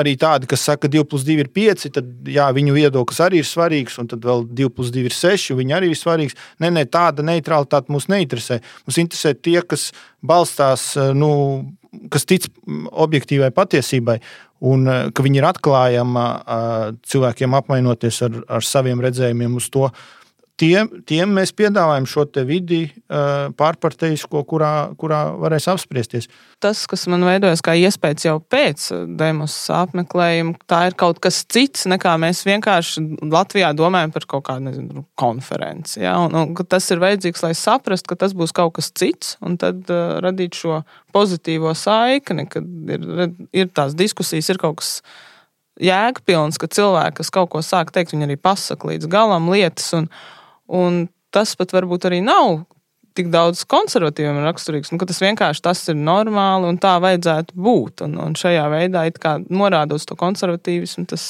arī 0.00 0.14
tādi, 0.20 0.48
kas 0.50 0.66
saka, 0.68 0.86
ka 0.86 0.92
2 0.98 1.04
plus 1.08 1.24
2 1.26 1.38
ir 1.44 1.50
5, 1.54 1.86
tad 1.94 2.10
jā, 2.28 2.48
viņu 2.54 2.76
viedoklis 2.76 3.22
arī 3.24 3.42
ir 3.42 3.48
svarīgs, 3.48 3.98
un 4.02 4.10
tad 4.10 4.26
vēl 4.28 4.44
2 4.60 4.72
plus 4.74 4.92
2 4.94 5.08
ir 5.08 5.16
6, 5.16 5.56
viņi 5.58 5.76
arī 5.78 5.92
ir 5.92 6.00
svarīgs. 6.00 6.36
Nē, 6.62 6.72
nē, 6.76 6.84
tāda 6.92 7.24
neutralitāte 7.26 7.92
mūs 7.94 8.10
neinteresē. 8.12 8.60
Mums 8.86 9.00
interesē 9.04 9.34
tie, 9.34 9.60
kas 9.64 9.90
balstās 10.24 10.90
eh, 10.98 11.14
nu, 11.16 11.30
kas 12.12 12.28
tic 12.28 12.50
objektīvai 12.68 13.50
patiesībai, 13.56 14.18
un 14.68 14.90
ka 15.14 15.22
viņi 15.22 15.38
ir 15.38 15.46
atklājama 15.46 16.22
cilvēkiem 17.06 17.52
apmainoties 17.54 18.16
ar, 18.26 18.40
ar 18.58 18.66
saviem 18.66 18.98
redzējumiem 19.00 19.54
uz 19.56 19.68
to, 19.70 19.86
tiem, 20.58 20.90
tiem 21.08 21.32
mēs 21.38 21.52
piedāvājam 21.56 22.06
šo 22.08 22.24
vidi 22.46 22.80
pārparteisko, 23.08 24.42
kurā, 24.48 24.72
kurā 24.98 25.20
varēs 25.38 25.68
apspriesties. 25.70 26.28
Tas, 26.62 26.84
kas 26.90 27.06
man 27.10 27.24
veidojas 27.26 27.62
kā 27.64 27.74
iespējas 27.78 28.26
jau 28.26 28.36
pēc 28.42 28.88
demos 29.18 29.54
apmeklējuma, 29.74 30.56
tā 30.70 30.80
ir 30.90 30.96
kaut 30.98 31.20
kas 31.24 31.40
cits, 31.46 31.86
nekā 31.90 32.16
mēs 32.20 32.42
vienkārši 32.48 33.04
Latvijā 33.30 33.70
domājam 33.78 34.14
par 34.14 34.26
kaut 34.34 34.46
kādu 34.50 34.66
nezinu, 34.68 35.04
konferenci. 35.18 36.02
Ja? 36.02 36.16
Un, 36.24 36.34
un, 36.34 36.66
tas 36.68 36.88
ir 36.92 37.02
vajadzīgs, 37.02 37.44
lai 37.46 37.54
saprastu, 37.58 38.12
ka 38.12 38.20
tas 38.24 38.34
būs 38.36 38.54
kaut 38.56 38.76
kas 38.78 38.90
cits, 38.90 39.36
un 39.44 39.56
tad 39.60 39.86
uh, 39.92 40.18
radīt 40.24 40.58
šo 40.58 40.82
pozitīvo 41.14 41.72
saikni, 41.78 42.48
kad 42.50 42.66
ir, 42.94 43.08
ir 43.54 43.72
tās 43.74 43.96
diskusijas, 43.98 44.50
ir 44.50 44.60
kaut 44.60 44.82
kas 44.82 44.98
jēgpilns, 45.78 46.58
ka 46.58 46.66
cilvēki, 46.74 47.20
kas 47.20 47.30
kaut 47.34 47.52
ko 47.52 47.62
sāk 47.62 47.92
teikt, 47.94 48.12
viņi 48.14 48.26
arī 48.26 48.36
pasaka 48.40 48.90
līdz 48.90 49.06
galam 49.10 49.46
lietas. 49.52 49.92
Un, 49.94 50.10
Un 50.68 51.06
tas 51.34 51.54
pat 51.56 51.72
varbūt 51.76 52.08
arī 52.08 52.20
nav 52.24 52.64
tik 53.18 53.30
daudz 53.32 53.64
konservatīviem 53.68 54.38
raksturīgs. 54.44 54.92
Nu, 54.92 55.00
tas 55.02 55.18
vienkārši 55.22 55.64
tas 55.64 55.80
ir 55.90 55.96
normāli 55.98 56.68
un 56.70 56.78
tā 56.80 56.94
vajadzētu 57.02 57.56
būt. 57.58 58.04
Un, 58.06 58.14
un 58.22 58.36
šajā 58.38 58.68
veidā 58.70 59.04
norādot 59.50 60.04
to 60.06 60.16
konservatīvismu, 60.18 61.06
tas 61.10 61.24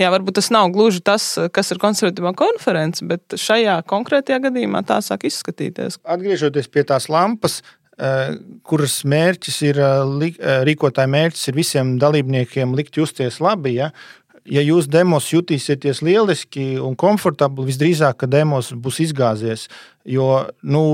jā, 0.00 0.10
varbūt 0.10 0.40
tas 0.40 0.50
nav 0.54 0.72
gluži 0.74 1.04
tas, 1.06 1.28
kas 1.54 1.70
ir 1.70 1.80
konservatīvā 1.82 2.34
konference, 2.38 3.06
bet 3.06 3.38
šajā 3.38 3.78
konkrētajā 3.90 4.40
gadījumā 4.48 4.82
tā 4.88 4.98
sāk 5.04 5.28
izskatīties. 5.30 6.00
Atgriežoties 6.02 6.70
pie 6.72 6.86
tās 6.88 7.10
lampas. 7.12 7.60
Kuras 8.66 8.96
mērķis 9.06 9.56
ir, 9.68 9.78
rīkotāja 10.66 11.06
mērķis 11.12 11.50
ir 11.52 11.54
visiem 11.60 11.92
dalībniekiem 12.02 12.74
likt 12.74 12.98
justies 12.98 13.38
labi, 13.38 13.76
ja, 13.76 13.92
ja 14.44 14.64
jūs 14.64 14.88
demos 14.90 15.28
jutīsieties 15.32 16.02
lieliski 16.04 16.74
un 16.82 16.96
komfortabli, 16.98 17.68
visdrīzāk, 17.70 18.22
ka 18.22 18.30
demos 18.30 18.72
būs 18.72 19.00
izgāzies. 19.06 19.68
Jo 20.04 20.46
nu, 20.62 20.84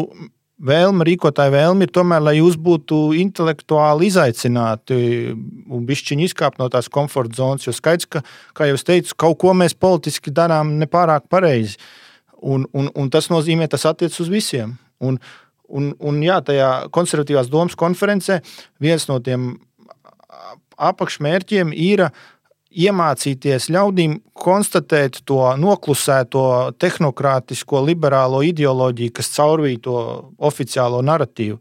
vēlme, 0.61 1.05
rīkotāja 1.09 1.53
vēlme 1.55 1.87
ir 1.87 1.93
tomēr, 1.95 2.23
lai 2.23 2.37
jūs 2.39 2.59
būtu 2.61 3.01
intelektuāli 3.21 4.11
izaicināti 4.11 5.01
un 5.35 5.87
bišķiņi 5.89 6.29
izkāpt 6.29 6.61
no 6.61 6.69
tās 6.73 6.91
komforta 6.93 7.41
zonas. 7.41 7.67
Jo 7.67 7.75
skaidrs, 7.77 8.09
ka, 8.11 8.25
kā 8.57 8.71
jau 8.71 8.79
es 8.79 8.87
teicu, 8.87 9.17
kaut 9.19 9.41
ko 9.43 9.55
mēs 9.57 9.75
politiski 9.75 10.33
darām 10.35 10.77
nepārāk 10.81 11.29
pareizi. 11.33 11.79
Un, 12.41 12.65
un, 12.73 12.89
un 12.97 13.11
tas 13.13 13.29
nozīmē, 13.33 13.69
tas 13.69 13.85
attiecas 13.89 14.21
uz 14.23 14.31
visiem. 14.33 14.77
Un, 15.01 15.19
un, 15.69 15.91
un 15.99 16.21
jā, 16.25 16.39
tajā 16.45 16.71
konservatīvās 16.95 17.51
domas 17.53 17.77
konferencē 17.79 18.41
viens 18.81 19.07
no 19.11 19.19
tiem 19.25 19.53
apakšmērķiem 20.81 21.75
ir 21.77 22.07
iemācīties 22.71 23.69
ļaudīm 23.75 24.21
konstatēt 24.39 25.21
to 25.27 25.43
noklusēto 25.59 26.45
tehnokrātisko 26.79 27.83
liberālo 27.87 28.43
ideoloģiju, 28.47 29.15
kas 29.17 29.33
caurvīja 29.35 29.85
to 29.87 30.01
oficiālo 30.39 31.03
narratīvu. 31.07 31.59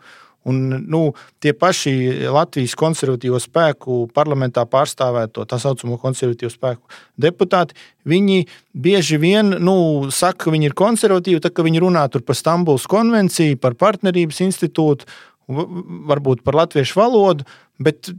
Un, 0.49 0.59
nu, 0.87 1.01
tie 1.43 1.51
paši 1.53 1.91
Latvijas 2.31 2.73
konservatīvo 2.79 3.41
spēku 3.43 4.05
parlamentā 4.15 4.63
pārstāvēto 4.69 5.43
tā 5.49 5.59
saucamo 5.59 5.97
konservatīvo 5.99 6.49
spēku 6.53 6.87
deputāti, 7.19 7.75
viņi 8.07 8.45
bieži 8.71 9.19
vien 9.19 9.51
nu, 9.59 10.07
saka, 10.15 10.45
ka 10.45 10.53
viņi 10.55 10.71
ir 10.71 10.77
konservatīvi, 10.79 11.41
tad, 11.43 11.57
kad 11.57 11.67
viņi 11.67 11.83
runā 11.83 12.05
par 12.15 12.39
Stambulas 12.39 12.87
konvenciju, 12.89 13.59
par 13.59 13.75
partnerības 13.77 14.39
institūtu, 14.47 15.09
varbūt 15.49 16.45
par 16.45 16.61
latviešu 16.61 17.01
valodu, 17.01 17.45
bet 17.81 18.13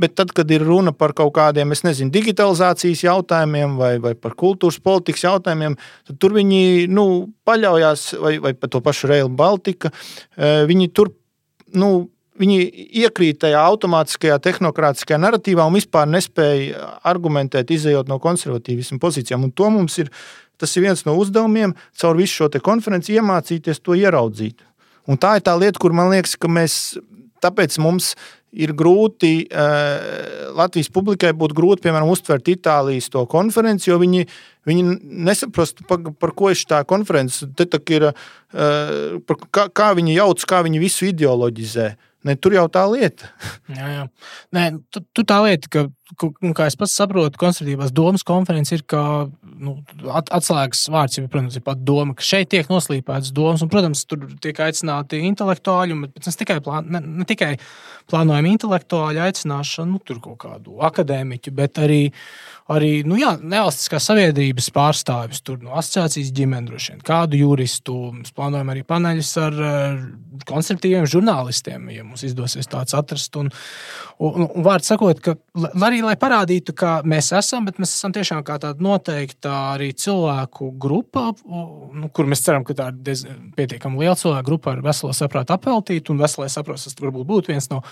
Bet 0.00 0.16
tad, 0.18 0.32
kad 0.34 0.50
ir 0.50 0.64
runa 0.66 0.90
par 0.90 1.12
kaut 1.14 1.30
kādiem, 1.36 1.70
es 1.70 1.84
nezinu, 1.86 2.10
digitalizācijas 2.14 3.04
jautājumiem 3.04 3.76
vai, 3.78 3.92
vai 4.02 4.14
par 4.18 4.32
kultūras 4.38 4.80
politikas 4.82 5.22
jautājumiem, 5.22 5.76
tad 6.08 6.18
tur 6.18 6.34
viņi 6.34 6.88
nu, 6.90 7.04
paļaujas, 7.46 8.08
vai, 8.18 8.32
vai 8.42 8.54
par 8.58 8.72
to 8.74 8.82
pašu 8.82 9.12
Rail 9.12 9.30
Baltica. 9.30 9.92
Eh, 10.34 10.64
viņi 10.66 10.90
tur 10.90 11.12
nu, 11.78 11.92
viņi 12.40 12.58
iekrīt 13.04 13.40
tajā 13.44 13.62
automātiskajā, 13.70 14.38
tehnokrātiskajā 14.42 15.18
narratīvā 15.22 15.66
un 15.68 15.78
vispār 15.78 16.08
nespēja 16.10 16.94
argumentēt, 17.06 17.70
izējot 17.70 18.10
no 18.10 18.18
konservatīvismu 18.22 18.98
pozīcijām. 19.02 19.46
Un 19.46 19.54
to 19.54 19.70
mums 19.70 19.98
ir, 20.02 20.10
tas 20.60 20.74
ir 20.76 20.86
viens 20.88 21.04
no 21.06 21.16
uzdevumiem, 21.20 21.76
caur 22.00 22.18
visu 22.18 22.42
šo 22.42 22.50
konferenci 22.64 23.14
iemācīties 23.18 23.82
to 23.82 23.98
ieraudzīt. 23.98 24.64
Un 25.06 25.20
tā 25.20 25.36
ir 25.38 25.44
tā 25.44 25.54
lieta, 25.60 25.78
kur 25.78 25.94
man 25.94 26.10
liekas, 26.10 26.34
ka 26.40 26.48
mēs, 26.50 26.96
tāpēc 27.44 27.76
mums 27.82 28.14
ir 28.54 28.72
grūti 28.76 29.32
uh, 29.48 30.54
Latvijas 30.54 30.90
publikai 30.94 31.32
būtu 31.36 31.56
grūti, 31.58 31.84
piemēram, 31.86 32.10
uztvert 32.12 32.48
Itālijas 32.52 33.10
to 33.12 33.24
konferenci, 33.30 33.90
jo 33.90 33.98
viņi, 34.02 34.24
viņi 34.68 34.84
nesaprast, 35.26 35.84
par, 35.90 36.02
par 36.20 36.34
ko 36.38 36.52
ir 36.54 36.62
tā 36.70 36.82
konference. 36.88 37.48
Te 37.58 37.66
ir, 37.96 38.10
uh, 38.10 39.20
par, 39.26 39.40
kā, 39.50 39.68
kā 39.74 39.92
viņi 39.98 40.18
jauc, 40.18 40.46
kā 40.48 40.62
viņi 40.66 40.82
visu 40.82 41.10
ideoloģizē. 41.10 41.88
Ne, 42.24 42.36
tur 42.40 42.54
jau 42.56 42.64
tā 42.72 42.86
lieta. 42.88 43.28
jā, 43.78 43.88
jā. 43.92 44.04
Nē, 44.56 44.64
tu, 44.92 45.02
tu 45.12 45.24
tā 45.28 45.42
lieta, 45.44 45.68
ka, 45.68 45.82
nu, 46.40 46.52
kā 46.56 46.68
es 46.70 46.76
pats 46.80 46.94
saprotu, 46.96 47.40
konservatīvās 47.40 47.92
domas 47.92 48.24
konference 48.26 48.72
ir 48.72 48.84
kā 48.88 49.02
nu, 49.28 49.76
at, 50.08 50.32
atslēgas 50.34 50.86
vārds, 50.92 51.18
jau, 51.18 51.26
protams, 51.28 51.58
ir 51.58 51.64
pat 51.66 51.82
doma, 51.84 52.16
ka 52.16 52.24
šeit 52.24 52.48
tiek 52.54 52.70
noslīpētas 52.72 53.34
domas, 53.36 53.64
un, 53.64 53.72
protams, 53.72 54.06
tur 54.08 54.24
tiek 54.44 54.62
aicināti 54.66 55.20
intelektuāļi, 55.28 56.00
bet 56.06 56.30
ne 56.30 56.36
tikai, 56.40 56.58
plān, 56.64 56.88
ne, 56.96 57.04
ne 57.22 57.28
tikai 57.28 57.52
plānojami 58.10 58.56
intelektuāļi 58.56 59.24
aicināšana, 59.28 59.92
nu, 59.92 60.00
tur 60.04 60.24
kaut 60.24 60.40
kādu 60.46 60.80
akadēmiķu, 60.88 61.54
bet 61.60 61.84
arī 61.84 62.02
uh, 62.08 62.18
arī 62.72 63.02
nu, 63.04 63.18
jā, 63.20 63.34
nevalstiskās 63.42 64.06
sabiedrības 64.08 64.70
pārstāvis, 64.72 65.42
tur 65.44 65.58
no 65.60 65.74
asociācijas 65.76 66.30
ģimenes, 66.32 66.70
droši 66.70 66.94
vien 66.94 67.02
kādu 67.04 67.36
juristu. 67.36 67.96
Mēs 68.16 68.32
plānojam 68.36 68.70
arī 68.72 68.84
paneļus 68.88 69.32
ar 69.42 69.58
konservatīviem 70.48 71.04
žurnālistiem, 71.10 71.90
ja 71.92 72.06
mums 72.06 72.24
izdosies 72.24 72.70
tāds 72.72 72.96
atrast. 72.96 73.36
Un, 73.36 73.50
un, 74.16 74.46
un 74.46 74.64
vārds 74.64 74.88
sakot, 74.88 75.20
ka 75.24 75.36
arī 75.84 76.00
lai 76.04 76.16
parādītu, 76.20 76.76
ka 76.78 76.94
mēs 77.04 77.34
esam, 77.36 77.68
bet 77.68 77.80
mēs 77.82 77.92
esam 77.98 78.16
tiešām 78.16 78.40
kā 78.48 78.56
tāda 78.62 78.84
noteikta 78.84 79.52
arī 79.74 79.92
cilvēku 79.92 80.72
grupa, 80.80 81.30
nu, 81.44 82.08
kur 82.16 82.30
mēs 82.30 82.46
ceram, 82.46 82.64
ka 82.64 82.76
tā 82.78 82.90
ir 82.94 83.24
pietiekami 83.58 84.00
liela 84.00 84.16
cilvēku 84.16 84.48
grupa 84.48 84.72
ar 84.72 84.84
veselo 84.84 85.12
saprātu 85.16 85.52
apveltīta, 85.58 86.14
un 86.14 86.24
veselais 86.24 86.56
saprāts 86.56 86.88
tas 86.88 86.96
varbūt 87.00 87.28
būtu 87.28 87.52
viens 87.52 87.68
no 87.72 87.84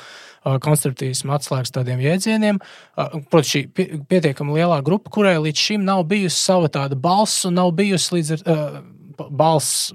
konstruktīvismu 0.42 1.36
atslēgas 1.36 1.74
tādiem 1.74 2.00
jēdzieniem. 2.02 2.58
Protams, 2.96 3.52
šī 3.52 3.62
pietiekami 4.08 4.61
lielā 4.62 4.80
grupa, 4.86 5.12
kurai 5.12 5.36
līdz 5.42 5.66
šim 5.68 5.84
nav 5.86 6.06
bijusi 6.10 6.38
sava 6.38 6.70
tāda 6.72 6.98
balss 6.98 7.44
un 7.48 7.58
nav 7.60 7.74
bijusi 7.78 8.18
līdz 8.18 8.34
ar. 8.38 8.82
Balss 9.12 9.92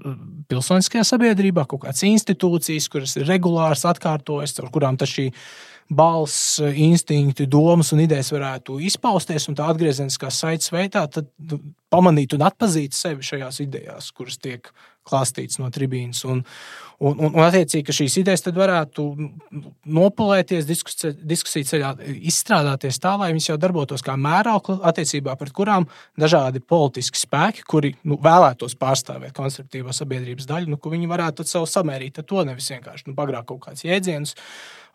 pilsoniskajā 0.48 1.02
sabiedrībā, 1.08 1.66
kaut 1.68 1.82
kādas 1.84 2.04
institūcijas, 2.08 2.86
kuras 2.92 3.16
ir 3.18 3.26
regulāras, 3.28 3.84
atkārtojas, 3.90 4.54
ar 4.62 4.70
kurām 4.72 4.96
tas 5.00 5.12
šī 5.12 5.26
balss, 5.90 6.60
instinkti, 6.60 7.48
domas 7.50 7.94
un 7.96 8.04
idejas 8.04 8.30
varētu 8.32 8.78
izpausties, 8.88 9.48
un 9.50 9.58
tā 9.58 9.70
atgriezeniskā 9.72 10.30
saites 10.34 10.72
veidā 10.72 11.06
pamanīt 11.92 12.36
un 12.36 12.46
atpazīt 12.48 12.96
sevi 12.96 13.26
šajās 13.26 13.62
idejās, 13.64 14.12
kuras 14.16 14.40
tiek 14.44 14.70
klāstīts 15.08 15.60
no 15.62 15.70
tribīnas. 15.74 16.24
Un, 16.28 16.44
un, 17.00 17.14
un, 17.16 17.32
un 17.32 17.44
attiecīgi, 17.46 17.86
ka 17.88 17.96
šīs 17.96 18.20
idejas 18.22 18.46
varētu 18.48 19.06
nopulēties, 19.98 20.68
diskusija, 20.70 21.14
diskusija 21.34 21.70
ceļā 21.72 21.92
izstrādāties 22.32 23.02
tā, 23.04 23.16
lai 23.20 23.32
viņas 23.34 23.52
jau 23.52 23.60
darbotos 23.62 24.06
kā 24.06 24.18
mēraukli, 24.20 24.80
attiecībā 24.92 25.38
pret 25.40 25.54
kurām 25.58 25.88
dažādi 26.20 26.64
politiski 26.64 27.22
spēki, 27.24 27.68
kuri 27.68 27.94
nu, 28.08 28.20
vēlētos 28.24 28.78
pārstāvēt 28.80 29.36
konservatīvo 29.38 29.96
sabiedrības 29.96 30.50
daļu, 30.50 30.74
nu, 30.74 30.82
viņi 30.98 31.14
varētu 31.14 31.48
savu 31.48 31.70
samērīt 31.70 32.22
ar 32.22 32.28
to 32.28 32.44
nevis 32.48 32.72
vienkārši 32.74 33.10
nu, 33.10 33.18
pagrāk 33.18 33.48
kaut 33.50 33.66
kāds 33.68 33.88
jēdziens 33.88 34.36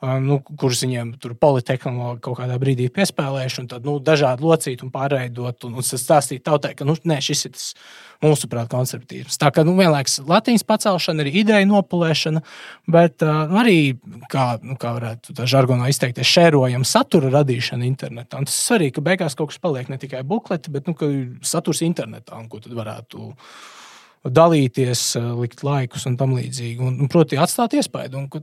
nu, 0.03 0.38
kurus 0.59 0.82
viņiem 0.82 1.12
tur 1.22 1.34
politehnoloģija 1.38 2.22
kaut 2.24 2.38
kādā 2.40 2.57
brīdī 2.59 2.88
piespēlējuši, 2.94 3.61
un 3.62 3.68
tad 3.70 3.84
nu, 3.86 3.96
dažādi 4.03 4.42
locīt 4.42 4.82
un 4.82 4.90
pārveidot 4.94 5.68
un, 5.68 5.76
un 5.78 5.86
stāstīt 5.86 6.42
tautai, 6.46 6.72
ka 6.78 6.86
nu, 6.88 6.96
nē, 7.07 7.20
šis 7.22 7.46
ir 7.46 7.53
tas 7.55 7.68
mūsuprāt 8.22 8.70
konservatīvs. 8.70 9.38
Tā 9.40 9.50
kā 9.55 9.64
nu, 9.66 9.74
vienlaikus 9.78 10.20
Latvijas 10.28 10.66
pacelšana, 10.66 11.24
arī 11.24 11.34
ideja 11.42 11.66
nopulēšana, 11.70 12.42
bet 12.94 13.24
uh, 13.26 13.55
arī, 13.62 13.94
kā, 14.32 14.46
nu, 14.62 14.76
kā 14.80 14.94
varētu 14.98 15.36
tā 15.38 15.46
žargonā 15.50 15.90
izteikties, 15.92 16.30
šērojama 16.30 16.88
satura 16.88 17.32
radīšana 17.38 17.86
internetā. 17.88 18.40
Un 18.40 18.50
tas 18.50 18.59
ir 18.59 18.66
svarīgi, 18.70 18.96
ka 18.98 19.07
beigās 19.07 19.38
kaut 19.38 19.53
kas 19.53 19.62
paliek 19.62 19.90
ne 19.90 20.00
tikai 20.03 20.24
bukleti, 20.26 20.72
bet 20.74 20.90
nu, 20.90 20.96
saturs 21.46 21.82
internetā, 21.86 22.38
un 22.38 22.50
ko 22.50 22.62
tad 22.62 22.74
varētu 22.78 23.30
dalīties, 24.24 25.02
likt 25.38 25.64
laikus 25.66 26.06
un 26.06 26.16
tam 26.20 26.36
līdzīgi. 26.36 26.78
Un, 26.82 27.00
un, 27.02 27.10
proti, 27.10 27.38
atstāt 27.40 27.74
iespēju, 27.78 28.20
un, 28.20 28.28
ka, 28.30 28.42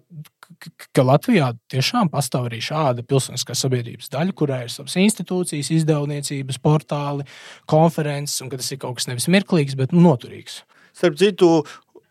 ka 0.96 1.06
Latvijā 1.08 1.52
tiešām 1.72 2.12
pastāv 2.12 2.50
arī 2.50 2.60
šāda 2.64 3.06
pilsoniskā 3.08 3.56
sabiedrības 3.56 4.12
daļa, 4.12 4.36
kurai 4.36 4.64
ir 4.66 4.74
savas 4.74 4.98
institūcijas, 5.00 5.72
izdevniecības, 5.78 6.60
portāli, 6.64 7.28
konferences, 7.70 8.42
un 8.44 8.52
ka 8.52 8.60
tas 8.60 8.72
ir 8.76 8.82
kaut 8.82 9.00
kas 9.00 9.08
nevis 9.12 9.30
mirklīgs, 9.32 9.78
bet 9.80 9.96
noturīgs. 9.96 10.64
Starp 11.00 11.20
citu, 11.22 11.52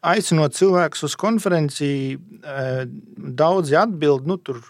aicinot 0.07 0.55
cilvēkus 0.57 1.05
uz 1.09 1.17
konferenci, 1.19 1.91
daudzi 3.43 3.77
atbild, 3.79 4.29
nu, 4.31 4.39
tur, 4.41 4.63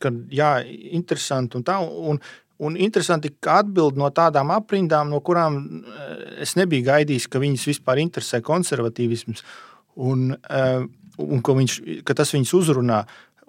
ka 0.00 0.14
jā, 0.32 0.54
interesanti 0.96 1.58
un 1.58 1.66
tā. 1.66 1.80
Un, 1.84 2.22
Un 2.60 2.76
interesanti, 2.76 3.30
ka 3.40 3.62
atbild 3.62 3.96
no 3.96 4.10
tādām 4.12 4.50
aprindām, 4.52 5.08
no 5.08 5.22
kurām 5.24 5.56
eh, 5.80 6.42
es 6.44 6.52
nebiju 6.58 6.84
gaidījis, 6.90 7.28
ka 7.32 7.40
viņas 7.40 7.64
vispār 7.70 8.02
interesē 8.02 8.42
konservatīvisms 8.44 9.40
un, 10.04 10.34
eh, 10.36 10.82
un 11.24 11.40
ka, 11.46 11.56
viņš, 11.56 11.78
ka 12.04 12.16
tas 12.18 12.34
viņus 12.36 12.52
uzrunā. 12.60 13.00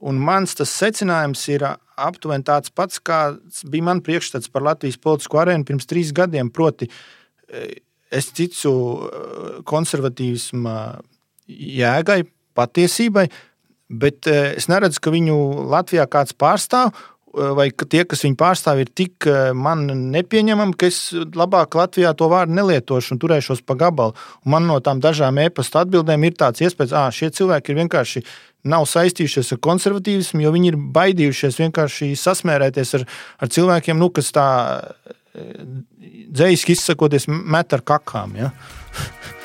Un 0.07 0.17
mans 0.17 0.55
secinājums 0.55 1.43
ir 1.51 1.67
aptuveni 1.99 2.47
tāds 2.47 2.71
pats, 2.73 3.03
kāds 3.03 3.65
bija 3.67 3.89
mans 3.91 4.05
priekšstats 4.07 4.49
par 4.49 4.63
Latvijas 4.69 4.97
politisko 4.97 5.43
arēnu 5.43 5.67
pirms 5.67 5.91
trīs 5.91 6.15
gadiem. 6.15 6.47
Proti, 6.49 6.87
eh, 7.51 7.81
es 8.11 8.31
ticu 8.31 8.71
konservatīvisma 9.67 10.77
jēgai, 11.51 12.21
patiesībai, 12.55 13.29
bet 13.91 14.27
es 14.27 14.67
neredzu, 14.71 15.03
ka 15.03 15.11
viņu 15.11 15.37
Latvijā 15.67 16.07
kāds 16.07 16.31
pārstāv. 16.31 16.95
Eh, 17.31 17.51
vai 17.55 17.69
tie, 17.71 18.01
kas 18.03 18.25
viņu 18.25 18.35
pārstāv, 18.35 18.81
ir 18.83 18.89
tik 18.91 19.23
eh, 19.29 19.53
man 19.55 19.85
nepieņemami, 20.11 20.75
ka 20.75 20.89
es 20.91 21.13
labāk 21.15 21.77
Latvijā 21.79 22.11
to 22.17 22.27
vārdu 22.31 22.57
nelietošu 22.57 23.15
un 23.15 23.21
turēšos 23.23 23.63
pa 23.63 23.77
gabalu. 23.79 24.17
Un 24.43 24.51
man 24.51 24.67
no 24.67 24.81
tām 24.83 24.99
dažām 25.03 25.39
e-pasta 25.39 25.85
atbildēm 25.85 26.27
ir 26.27 26.35
tāds 26.35 26.59
iespējas, 26.65 26.91
ka 26.91 27.05
šie 27.15 27.31
cilvēki 27.39 27.71
ir 27.71 27.79
vienkārši 27.85 28.25
nav 28.67 28.83
saistījušies 28.89 29.55
ar 29.55 29.63
konservatīvismu, 29.63 30.43
jo 30.43 30.51
viņi 30.51 30.73
ir 30.73 30.79
baidījušies 30.99 31.63
vienkārši 31.63 32.11
sasmērēties 32.19 32.95
ar, 32.99 33.07
ar 33.39 33.55
cilvēkiem, 33.55 34.01
nu, 34.01 34.11
kas 34.11 34.33
tā 34.35 34.47
eh, 34.75 35.67
dzīsli 36.35 36.75
izsakoties, 36.75 37.31
met 37.31 37.71
ar 37.79 37.87
kakām. 37.93 38.35
Ja? 38.43 38.51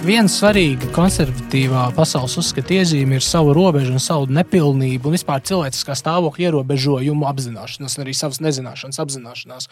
Viena 0.00 0.30
svarīga 0.32 0.86
konservatīvā 0.96 1.82
pasaules 1.92 2.32
uzskata 2.40 2.72
iezīme 2.78 3.18
ir 3.18 3.24
savu 3.24 3.52
robežu 3.52 3.92
un 3.92 4.00
savu 4.00 4.30
nepilnību 4.32 5.10
un 5.10 5.12
vispār 5.12 5.42
cilvēciskā 5.44 5.92
stāvokļa 5.98 6.46
ierobežojumu 6.46 7.28
apzināšanās, 7.28 7.98
un 7.98 8.06
arī 8.06 8.14
savas 8.16 8.40
nezināšanas 8.40 9.00
apzināšanās. 9.04 9.68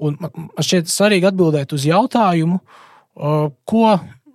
Un 0.00 0.16
man 0.22 0.48
šķiet 0.56 0.88
svarīgi 0.88 1.28
atbildēt 1.28 1.76
uz 1.76 1.84
jautājumu, 1.84 2.62
ko 3.68 3.84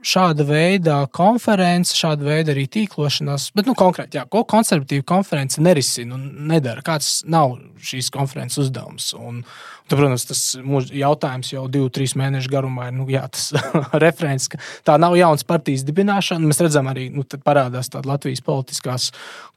šāda 0.04 0.46
veida 0.46 1.00
konference, 1.16 1.96
šāda 1.98 2.28
veida 2.28 2.54
arī 2.54 2.68
tīklošanās, 2.70 3.50
bet 3.58 3.66
nu, 3.70 3.74
konkrēti, 3.80 4.20
jā, 4.20 4.28
ko 4.30 4.44
konservatīva 4.46 5.06
konference 5.16 5.64
nerisina 5.64 6.18
un 6.18 6.28
nedara, 6.52 6.84
kāds 6.86 7.24
nav 7.26 7.56
šīs 7.82 8.12
konferences 8.14 8.68
uzdevums. 8.68 9.14
Un, 9.18 9.42
Tad, 9.84 9.98
protams, 10.00 10.24
tas 10.30 10.42
jautājums 10.96 11.50
jau 11.52 11.66
divu, 11.72 11.90
trīs 11.92 12.14
mēnešu 12.16 12.52
garumā 12.52 12.88
ir 12.88 12.96
nu, 12.96 13.08
jā, 13.12 13.26
tas 13.28 13.50
referents, 14.06 14.48
ka 14.52 14.60
tā 14.88 14.96
nav 15.02 15.18
jaunas 15.20 15.44
partijas 15.48 15.84
dibināšana. 15.88 16.48
Mēs 16.48 16.62
redzam, 16.64 16.88
arī 16.88 17.10
nu, 17.12 17.26
parādās 17.44 17.92
tāda 17.92 18.14
Latvijas 18.14 18.40
politiskās 18.46 19.10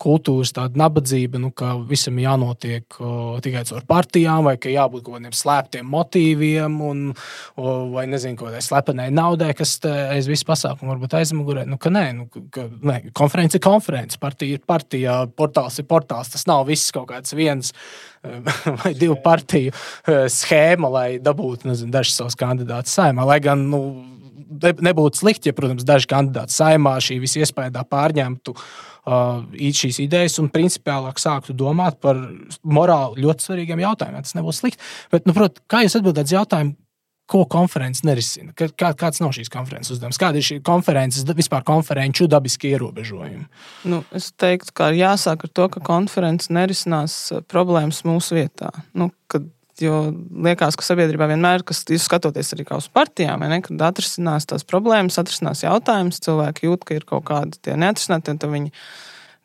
kultūras 0.02 0.50
nabadzība, 0.74 1.38
nu, 1.42 1.52
ka 1.54 1.76
visam 1.86 2.18
jānotiek 2.18 2.98
o, 2.98 3.12
tikai 3.44 3.62
caur 3.70 3.86
partijām, 3.86 4.42
vai 4.48 4.56
ka 4.58 4.72
jābūt 4.72 5.06
kaut 5.06 5.20
kādiem 5.20 5.36
slēptiem 5.36 5.86
motīviem, 5.94 6.80
un, 6.88 7.06
o, 7.54 7.76
vai 7.94 8.08
nezinu, 8.10 8.38
kādai 8.40 8.64
slepenai 8.66 9.08
naudai, 9.14 9.52
kas 9.56 9.76
aiz 9.86 10.26
visu 10.30 10.48
pasākumu 10.48 10.90
varbūt 10.96 11.16
aizmugurē. 11.20 11.66
Nu, 11.70 11.78
ka 11.78 11.94
nē, 11.94 12.04
nu, 12.18 12.26
ka, 12.50 12.66
nē, 12.66 12.98
konference 13.16 13.60
ir 13.60 13.64
konference, 13.64 14.18
partija 14.18 14.58
ir 14.58 14.66
partija, 14.66 15.22
portāls 15.38 15.78
ir 15.78 15.86
portāls. 15.86 16.34
Tas 16.34 16.48
nav 16.50 16.66
viss 16.66 16.90
kaut 16.94 17.12
kāds 17.14 17.36
viens 17.36 17.72
vai 18.82 18.92
divu 18.98 19.16
partiju 19.22 19.72
eh, 19.72 20.26
schēma, 20.32 20.90
lai 20.92 21.08
dabūtu 21.22 21.70
nezinu, 21.70 21.92
dažus 21.94 22.18
savus 22.20 22.38
kandidātus 22.38 22.96
saimā. 22.96 23.26
Lai 23.28 23.38
gan 23.44 23.66
nu, 23.70 23.82
nebūtu 24.60 25.22
slikti, 25.22 25.50
ja, 25.50 25.56
protams, 25.56 25.86
daži 25.86 26.08
kandidāti 26.10 26.54
saimā 26.54 26.96
šī 27.02 27.18
visa 27.22 27.42
iespējā 27.42 27.82
pārņemtu 27.90 28.54
uh, 28.54 29.42
šīs 29.80 30.00
idejas 30.04 30.38
un 30.42 30.50
principiālāk 30.54 31.20
sāktu 31.20 31.56
domāt 31.56 31.98
par 32.02 32.18
morāli 32.62 33.24
ļoti 33.26 33.48
svarīgiem 33.48 33.82
jautājumiem. 33.84 34.24
Tas 34.26 34.36
nebūtu 34.38 34.60
slikti. 34.60 34.82
Bet, 35.12 35.26
nu, 35.28 35.34
prot, 35.36 35.60
kā 35.70 35.84
jūs 35.84 35.98
atbildētu 35.98 36.36
jautājumu, 36.36 36.76
ko 37.30 37.42
konferences 37.50 38.04
nerisina? 38.06 38.54
Kā, 38.56 38.92
kāds 38.98 39.20
nav 39.22 39.34
šīs 39.36 39.50
konferences 39.52 39.96
uzdevums? 39.96 40.18
Kāda 40.20 40.40
ir 40.40 40.46
šī 40.46 40.60
konferences, 40.66 41.26
vispār 41.36 41.64
konferenču 41.66 42.28
dabiski 42.30 42.70
ierobežojumi? 42.74 43.44
Nu, 43.90 44.02
es 44.16 44.30
teiktu, 44.38 44.74
ka 44.76 44.92
jāsāk 44.94 45.46
ar 45.48 45.52
to, 45.58 45.68
ka 45.74 45.82
konferences 45.86 46.52
nerisinās 46.54 47.18
eh, 47.34 47.42
problēmas 47.50 48.04
mūsu 48.06 48.38
vietā. 48.38 48.70
Nu, 48.96 49.10
kad, 49.32 49.48
jo 49.82 50.04
liekas, 50.46 50.78
ka 50.78 50.86
sabiedrībā 50.86 51.28
vienmēr, 51.32 51.66
kas 51.66 51.82
skatoties 52.04 52.54
arī 52.56 52.68
uz 52.78 52.86
partijām, 52.94 53.42
ne, 53.50 53.60
kad 53.66 53.88
atrisinās 53.90 54.46
tās 54.48 54.66
problēmas, 54.68 55.18
atrisinās 55.20 55.66
jautājumus, 55.66 56.22
cilvēki 56.24 56.70
jūt, 56.70 56.86
ka 56.86 57.00
ir 57.00 57.08
kaut 57.10 57.26
kādi 57.28 57.58
tie 57.60 57.74
neatrisināti, 57.80 58.38
tad 58.38 58.54
viņi 58.54 58.72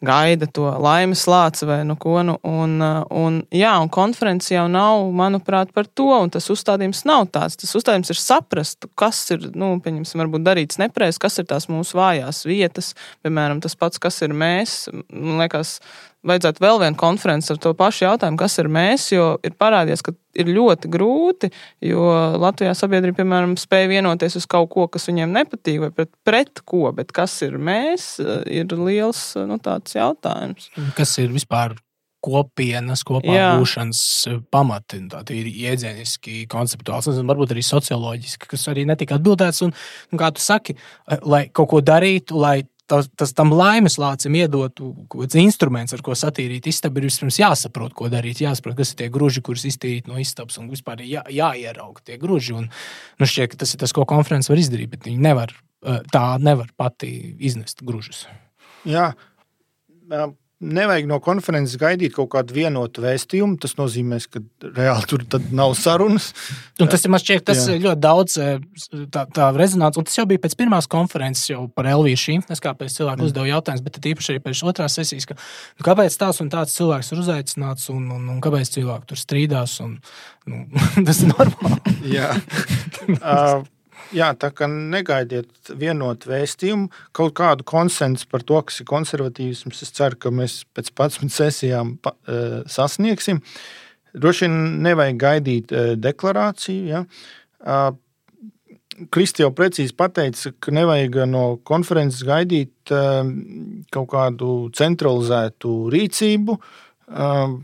gaida 0.06 0.48
to 0.50 0.66
laimes 0.82 1.24
lāci 1.30 1.68
vai 1.70 1.82
nu 1.88 1.96
ko. 2.00 2.18
Nu, 2.26 2.38
un, 2.48 2.76
uh, 2.82 3.02
un, 3.18 3.42
jā, 3.54 3.74
un 3.82 3.90
konference 3.94 4.54
jau 4.54 4.66
nav, 4.72 5.08
manuprāt, 5.16 5.72
par 5.76 5.88
to. 5.88 6.10
Tas 6.34 6.50
uzstādījums 6.54 7.04
nav 7.10 7.28
tāds. 7.34 7.60
Tas 7.62 7.76
uzstādījums 7.78 8.14
ir 8.14 8.22
saprast, 8.22 8.90
kas 9.00 9.24
ir, 9.36 9.50
nu, 9.58 9.74
pieņemsim, 9.84 10.22
varbūt 10.24 10.46
darīts 10.46 10.82
nepareizi, 10.82 11.22
kas 11.22 11.40
ir 11.42 11.50
tās 11.50 11.70
mūsu 11.72 12.00
vājās 12.00 12.44
vietas. 12.50 12.94
Piemēram, 13.26 13.62
tas 13.64 13.78
pats, 13.78 14.02
kas 14.02 14.22
ir 14.26 14.36
mēs. 14.38 14.86
Man 15.10 15.42
liekas, 15.44 15.78
vajadzētu 16.28 16.62
vēl 16.64 16.80
vienu 16.84 17.00
konferenci 17.00 17.52
ar 17.54 17.60
to 17.62 17.74
pašu 17.78 18.06
jautājumu, 18.06 18.40
kas 18.40 18.58
ir 18.62 18.70
mēs, 18.72 19.08
jo 19.14 19.28
ir 19.46 19.56
parādījies, 19.60 20.04
ka 20.06 20.14
ir 20.42 20.52
ļoti 20.54 20.92
grūti, 20.92 21.52
jo 21.90 22.08
Latvijā 22.42 22.74
sabiedrība, 22.78 23.22
piemēram, 23.22 23.58
spēja 23.60 23.90
vienoties 23.92 24.38
uz 24.40 24.48
kaut 24.50 24.72
ko, 24.74 24.88
kas 24.92 25.10
viņiem 25.10 25.34
nepatīk, 25.36 25.82
vai 25.86 25.92
pret, 25.96 26.12
pret 26.28 26.64
ko, 26.66 26.88
bet 26.96 27.14
kas 27.16 27.40
ir 27.48 27.58
mēs, 27.62 28.14
ir 28.50 28.76
liels 28.78 29.32
nu, 29.50 29.60
jautājums. 29.62 30.70
Kas 30.98 31.18
ir 31.24 31.34
vispār? 31.34 31.78
Kopienas, 32.22 33.02
kopā 33.02 33.34
Jā. 33.34 33.46
būšanas 33.58 34.00
pamati, 34.54 35.00
tādi 35.10 35.40
ir 35.40 35.48
iedzieniski, 35.50 36.44
konceptuāls, 36.52 37.08
un 37.10 37.32
varbūt 37.32 37.56
arī 37.56 37.64
socioloģiski, 37.66 38.46
kas 38.52 38.68
arī 38.70 38.84
netika 38.86 39.18
atbildēts. 39.18 39.64
Un, 39.66 39.74
un 40.14 40.22
kā 40.22 40.30
tu 40.30 40.44
saki, 40.46 40.76
lai 41.26 41.48
kaut 41.50 41.72
ko 41.72 41.82
darītu, 41.82 42.38
lai 42.38 42.60
tas, 42.92 43.08
tas 43.18 43.32
tam 43.38 43.54
laimes 43.56 43.98
lācim 44.02 44.36
iedotu 44.38 44.92
kāds 45.12 45.38
instruments, 45.40 45.96
ar 45.96 46.04
ko 46.06 46.16
satīrīt 46.18 46.68
istabu, 46.72 47.00
ir 47.00 47.08
vispirms 47.08 47.40
jāsaprot, 47.40 47.96
ko 47.98 48.10
darīt, 48.12 48.44
jāsaprot, 48.44 48.76
kas 48.80 48.94
ir 48.94 49.02
tie 49.02 49.10
gruži, 49.14 49.44
kurus 49.46 49.66
iztīrīt 49.70 50.10
no 50.12 50.20
istabas, 50.22 50.60
un 50.62 50.70
vispār 50.72 51.04
jā, 51.08 51.24
jāierauga 51.32 52.04
tie 52.08 52.20
gruži. 52.22 52.58
Un, 52.60 52.70
nu, 53.22 53.30
šķiet, 53.30 53.58
tas 53.62 53.76
ir 53.76 53.84
tas, 53.84 53.96
ko 53.96 54.06
konferences 54.10 54.52
var 54.52 54.62
izdarīt, 54.62 54.92
bet 54.94 55.08
viņi 55.08 55.24
nevar, 55.24 55.56
eh, 55.86 56.02
tā 56.14 56.26
nevar 56.44 56.74
pati 56.80 57.12
iznest 57.40 57.86
gružus. 57.88 58.26
Jā, 58.88 59.12
nevajag 60.62 61.08
no 61.10 61.18
konferences 61.24 61.80
gaidīt 61.82 62.14
kaut 62.16 62.30
kādu 62.36 62.56
vienotu 62.56 63.04
vēstījumu. 63.04 63.58
Tas 63.62 63.74
nozīmē, 63.80 64.20
ka 64.32 64.42
reāli 64.78 65.10
tur 65.10 65.26
nav 65.56 65.74
sarunas. 65.80 66.32
Un 66.82 66.92
tas 66.92 67.06
ir 67.06 67.16
šķiet, 67.24 67.46
tas 67.50 67.64
Jā. 67.66 67.80
ļoti 67.82 68.04
daudz 68.04 68.38
eh, 68.42 68.62
tā, 69.14 69.26
tā 69.34 69.50
rezonants. 69.58 70.00
Un 70.00 70.08
tas 70.08 70.20
jau 70.20 70.28
bija 70.30 70.44
pēc 70.44 70.56
pirmās 70.60 70.90
konferences, 70.92 71.50
jau 71.52 71.66
par 71.76 71.90
Elviju 71.92 72.22
Šimfnes, 72.22 72.64
kāpēc 72.64 72.96
cilvēki 73.00 73.28
uzdeva 73.28 73.50
jautājumus, 73.50 73.86
bet 73.88 74.12
īpaši 74.14 74.36
arī 74.36 74.46
pēc 74.46 74.64
otrās 74.72 74.98
sesijas, 75.00 75.28
ka, 75.30 75.38
nu, 75.80 75.88
kāpēc 75.88 76.18
tāds 76.22 76.42
un 76.44 76.54
tāds 76.54 76.78
cilvēks 76.78 77.12
ir 77.12 77.26
uzaicināts 77.26 77.92
un, 77.94 78.08
un, 78.16 78.32
un 78.36 78.42
kāpēc 78.44 78.78
cilvēki 78.78 79.12
tur 79.12 79.22
strīdās. 79.22 79.78
Un, 79.86 79.98
nu, 80.52 80.66
tas 81.08 81.26
ir 81.26 81.34
normāli. 81.34 82.00
Jā. 82.16 82.34
uh, 83.20 83.62
Jā, 84.12 84.32
tā 84.36 84.50
kā 84.52 84.68
negaidiet 84.68 85.72
vienotu 85.80 86.32
vēstījumu, 86.34 86.90
kaut 87.16 87.34
kādu 87.40 87.66
konsensu 87.68 88.28
par 88.32 88.44
to, 88.44 88.60
kas 88.68 88.82
ir 88.84 88.90
konservatīvisms. 88.90 89.84
Es 89.86 89.96
ceru, 89.96 90.20
ka 90.20 90.32
mēs 90.36 90.62
pēc 90.76 90.92
11 90.92 91.32
sesijām 91.32 91.96
pa, 92.04 92.14
uh, 92.28 92.60
sasniegsim. 92.72 93.40
Droši 94.12 94.48
vien 94.48 94.58
nevajag 94.84 95.20
gaidīt 95.22 95.72
uh, 95.72 95.94
deklarāciju. 95.96 96.88
Ja? 96.92 97.06
Uh, 97.64 97.92
Kristi 99.10 99.46
jau 99.46 99.54
precīzi 99.56 99.96
pateica, 99.98 100.52
ka 100.62 100.74
nevajag 100.76 101.22
no 101.32 101.46
konferences 101.66 102.26
gaidīt 102.28 102.92
uh, 102.92 103.24
kaut 103.96 104.10
kādu 104.12 104.56
centralizētu 104.78 105.78
rīcību. 105.96 106.58
Uh, 107.08 107.56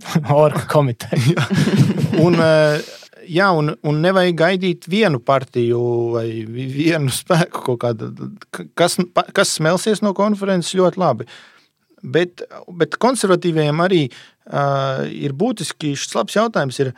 Orka 0.42 0.66
komiteja. 0.66 1.46
un, 2.24 2.40
uh, 2.42 2.80
jā, 3.30 3.50
un, 3.56 3.74
un 3.86 4.00
nevajag 4.02 4.36
gaidīt 4.38 4.88
vienu 4.90 5.20
partiju 5.22 5.80
vai 6.16 6.26
vienu 6.48 7.12
spēku, 7.14 7.76
kāda, 7.80 8.10
kas, 8.78 8.98
kas 9.36 9.54
smelsies 9.58 10.02
no 10.04 10.14
konferences 10.16 10.76
ļoti 10.78 11.00
labi. 11.00 11.28
Bet, 12.00 12.44
bet 12.80 12.96
konservatīviem 13.00 13.82
arī 13.84 14.06
uh, 14.08 15.04
ir 15.12 15.34
būtiski 15.36 15.92
šis 16.00 16.16
labs 16.16 16.38
jautājums. 16.38 16.78
Ir, 16.80 16.94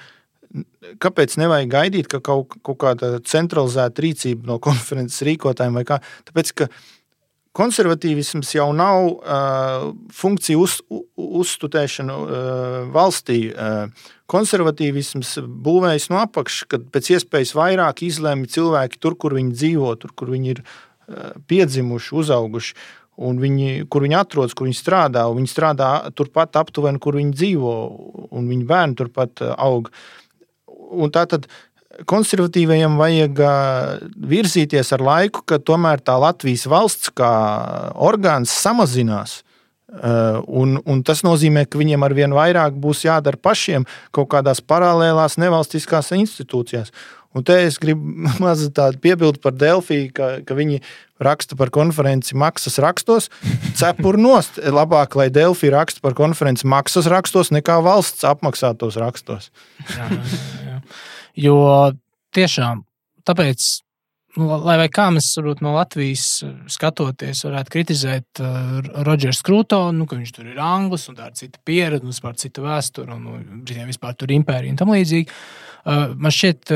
kāpēc 1.02 1.34
nevajag 1.40 1.70
gaidīt, 1.72 2.08
ka 2.12 2.20
kaut, 2.24 2.54
kaut 2.66 2.78
kāda 2.82 3.16
centralizēta 3.26 4.04
rīcība 4.04 4.50
no 4.50 4.58
konferences 4.62 5.24
rīkotājiem 5.26 5.78
vai 5.80 5.84
kā? 5.88 5.98
Tāpēc, 6.28 6.52
ka 6.60 6.68
konservatīvisms 7.56 8.54
jau 8.56 8.70
nav 8.76 9.08
uh, 9.08 9.90
funkciju 10.16 10.62
uz, 10.64 10.78
uzstudēšana 11.16 12.16
uh, 12.16 12.78
valstī. 12.94 13.38
Uh, 13.52 14.08
konservatīvisms 14.32 15.34
būvējas 15.66 16.08
no 16.12 16.22
apakšas, 16.24 16.64
kad 16.72 16.88
pēc 16.94 17.12
iespējas 17.18 17.52
vairāk 17.58 18.04
izlēma 18.06 18.48
cilvēki 18.48 19.00
tur, 19.02 19.18
kur 19.20 19.36
viņi 19.36 19.52
dzīvo, 19.58 19.92
tur, 20.00 20.14
kur 20.16 20.32
viņi 20.32 20.54
ir 20.54 20.64
uh, 20.64 21.36
piedzimuši, 21.50 22.16
uzauguši. 22.22 22.76
Un 23.22 23.36
viņi, 23.36 23.84
kur 23.92 24.06
viņi 24.06 24.16
atrodas, 24.16 24.54
kur 24.56 24.64
viņi 24.64 24.78
strādā, 24.78 25.26
viņi 25.36 25.50
strādā 25.50 25.90
turpat 26.16 26.56
aptuveni, 26.56 26.98
kur 27.02 27.18
viņi 27.20 27.34
dzīvo, 27.36 27.74
un 28.32 28.48
viņu 28.48 28.64
bērni 28.70 28.96
turpat 28.96 29.44
aug. 29.52 29.92
Un 30.72 31.12
tā 31.12 31.26
tad 31.28 31.44
konservatīvajiem 32.08 32.98
vajag 33.00 33.40
virzīties 34.32 34.92
ar 34.96 35.04
laiku, 35.04 35.44
ka 35.46 35.60
tomēr 35.62 36.02
tā 36.04 36.18
Latvijas 36.20 36.66
valsts 36.70 37.12
kā 37.16 37.32
orgāns 37.94 38.52
samazinās. 38.62 39.40
Un, 39.92 40.78
un 40.88 41.02
tas 41.04 41.20
nozīmē, 41.20 41.66
ka 41.68 41.76
viņiem 41.76 42.04
ar 42.06 42.14
vien 42.16 42.32
vairāk 42.32 42.78
būs 42.80 43.04
jādara 43.04 43.36
pašiem 43.36 43.84
kaut 44.10 44.30
kādās 44.32 44.62
paralēlās 44.64 45.36
nevalstiskās 45.40 46.14
institūcijās. 46.16 46.94
Un 47.32 47.44
te 47.48 47.56
es 47.64 47.78
gribu 47.80 48.04
mazliet 48.44 48.74
tādu 48.76 49.00
piebildu 49.02 49.40
par 49.42 49.56
Delfiju, 49.56 50.10
ka, 50.16 50.28
ka 50.46 50.56
viņi 50.56 50.80
raksta 51.22 51.56
par 51.56 51.72
konferenci 51.72 52.36
maksas 52.38 52.78
rakstos. 52.82 53.28
Cepur 53.78 54.18
nost. 54.20 54.60
Labāk, 54.60 55.16
lai 55.18 55.28
Delfija 55.32 55.76
raksta 55.78 56.02
par 56.04 56.16
konferenci 56.18 56.68
maksas 56.68 57.08
rakstos, 57.10 57.52
nekā 57.54 57.78
valsts 57.84 58.26
apmaksātos 58.28 58.98
rakstos. 59.00 59.50
jā, 59.86 60.08
jā, 60.08 60.22
jā. 60.66 60.71
Jo 61.38 61.56
tiešām 62.36 62.82
tāpēc, 63.28 63.66
nu, 64.38 64.48
lai 64.66 64.76
vai 64.80 64.88
kā 64.92 65.08
mēs 65.14 65.30
varbūt, 65.38 65.62
no 65.64 65.74
Latvijas 65.76 66.26
eh, 66.44 66.54
skatoties, 66.72 67.44
varētu 67.46 67.74
kritizēt 67.74 68.42
uh, 68.42 68.78
Rodžers 69.06 69.42
Krūtonu, 69.46 70.02
nu, 70.02 70.08
ka 70.08 70.18
viņš 70.18 70.34
tur 70.36 70.48
ir 70.50 70.62
anglis 70.62 71.08
un 71.10 71.18
tā 71.18 71.30
ir 71.30 71.38
cita 71.38 71.62
pieredze, 71.64 72.06
vispār 72.08 72.38
cita 72.40 72.64
vēsture, 72.64 73.16
un 73.16 73.28
nu, 73.28 73.62
vispār 73.88 74.16
tur 74.18 74.34
impērija 74.34 74.74
un 74.74 74.80
tam 74.80 74.94
līdzīgi. 74.94 75.30
Man 75.84 76.34
šķiet, 76.34 76.70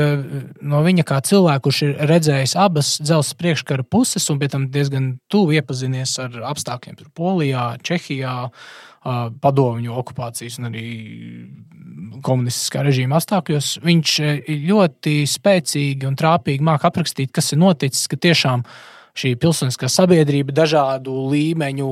no 0.67 0.81
viņa 0.83 1.05
kā 1.07 1.21
cilvēka, 1.23 1.63
kurš 1.67 1.83
ir 1.87 1.93
redzējis 2.09 2.57
abas 2.59 2.97
dzelzceļa 2.99 3.39
priekškara 3.41 3.85
puses 3.87 4.27
un 4.33 4.41
pie 4.41 4.49
tam 4.51 4.67
diezgan 4.73 5.13
tuvu 5.31 5.55
iepazinies 5.57 6.17
ar 6.23 6.35
apstākļiem 6.51 7.13
Polijā, 7.15 7.69
Čehijā, 7.87 8.35
padomju 9.41 9.95
okupācijas 10.01 10.57
un 10.59 10.67
arī 10.71 10.89
komunistiskā 12.25 12.83
režīma 12.83 13.21
apstākļos, 13.21 13.77
viņš 13.85 14.17
ļoti 14.67 15.15
spēcīgi 15.29 16.07
un 16.09 16.19
trāpīgi 16.19 16.65
māca 16.65 16.89
aprakstīt, 16.91 17.31
kas 17.35 17.53
ir 17.53 17.61
noticis, 17.61 18.09
ka 18.11 18.19
tiešām 18.19 18.65
uh, 18.65 18.96
šī 19.17 19.33
pilsoniskā 19.41 19.89
sabiedrība, 19.91 20.53
dažādu 20.55 21.13
līmeņu, 21.31 21.89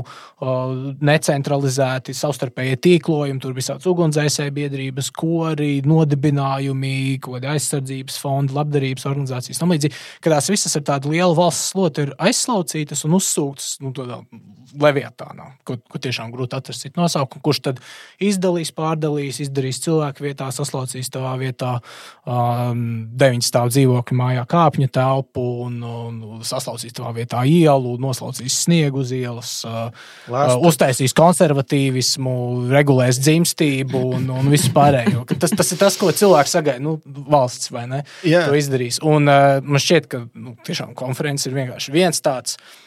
necentralizēti 1.09 2.15
savstarpēji 2.15 2.79
tīklojumi, 2.85 3.41
tur 3.43 3.55
visādas 3.57 3.87
ugunsdzēsēju 3.89 4.55
biedrības, 4.55 5.11
kori, 5.15 5.71
nodibinājumi, 5.87 6.95
aizsardzības 7.55 8.19
fondi, 8.21 8.55
labdarības 8.55 9.07
organizācijas 9.09 9.63
un 9.65 9.75
līdzīgi. 9.75 10.01
Kad 10.21 10.37
tās 10.37 10.51
visas 10.53 10.77
ar 10.79 10.85
tādu 10.93 11.15
lielu 11.15 11.37
valsts 11.37 11.73
slotu 11.73 12.05
ir 12.05 12.15
aizslaucītas 12.29 13.05
un 13.07 13.17
uzsūktas 13.19 13.77
nu, 13.83 13.93
tādā 13.95 14.21
leviatānā, 14.81 15.47
kur, 15.67 15.79
kur 15.89 16.01
tiešām 16.01 16.31
grūti 16.33 16.57
atrast 16.57 16.85
citu 16.85 16.99
nosaukumu, 16.99 17.43
kurš 17.45 17.61
tad 17.69 17.81
izdalīs, 18.23 18.71
pārdalīs, 18.75 19.39
izdarīs 19.43 19.79
cilvēku 19.83 20.25
vietā, 20.25 20.49
saslaucīs 20.53 21.09
tavā 21.13 21.35
vietā 21.39 21.77
um, 21.79 23.05
deviņu 23.17 23.45
stāvu 23.45 23.73
dzīvokļu 23.73 24.19
mājā 24.19 24.45
kāpņu 24.51 24.89
telpu 24.95 25.45
un, 25.65 25.79
un 25.85 26.45
saslaucīs 26.45 26.95
tavā 26.95 27.13
vietā 27.17 27.43
ielu, 27.49 27.95
noslaucīs 28.01 28.61
sniegu 28.65 29.03
uz 29.03 29.13
ielas, 29.15 29.55
uh, 29.67 29.89
uh, 30.31 30.55
uztaisīs 30.67 31.15
konservatīvismu, 31.17 32.35
regulēs 32.73 33.21
dzimstību 33.23 34.03
un, 34.19 34.29
un 34.35 34.51
visu 34.53 34.71
pārējo. 34.75 35.25
Tas, 35.35 35.53
tas 35.55 35.73
ir 35.73 35.81
tas, 35.81 35.99
ko 35.99 36.11
cilvēks 36.15 36.57
sagaida. 36.57 36.83
Nu, 36.85 36.97
valsts 37.05 37.71
vai 37.73 37.85
ne? 37.91 38.01
Jā. 38.27 38.45
To 38.49 38.57
izdarīs. 38.57 39.01
Un 39.05 39.29
uh, 39.31 39.59
man 39.65 39.81
šķiet, 39.81 40.09
ka 40.11 40.25
nu, 40.33 40.55
tiešām 40.65 40.95
konferences 40.97 41.49
ir 41.49 41.57
vienkārši 41.57 41.95
viens 41.95 42.21
tāds. 42.25 42.59
Mm, 42.59 42.84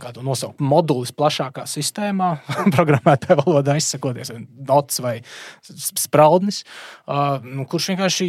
kā 0.00 0.12
to 0.14 0.22
nosaukt, 0.24 0.60
modulis 0.62 1.12
plašākā 1.16 1.64
sistēmā, 1.70 2.30
programmētāja 2.76 3.38
valodā 3.40 3.76
izsakoties, 3.80 4.32
dots 4.44 5.00
vai 5.04 5.16
spraudnis, 5.70 6.62
uh, 7.06 7.38
nu, 7.44 7.66
kurš 7.70 7.92
vienkārši 7.94 8.28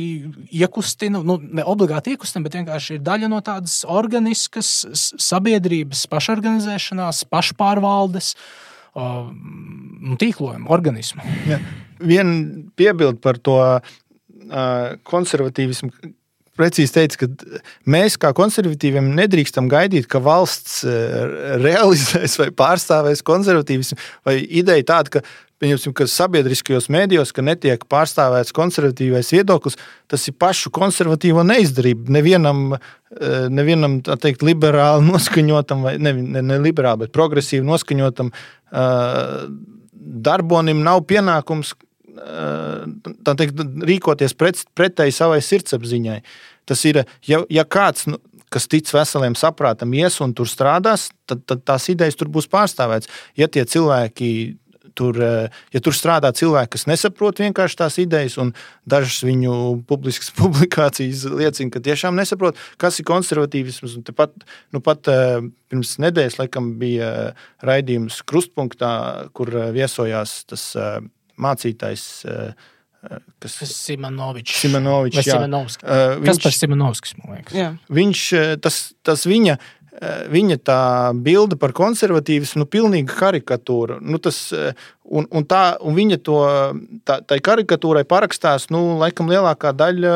iekustina, 0.61 1.21
nu, 1.25 1.37
ne 1.39 1.65
obligāti 1.67 2.15
iekustina, 2.15 2.45
bet 2.47 2.59
vienkārši 2.59 2.97
ir 2.97 3.05
daļa 3.05 3.31
no 3.31 3.41
tādas 3.45 3.81
organiskas 3.91 4.71
sabiedrības 5.21 6.05
pašorganizēšanās, 6.11 7.25
pašpārvaldes. 7.31 8.35
Uh, 8.95 9.25
tīklojumu, 10.15 10.69
organismu. 10.71 11.23
Ja. 11.49 11.57
Viena 11.99 12.63
piebilde 12.79 13.19
par 13.19 13.35
to 13.43 13.57
uh, 13.59 13.81
konservatīvismu, 15.03 15.91
precīzi 16.58 16.95
teica, 16.95 17.24
ka 17.24 17.62
mēs, 17.91 18.18
kā 18.22 18.32
konservatīviem, 18.36 19.12
nedrīkstam 19.18 19.70
gaidīt, 19.72 20.10
ka 20.12 20.22
valsts 20.24 20.84
eh, 20.88 21.18
realizēs 21.62 22.38
vai 22.41 22.51
pārstāvēs 22.56 23.24
konservatīvismu, 23.26 23.99
vai 24.28 24.39
ideja 24.43 24.91
tāda, 24.95 25.18
ka 25.18 25.26
ka 25.95 26.06
sabiedriskajos 26.12 26.89
mēdījos 26.91 27.32
ka 27.34 27.41
netiek 27.41 27.86
pārstāvēts 27.89 28.53
konservatīvais 28.53 29.32
viedoklis, 29.32 29.78
tas 30.12 30.28
ir 30.28 30.36
pašu 30.38 30.70
konservatīvo 30.70 31.45
neizdarību. 31.47 32.12
Nevienam, 32.12 32.76
eh, 32.76 33.47
nevienam 33.49 34.01
teikt, 34.03 34.43
liberāli 34.43 35.08
noskaņotam, 35.12 35.88
vai 35.88 35.95
ne, 35.97 36.14
ne, 36.14 36.43
ne 36.43 36.60
liberāli, 36.60 37.06
bet 37.06 37.16
progresīvi 37.16 37.66
noskaņotam 37.66 38.32
uh, 38.36 39.47
darbonim 39.95 40.84
nav 40.84 41.06
pienākums 41.10 41.74
teikt, 42.16 43.61
rīkoties 43.89 44.36
pret, 44.38 44.63
pretēji 44.78 45.16
savai 45.16 45.41
sirdsapziņai. 45.43 46.20
Tas 46.66 46.82
ir, 46.89 47.03
ja, 47.28 47.43
ja 47.51 47.66
kāds, 47.68 48.07
nu, 48.09 48.20
kas 48.53 48.70
tic 48.72 48.89
veseliem 48.93 49.36
saprātam, 49.38 49.93
ies 49.97 50.20
un 50.24 50.34
tur 50.38 50.49
strādās, 50.49 51.09
tad, 51.30 51.43
tad 51.49 51.66
tās 51.68 51.89
idejas 51.91 52.18
tur 52.20 52.32
būs 52.32 52.47
pārstāvētas. 52.51 53.11
Ja 53.38 53.49
tie 53.51 53.66
cilvēki 53.68 54.30
tur, 54.95 55.20
ja 55.74 55.82
tur 55.84 55.95
strādā 55.95 56.32
cilvēki, 56.36 56.72
kas 56.76 56.86
nesaprot 56.89 57.41
vienkārši 57.43 57.80
tās 57.82 57.97
idejas, 58.01 58.38
un 58.41 58.53
dažas 58.89 59.22
viņu 59.28 59.55
publiskas 59.89 60.32
publikācijas 60.39 61.26
liecina, 61.36 61.74
ka 61.74 61.84
tiešām 61.84 62.16
nesaprot, 62.20 62.59
kas 62.82 63.01
ir 63.01 63.09
konservatīvisms. 63.09 63.97
Pat, 64.16 64.34
nu, 64.74 64.82
pat 64.86 65.03
pirms 65.05 65.97
nedēļas 66.05 66.39
laikam 66.39 66.76
bija 66.82 67.11
raidījums 67.66 68.22
Krustpunktā, 68.30 68.93
kur 69.36 69.51
viesojās 69.76 70.43
tas 70.49 70.72
mācītājs. 71.41 72.05
Eh, 72.25 73.21
kas 73.43 73.59
ir 73.61 73.69
Simonovičs. 73.69 74.59
Simonovičs 74.63 75.21
jā. 75.21 75.36
Simonovskis. 75.36 75.86
Uh, 75.86 76.15
viņš, 76.21 76.29
Kas 76.31 76.39
par 76.41 76.55
Simonovskis, 76.57 77.17
man 77.19 77.36
liekas? 77.36 77.53
Jā. 77.53 77.71
Viņš, 77.93 78.21
tas, 78.65 78.79
tas 79.05 79.27
viņa, 79.29 79.59
viņa 80.31 80.57
tā 80.65 80.79
bilde 81.23 81.57
par 81.59 81.73
konservatīvismu, 81.75 82.63
nu, 82.63 82.67
pilnīga 82.69 83.15
karikatūra. 83.15 83.99
Nu, 84.01 84.19
tas, 84.19 84.39
un, 85.05 85.27
un, 85.29 85.45
tā, 85.47 85.77
un 85.86 85.95
viņa 85.95 86.19
to, 86.25 86.39
tā, 87.07 87.19
tai 87.27 87.39
karikatūrai 87.43 88.05
parakstās, 88.09 88.67
nu, 88.73 88.97
laikam 89.01 89.29
lielākā 89.31 89.71
daļa 89.77 90.15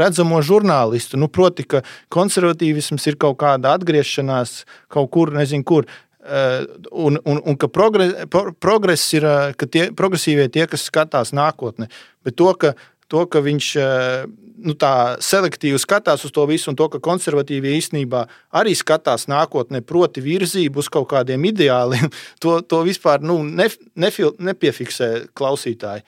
redzamo 0.00 0.42
žurnālistu. 0.44 1.20
Nu, 1.20 1.30
proti, 1.32 1.64
ka 1.68 1.82
konservatīvisms 2.14 3.08
ir 3.08 3.18
kaut 3.20 3.38
kāda 3.40 3.76
atgriešanās 3.78 4.62
kaut 4.92 5.12
kur, 5.14 5.32
nezinu, 5.36 5.66
kur. 5.68 5.88
Eh, 6.18 6.66
un, 6.90 7.20
un, 7.24 7.40
un 7.44 7.56
ka 7.56 7.68
progress, 7.70 8.26
progress 8.58 9.12
ir, 9.14 9.22
eh, 9.22 9.52
ka 9.54 9.68
tie 9.70 9.84
progresīvie 9.94 10.48
tie, 10.50 10.64
kas 10.66 10.88
skatās 10.90 11.30
nākotnē, 11.30 11.86
bet 12.26 12.34
to, 12.34 12.48
ka, 12.58 12.72
to, 13.06 13.22
ka 13.30 13.38
viņš 13.44 13.68
eh, 13.78 14.24
nu, 14.66 14.74
tā 14.74 14.90
selektīvi 15.22 15.78
skatās 15.78 16.26
uz 16.26 16.34
to 16.34 16.42
visu, 16.50 16.72
un 16.72 16.78
to, 16.80 16.88
ka 16.90 16.98
konservatīvie 16.98 17.76
īstenībā 17.78 18.24
arī 18.58 18.74
skatās 18.74 19.28
nākotnē, 19.30 19.84
proti, 19.86 20.24
virzību 20.24 20.82
uz 20.82 20.90
kaut 20.90 21.06
kādiem 21.14 21.46
ideāliem, 21.52 22.10
to, 22.42 22.58
to 22.66 22.82
vispār 22.88 23.22
nu, 23.22 23.38
ne, 23.46 23.70
nefil, 23.94 24.34
nepiefiksē 24.42 25.28
klausītāji. 25.38 26.02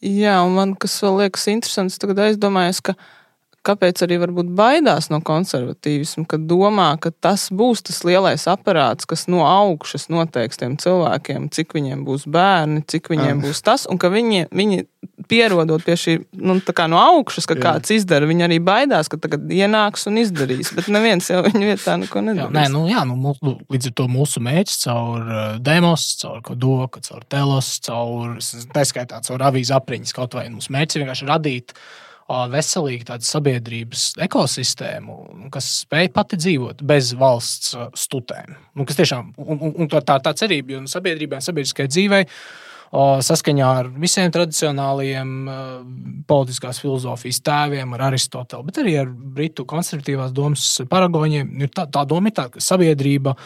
Jā, 0.00 0.38
un 0.40 0.56
man 0.56 0.72
kas 0.80 0.96
vēl 1.04 1.26
liekas 1.26 1.44
interesants, 1.52 2.00
tagad 2.00 2.24
aizdomājos, 2.30 2.80
ka 2.80 2.96
kāpēc 3.66 4.00
arī 4.06 4.16
varbūt 4.22 4.50
baidās 4.56 5.10
no 5.12 5.20
konservatīvismu, 5.24 6.24
kad 6.30 6.46
domā, 6.48 6.94
ka 7.02 7.12
tas 7.12 7.48
būs 7.52 7.84
tas 7.86 8.00
lielais 8.08 8.46
aparāts, 8.50 9.08
kas 9.08 9.26
no 9.28 9.42
augšas 9.44 10.08
noteiks 10.12 10.60
tiem 10.60 10.78
cilvēkiem, 10.80 11.50
cik 11.52 11.76
viņiem 11.76 12.06
būs 12.06 12.24
bērni, 12.30 12.84
cik 12.88 13.12
viņiem 13.12 13.42
būs 13.44 13.60
tas, 13.66 13.84
un 13.90 14.00
ka 14.00 14.08
viņi, 14.12 14.48
viņi 14.48 14.86
pierodot 15.28 15.84
pie 15.84 15.96
šī, 16.00 16.16
nu, 16.40 16.56
no 16.90 17.00
augšas, 17.00 17.46
ka 17.48 17.56
Jā. 17.58 17.62
kāds 17.66 17.92
izdara, 17.94 18.28
viņi 18.28 18.46
arī 18.48 18.58
baidās, 18.64 19.10
ka 19.12 19.20
tagad 19.20 19.44
ienāks 19.52 20.08
un 20.08 20.18
izdarīs, 20.22 20.72
bet 20.76 20.88
neviens 20.92 21.28
jau 21.30 21.42
viņa 21.46 21.70
vietā 21.70 21.96
neko 22.00 22.24
nedarīs. 22.24 22.48
Jā, 22.48 22.56
nē, 22.56 22.66
nu, 22.72 22.84
jā, 22.90 23.04
nu, 23.08 23.16
mūsu, 23.20 23.54
līdz 23.72 23.90
ar 23.92 23.96
to 24.00 24.08
mūsu 24.10 24.42
mērķis 24.44 24.84
caur 24.86 25.24
uh, 25.24 25.46
demos, 25.62 26.10
caur 26.22 26.40
kodoku, 26.46 27.04
caur 27.06 27.24
telos, 27.28 27.74
caur, 27.84 28.38
tā 28.74 28.86
skaitā, 28.88 29.20
caur 29.26 29.48
avīzu 29.50 29.76
apriņas 29.76 30.16
kaut 30.16 30.38
vai 30.38 30.48
mūsu 30.52 30.72
mērķis 30.74 31.02
vienkārši 31.02 31.28
radīt 31.28 31.76
veselīgu 32.52 33.06
tādu 33.10 33.26
sabiedrības 33.26 34.06
ekosistēmu, 34.26 35.18
kas 35.54 35.68
spēj 35.84 36.10
pati 36.14 36.38
dzīvot 36.40 36.82
bez 36.86 37.12
valsts 37.18 37.76
stutēm. 37.98 38.56
Un, 38.76 38.88
tiešām, 38.88 39.32
un, 39.40 39.56
un, 39.58 39.76
un 39.84 39.92
tā, 39.92 40.18
tā 40.22 40.34
cerība, 40.38 40.76
jo 40.76 40.84
sabiedrībai 40.90 41.40
un 41.40 41.46
sabiedriskajai 41.46 41.92
dzīvei 41.92 42.26
saskaņā 42.90 43.68
ar 43.80 43.88
visiem 44.02 44.32
tradicionālajiem 44.34 45.30
politiskās 46.30 46.80
filozofijas 46.82 47.38
tēviem, 47.46 47.94
ar 47.94 48.08
Aristotelu, 48.08 48.66
bet 48.66 48.80
arī 48.82 48.96
ar 49.02 49.10
britu 49.10 49.64
konservatīvās 49.68 50.34
domas 50.34 50.66
paragoņiem. 50.90 51.52
Tā, 51.70 51.86
tā 51.86 52.04
doma 52.08 52.30
ir 52.30 52.36
tā, 52.36 52.48
ka 52.50 52.62
sabiedrība 52.64 53.36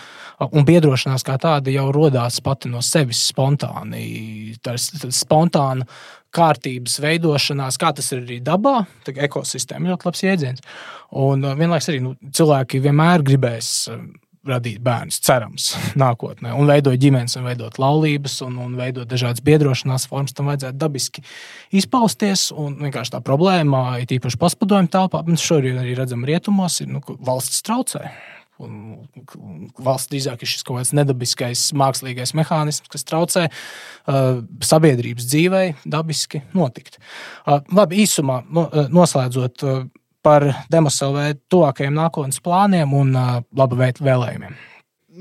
un 0.50 0.64
biedrošanās 0.64 1.26
kā 1.26 1.36
tāda 1.40 1.72
jau 1.74 1.90
radās 1.92 2.40
pati 2.44 2.72
no 2.72 2.80
sevis 2.84 3.20
spontāni. 3.28 4.56
Tā 4.64 4.78
ir 4.78 5.12
spontāna 5.12 5.88
kārtības 6.34 6.98
veidošanās, 7.04 7.78
kā 7.78 7.92
tas 7.94 8.10
ir 8.12 8.24
arī 8.24 8.40
dabā. 8.42 8.80
Ekosistēma 9.12 9.92
ļoti 9.92 10.08
labs 10.08 10.24
jēdziens. 10.24 10.64
Un 11.20 11.44
vienlaikus 11.54 11.92
arī 11.92 12.00
nu, 12.02 12.16
cilvēki 12.34 12.80
vienmēr 12.82 13.22
gribēs 13.26 13.74
radīt 14.48 14.80
bērnus, 14.84 15.20
cerams, 15.24 15.70
nākotnē, 16.02 16.52
un 16.56 16.68
veidot 16.70 16.98
ģimenes, 17.00 17.36
un 17.40 17.48
veidot 17.48 17.78
laulības, 17.80 18.38
un, 18.46 18.58
un 18.64 18.76
veidot 18.78 19.08
dažādas 19.10 19.44
biedrošanās 19.44 20.06
formas. 20.10 20.36
Tam 20.36 20.50
vajadzētu 20.52 20.80
dabiski 20.80 21.24
izpausties. 21.74 22.50
Un 22.54 22.78
vienkārši 22.82 23.16
tā 23.16 23.22
problēma, 23.24 23.86
it 24.02 24.14
īpaši 24.14 24.40
postpadomju 24.40 24.92
telpā, 24.94 25.24
mēs 25.28 25.44
šodien 25.44 25.80
arī 25.82 25.96
redzam 25.98 26.24
rietumos, 26.28 26.80
ir 26.84 26.92
nu, 26.92 27.02
valsts 27.24 27.64
traucē. 27.66 28.08
Un 28.62 29.08
valsts 29.82 30.12
drīzāk 30.12 30.44
ir 30.44 30.50
šis 30.50 30.62
kaut 30.62 30.78
kāds 30.78 30.92
nedabiskais 30.94 31.64
mākslīgais 31.74 32.36
mehānisms, 32.38 32.86
kas 32.92 33.02
traucē 33.08 33.48
uh, 33.48 34.44
sabiedrības 34.62 35.26
dzīvei 35.26 35.64
dabiski 35.82 36.44
notikt. 36.54 37.00
Uh, 37.42 37.64
labi, 37.74 38.04
īsumā 38.04 38.44
no, 38.46 38.68
uh, 38.68 38.86
noslēdzot. 38.94 39.66
Uh, 39.66 39.84
par 40.24 40.46
Demosovē 40.72 41.34
tuvākajiem 41.52 41.94
nākotnes 41.96 42.40
plāniem 42.44 42.94
un 42.96 43.12
uh, 43.16 43.34
labu 43.56 43.78
vēlējumiem. 43.78 44.56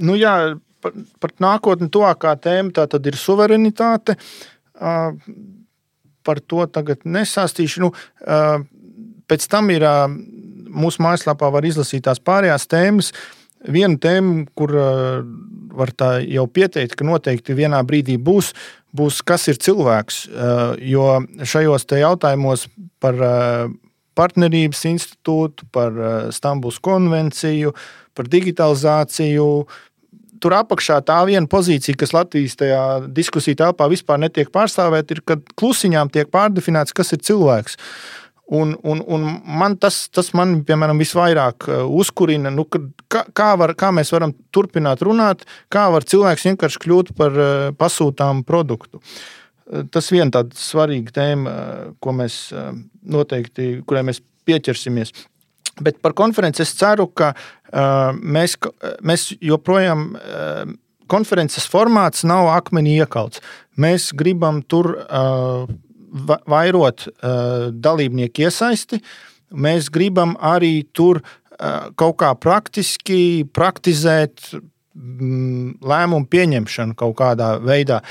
Nu 0.04 0.16
jā, 0.18 0.56
par, 0.82 0.96
par 1.22 1.36
nākotni 1.44 1.92
tuvākā 1.94 2.38
tēma 2.42 2.74
tā 2.76 2.88
tad 2.90 3.12
ir 3.12 3.20
suverenitāte. 3.20 4.16
Uh, 4.74 5.14
par 6.24 6.40
to 6.40 6.66
tagad 6.72 7.04
nesāstīšu. 7.04 7.84
Nu, 7.84 7.92
pēc 9.30 9.48
tam 9.52 9.72
ir 9.74 9.86
mūsu 10.74 11.04
mājaslapā 11.04 11.50
var 11.54 11.68
izlasīt 11.68 12.06
tās 12.08 12.22
pārējās 12.24 12.68
tēmas. 12.72 13.12
Viena 13.64 14.00
tēma, 14.00 14.46
kur 14.58 14.74
var 15.74 15.94
tā 15.96 16.18
jau 16.24 16.46
pieteikt, 16.52 16.98
ka 17.00 17.08
noteikti 17.08 17.56
vienā 17.58 17.80
brīdī 17.88 18.18
būs, 18.20 18.52
būs 18.96 19.22
kas 19.26 19.48
ir 19.52 19.60
cilvēks. 19.64 20.26
Jo 20.84 21.08
šajos 21.44 21.88
jautājumos 22.04 22.68
par 23.04 23.20
partnerības 24.18 24.84
institūtu, 24.90 25.68
par 25.74 25.98
Stambuls 26.36 26.80
konvenciju, 26.84 27.74
par 28.18 28.30
digitalizāciju, 28.30 29.48
tur 30.44 30.56
apakšā 30.58 31.00
tā 31.08 31.22
viena 31.30 31.48
pozīcija, 31.50 31.98
kas 32.00 32.14
Latvijas 32.16 32.58
tajā 32.60 32.82
diskusiju 33.16 33.60
telpā 33.60 33.88
vispār 33.92 34.20
netiek 34.24 34.52
pārstāvēta, 34.54 35.16
ir, 35.16 35.24
kad 35.28 35.56
klusiņām 35.60 36.12
tiek 36.14 36.30
pārdefinēts, 36.34 36.96
kas 36.96 37.16
ir 37.16 37.24
cilvēks. 37.24 37.80
Un, 38.54 38.74
un, 38.84 39.00
un 39.08 39.24
man 39.48 39.78
tas, 39.80 40.02
tas 40.14 40.34
man, 40.36 40.58
piemēram, 40.68 41.00
visvairāk 41.00 41.70
uh, 41.70 41.86
uzkurina, 41.88 42.52
nu, 42.54 42.66
kā, 42.68 43.24
kā, 43.32 43.54
var, 43.58 43.72
kā 43.80 43.94
mēs 43.96 44.12
varam 44.14 44.36
turpināt 44.54 45.02
runāt, 45.06 45.46
kā 45.72 45.88
var 45.94 46.04
cilvēks 46.04 46.50
vienkārši 46.52 46.82
kļūt 46.84 47.14
par 47.18 47.40
uh, 47.40 47.72
pasūtāmu 47.80 48.44
produktu. 48.46 49.00
Uh, 49.00 49.43
tas 49.92 50.10
viena 50.12 50.32
tāda 50.34 50.58
svarīga 50.60 51.14
tēma, 51.16 51.54
ko 52.04 52.14
mēs 52.16 52.38
noteikti, 53.04 53.84
kurai 53.88 54.04
mēs 54.08 54.22
pieķersimies. 54.48 55.14
Bet 55.82 56.02
par 56.06 56.14
konferenci 56.14 56.62
es 56.62 56.74
ceru, 56.78 57.08
ka 57.10 57.32
uh, 57.34 58.14
mēs, 58.14 58.58
mēs 59.02 59.32
joprojām. 59.42 60.10
Uh, 60.14 60.74
konferences 61.12 61.66
formāts 61.70 62.24
nav 62.28 62.48
akmenī 62.54 62.98
iekalts. 63.04 63.42
Mēs 63.78 64.12
gribam 64.18 64.62
tur 64.66 64.94
uh, 64.96 65.66
vairot 66.50 67.08
uh, 67.08 67.70
dalībnieku 67.74 68.46
iesaisti. 68.48 69.02
Mēs 69.54 69.90
gribam 69.94 70.36
arī 70.42 70.84
tur 70.96 71.22
uh, 71.22 71.90
kaut 72.00 72.20
kā 72.22 72.34
praktiski 72.40 73.46
praktizēt 73.54 74.54
lēmumu 74.94 76.30
pieņemšanu 76.30 76.96
kaut 77.00 77.18
kādā 77.18 77.56
veidā. 77.64 78.04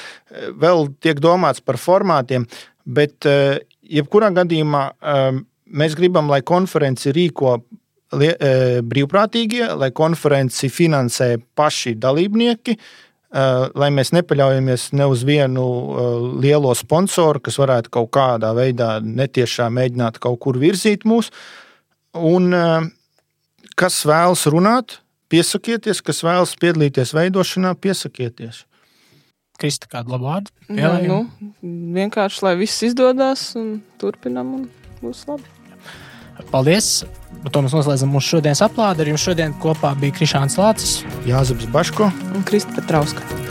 Vēl 0.59 0.89
tiek 1.03 1.23
domāts 1.23 1.63
par 1.63 1.79
formātiem, 1.79 2.49
bet 2.85 3.29
uh, 3.31 3.61
jebkurā 3.87 4.33
gadījumā 4.35 4.85
um, 4.91 5.45
Mēs 5.73 5.95
gribam, 5.97 6.29
lai 6.29 6.43
konferenci 6.45 7.15
rīko 7.17 7.57
brīvprātīgie, 8.13 9.71
lai 9.81 9.89
konferenci 9.97 10.69
finansē 10.69 11.39
paši 11.57 11.95
dalībnieki, 11.97 12.75
lai 13.81 13.89
mēs 13.97 14.13
nepaļaujamies 14.13 14.91
ne 14.99 15.07
uz 15.09 15.23
vienu 15.25 15.65
lielo 16.43 16.75
sponsoru, 16.77 17.41
kas 17.41 17.57
varētu 17.63 17.93
kaut 17.97 18.11
kādā 18.13 18.53
veidā 18.59 18.99
netiešā 19.01 19.71
mēģināt 19.73 20.21
kaut 20.21 20.43
kur 20.45 20.61
virzīt 20.61 21.07
mūs. 21.09 21.33
Un 22.13 22.53
kas 23.73 24.03
vēlas 24.05 24.45
runāt, 24.53 24.99
piesakieties, 25.33 26.03
kas 26.05 26.23
vēlas 26.27 26.55
piedalīties 26.61 27.15
veidošanā, 27.17 27.73
piesakieties. 27.81 28.67
Krista, 29.61 29.89
kādu 29.91 30.15
labu 30.15 30.29
vārdu? 30.29 30.53
Jā, 30.73 30.95
nu, 31.07 31.25
vienkārši 31.97 32.47
lai 32.47 32.55
viss 32.61 32.83
izdodas 32.87 33.53
un 33.59 33.77
turpinam 34.01 34.57
un 34.59 34.71
būs 35.03 35.27
labi. 35.31 35.49
Paldies! 36.51 37.03
To 37.53 37.63
mēs 37.65 37.75
noslēdzam 37.75 38.13
mūsu 38.15 38.37
šodienas 38.37 38.63
aplādi. 38.65 39.05
Ar 39.05 39.13
jums 39.13 39.27
šodien 39.27 39.55
kopā 39.63 39.93
bija 40.01 40.17
Krišāns 40.21 40.59
Lācis, 40.61 41.01
Jāzeps 41.29 41.69
Baško 41.75 42.11
un 42.33 42.47
Krista 42.49 42.75
Petrauska. 42.79 43.42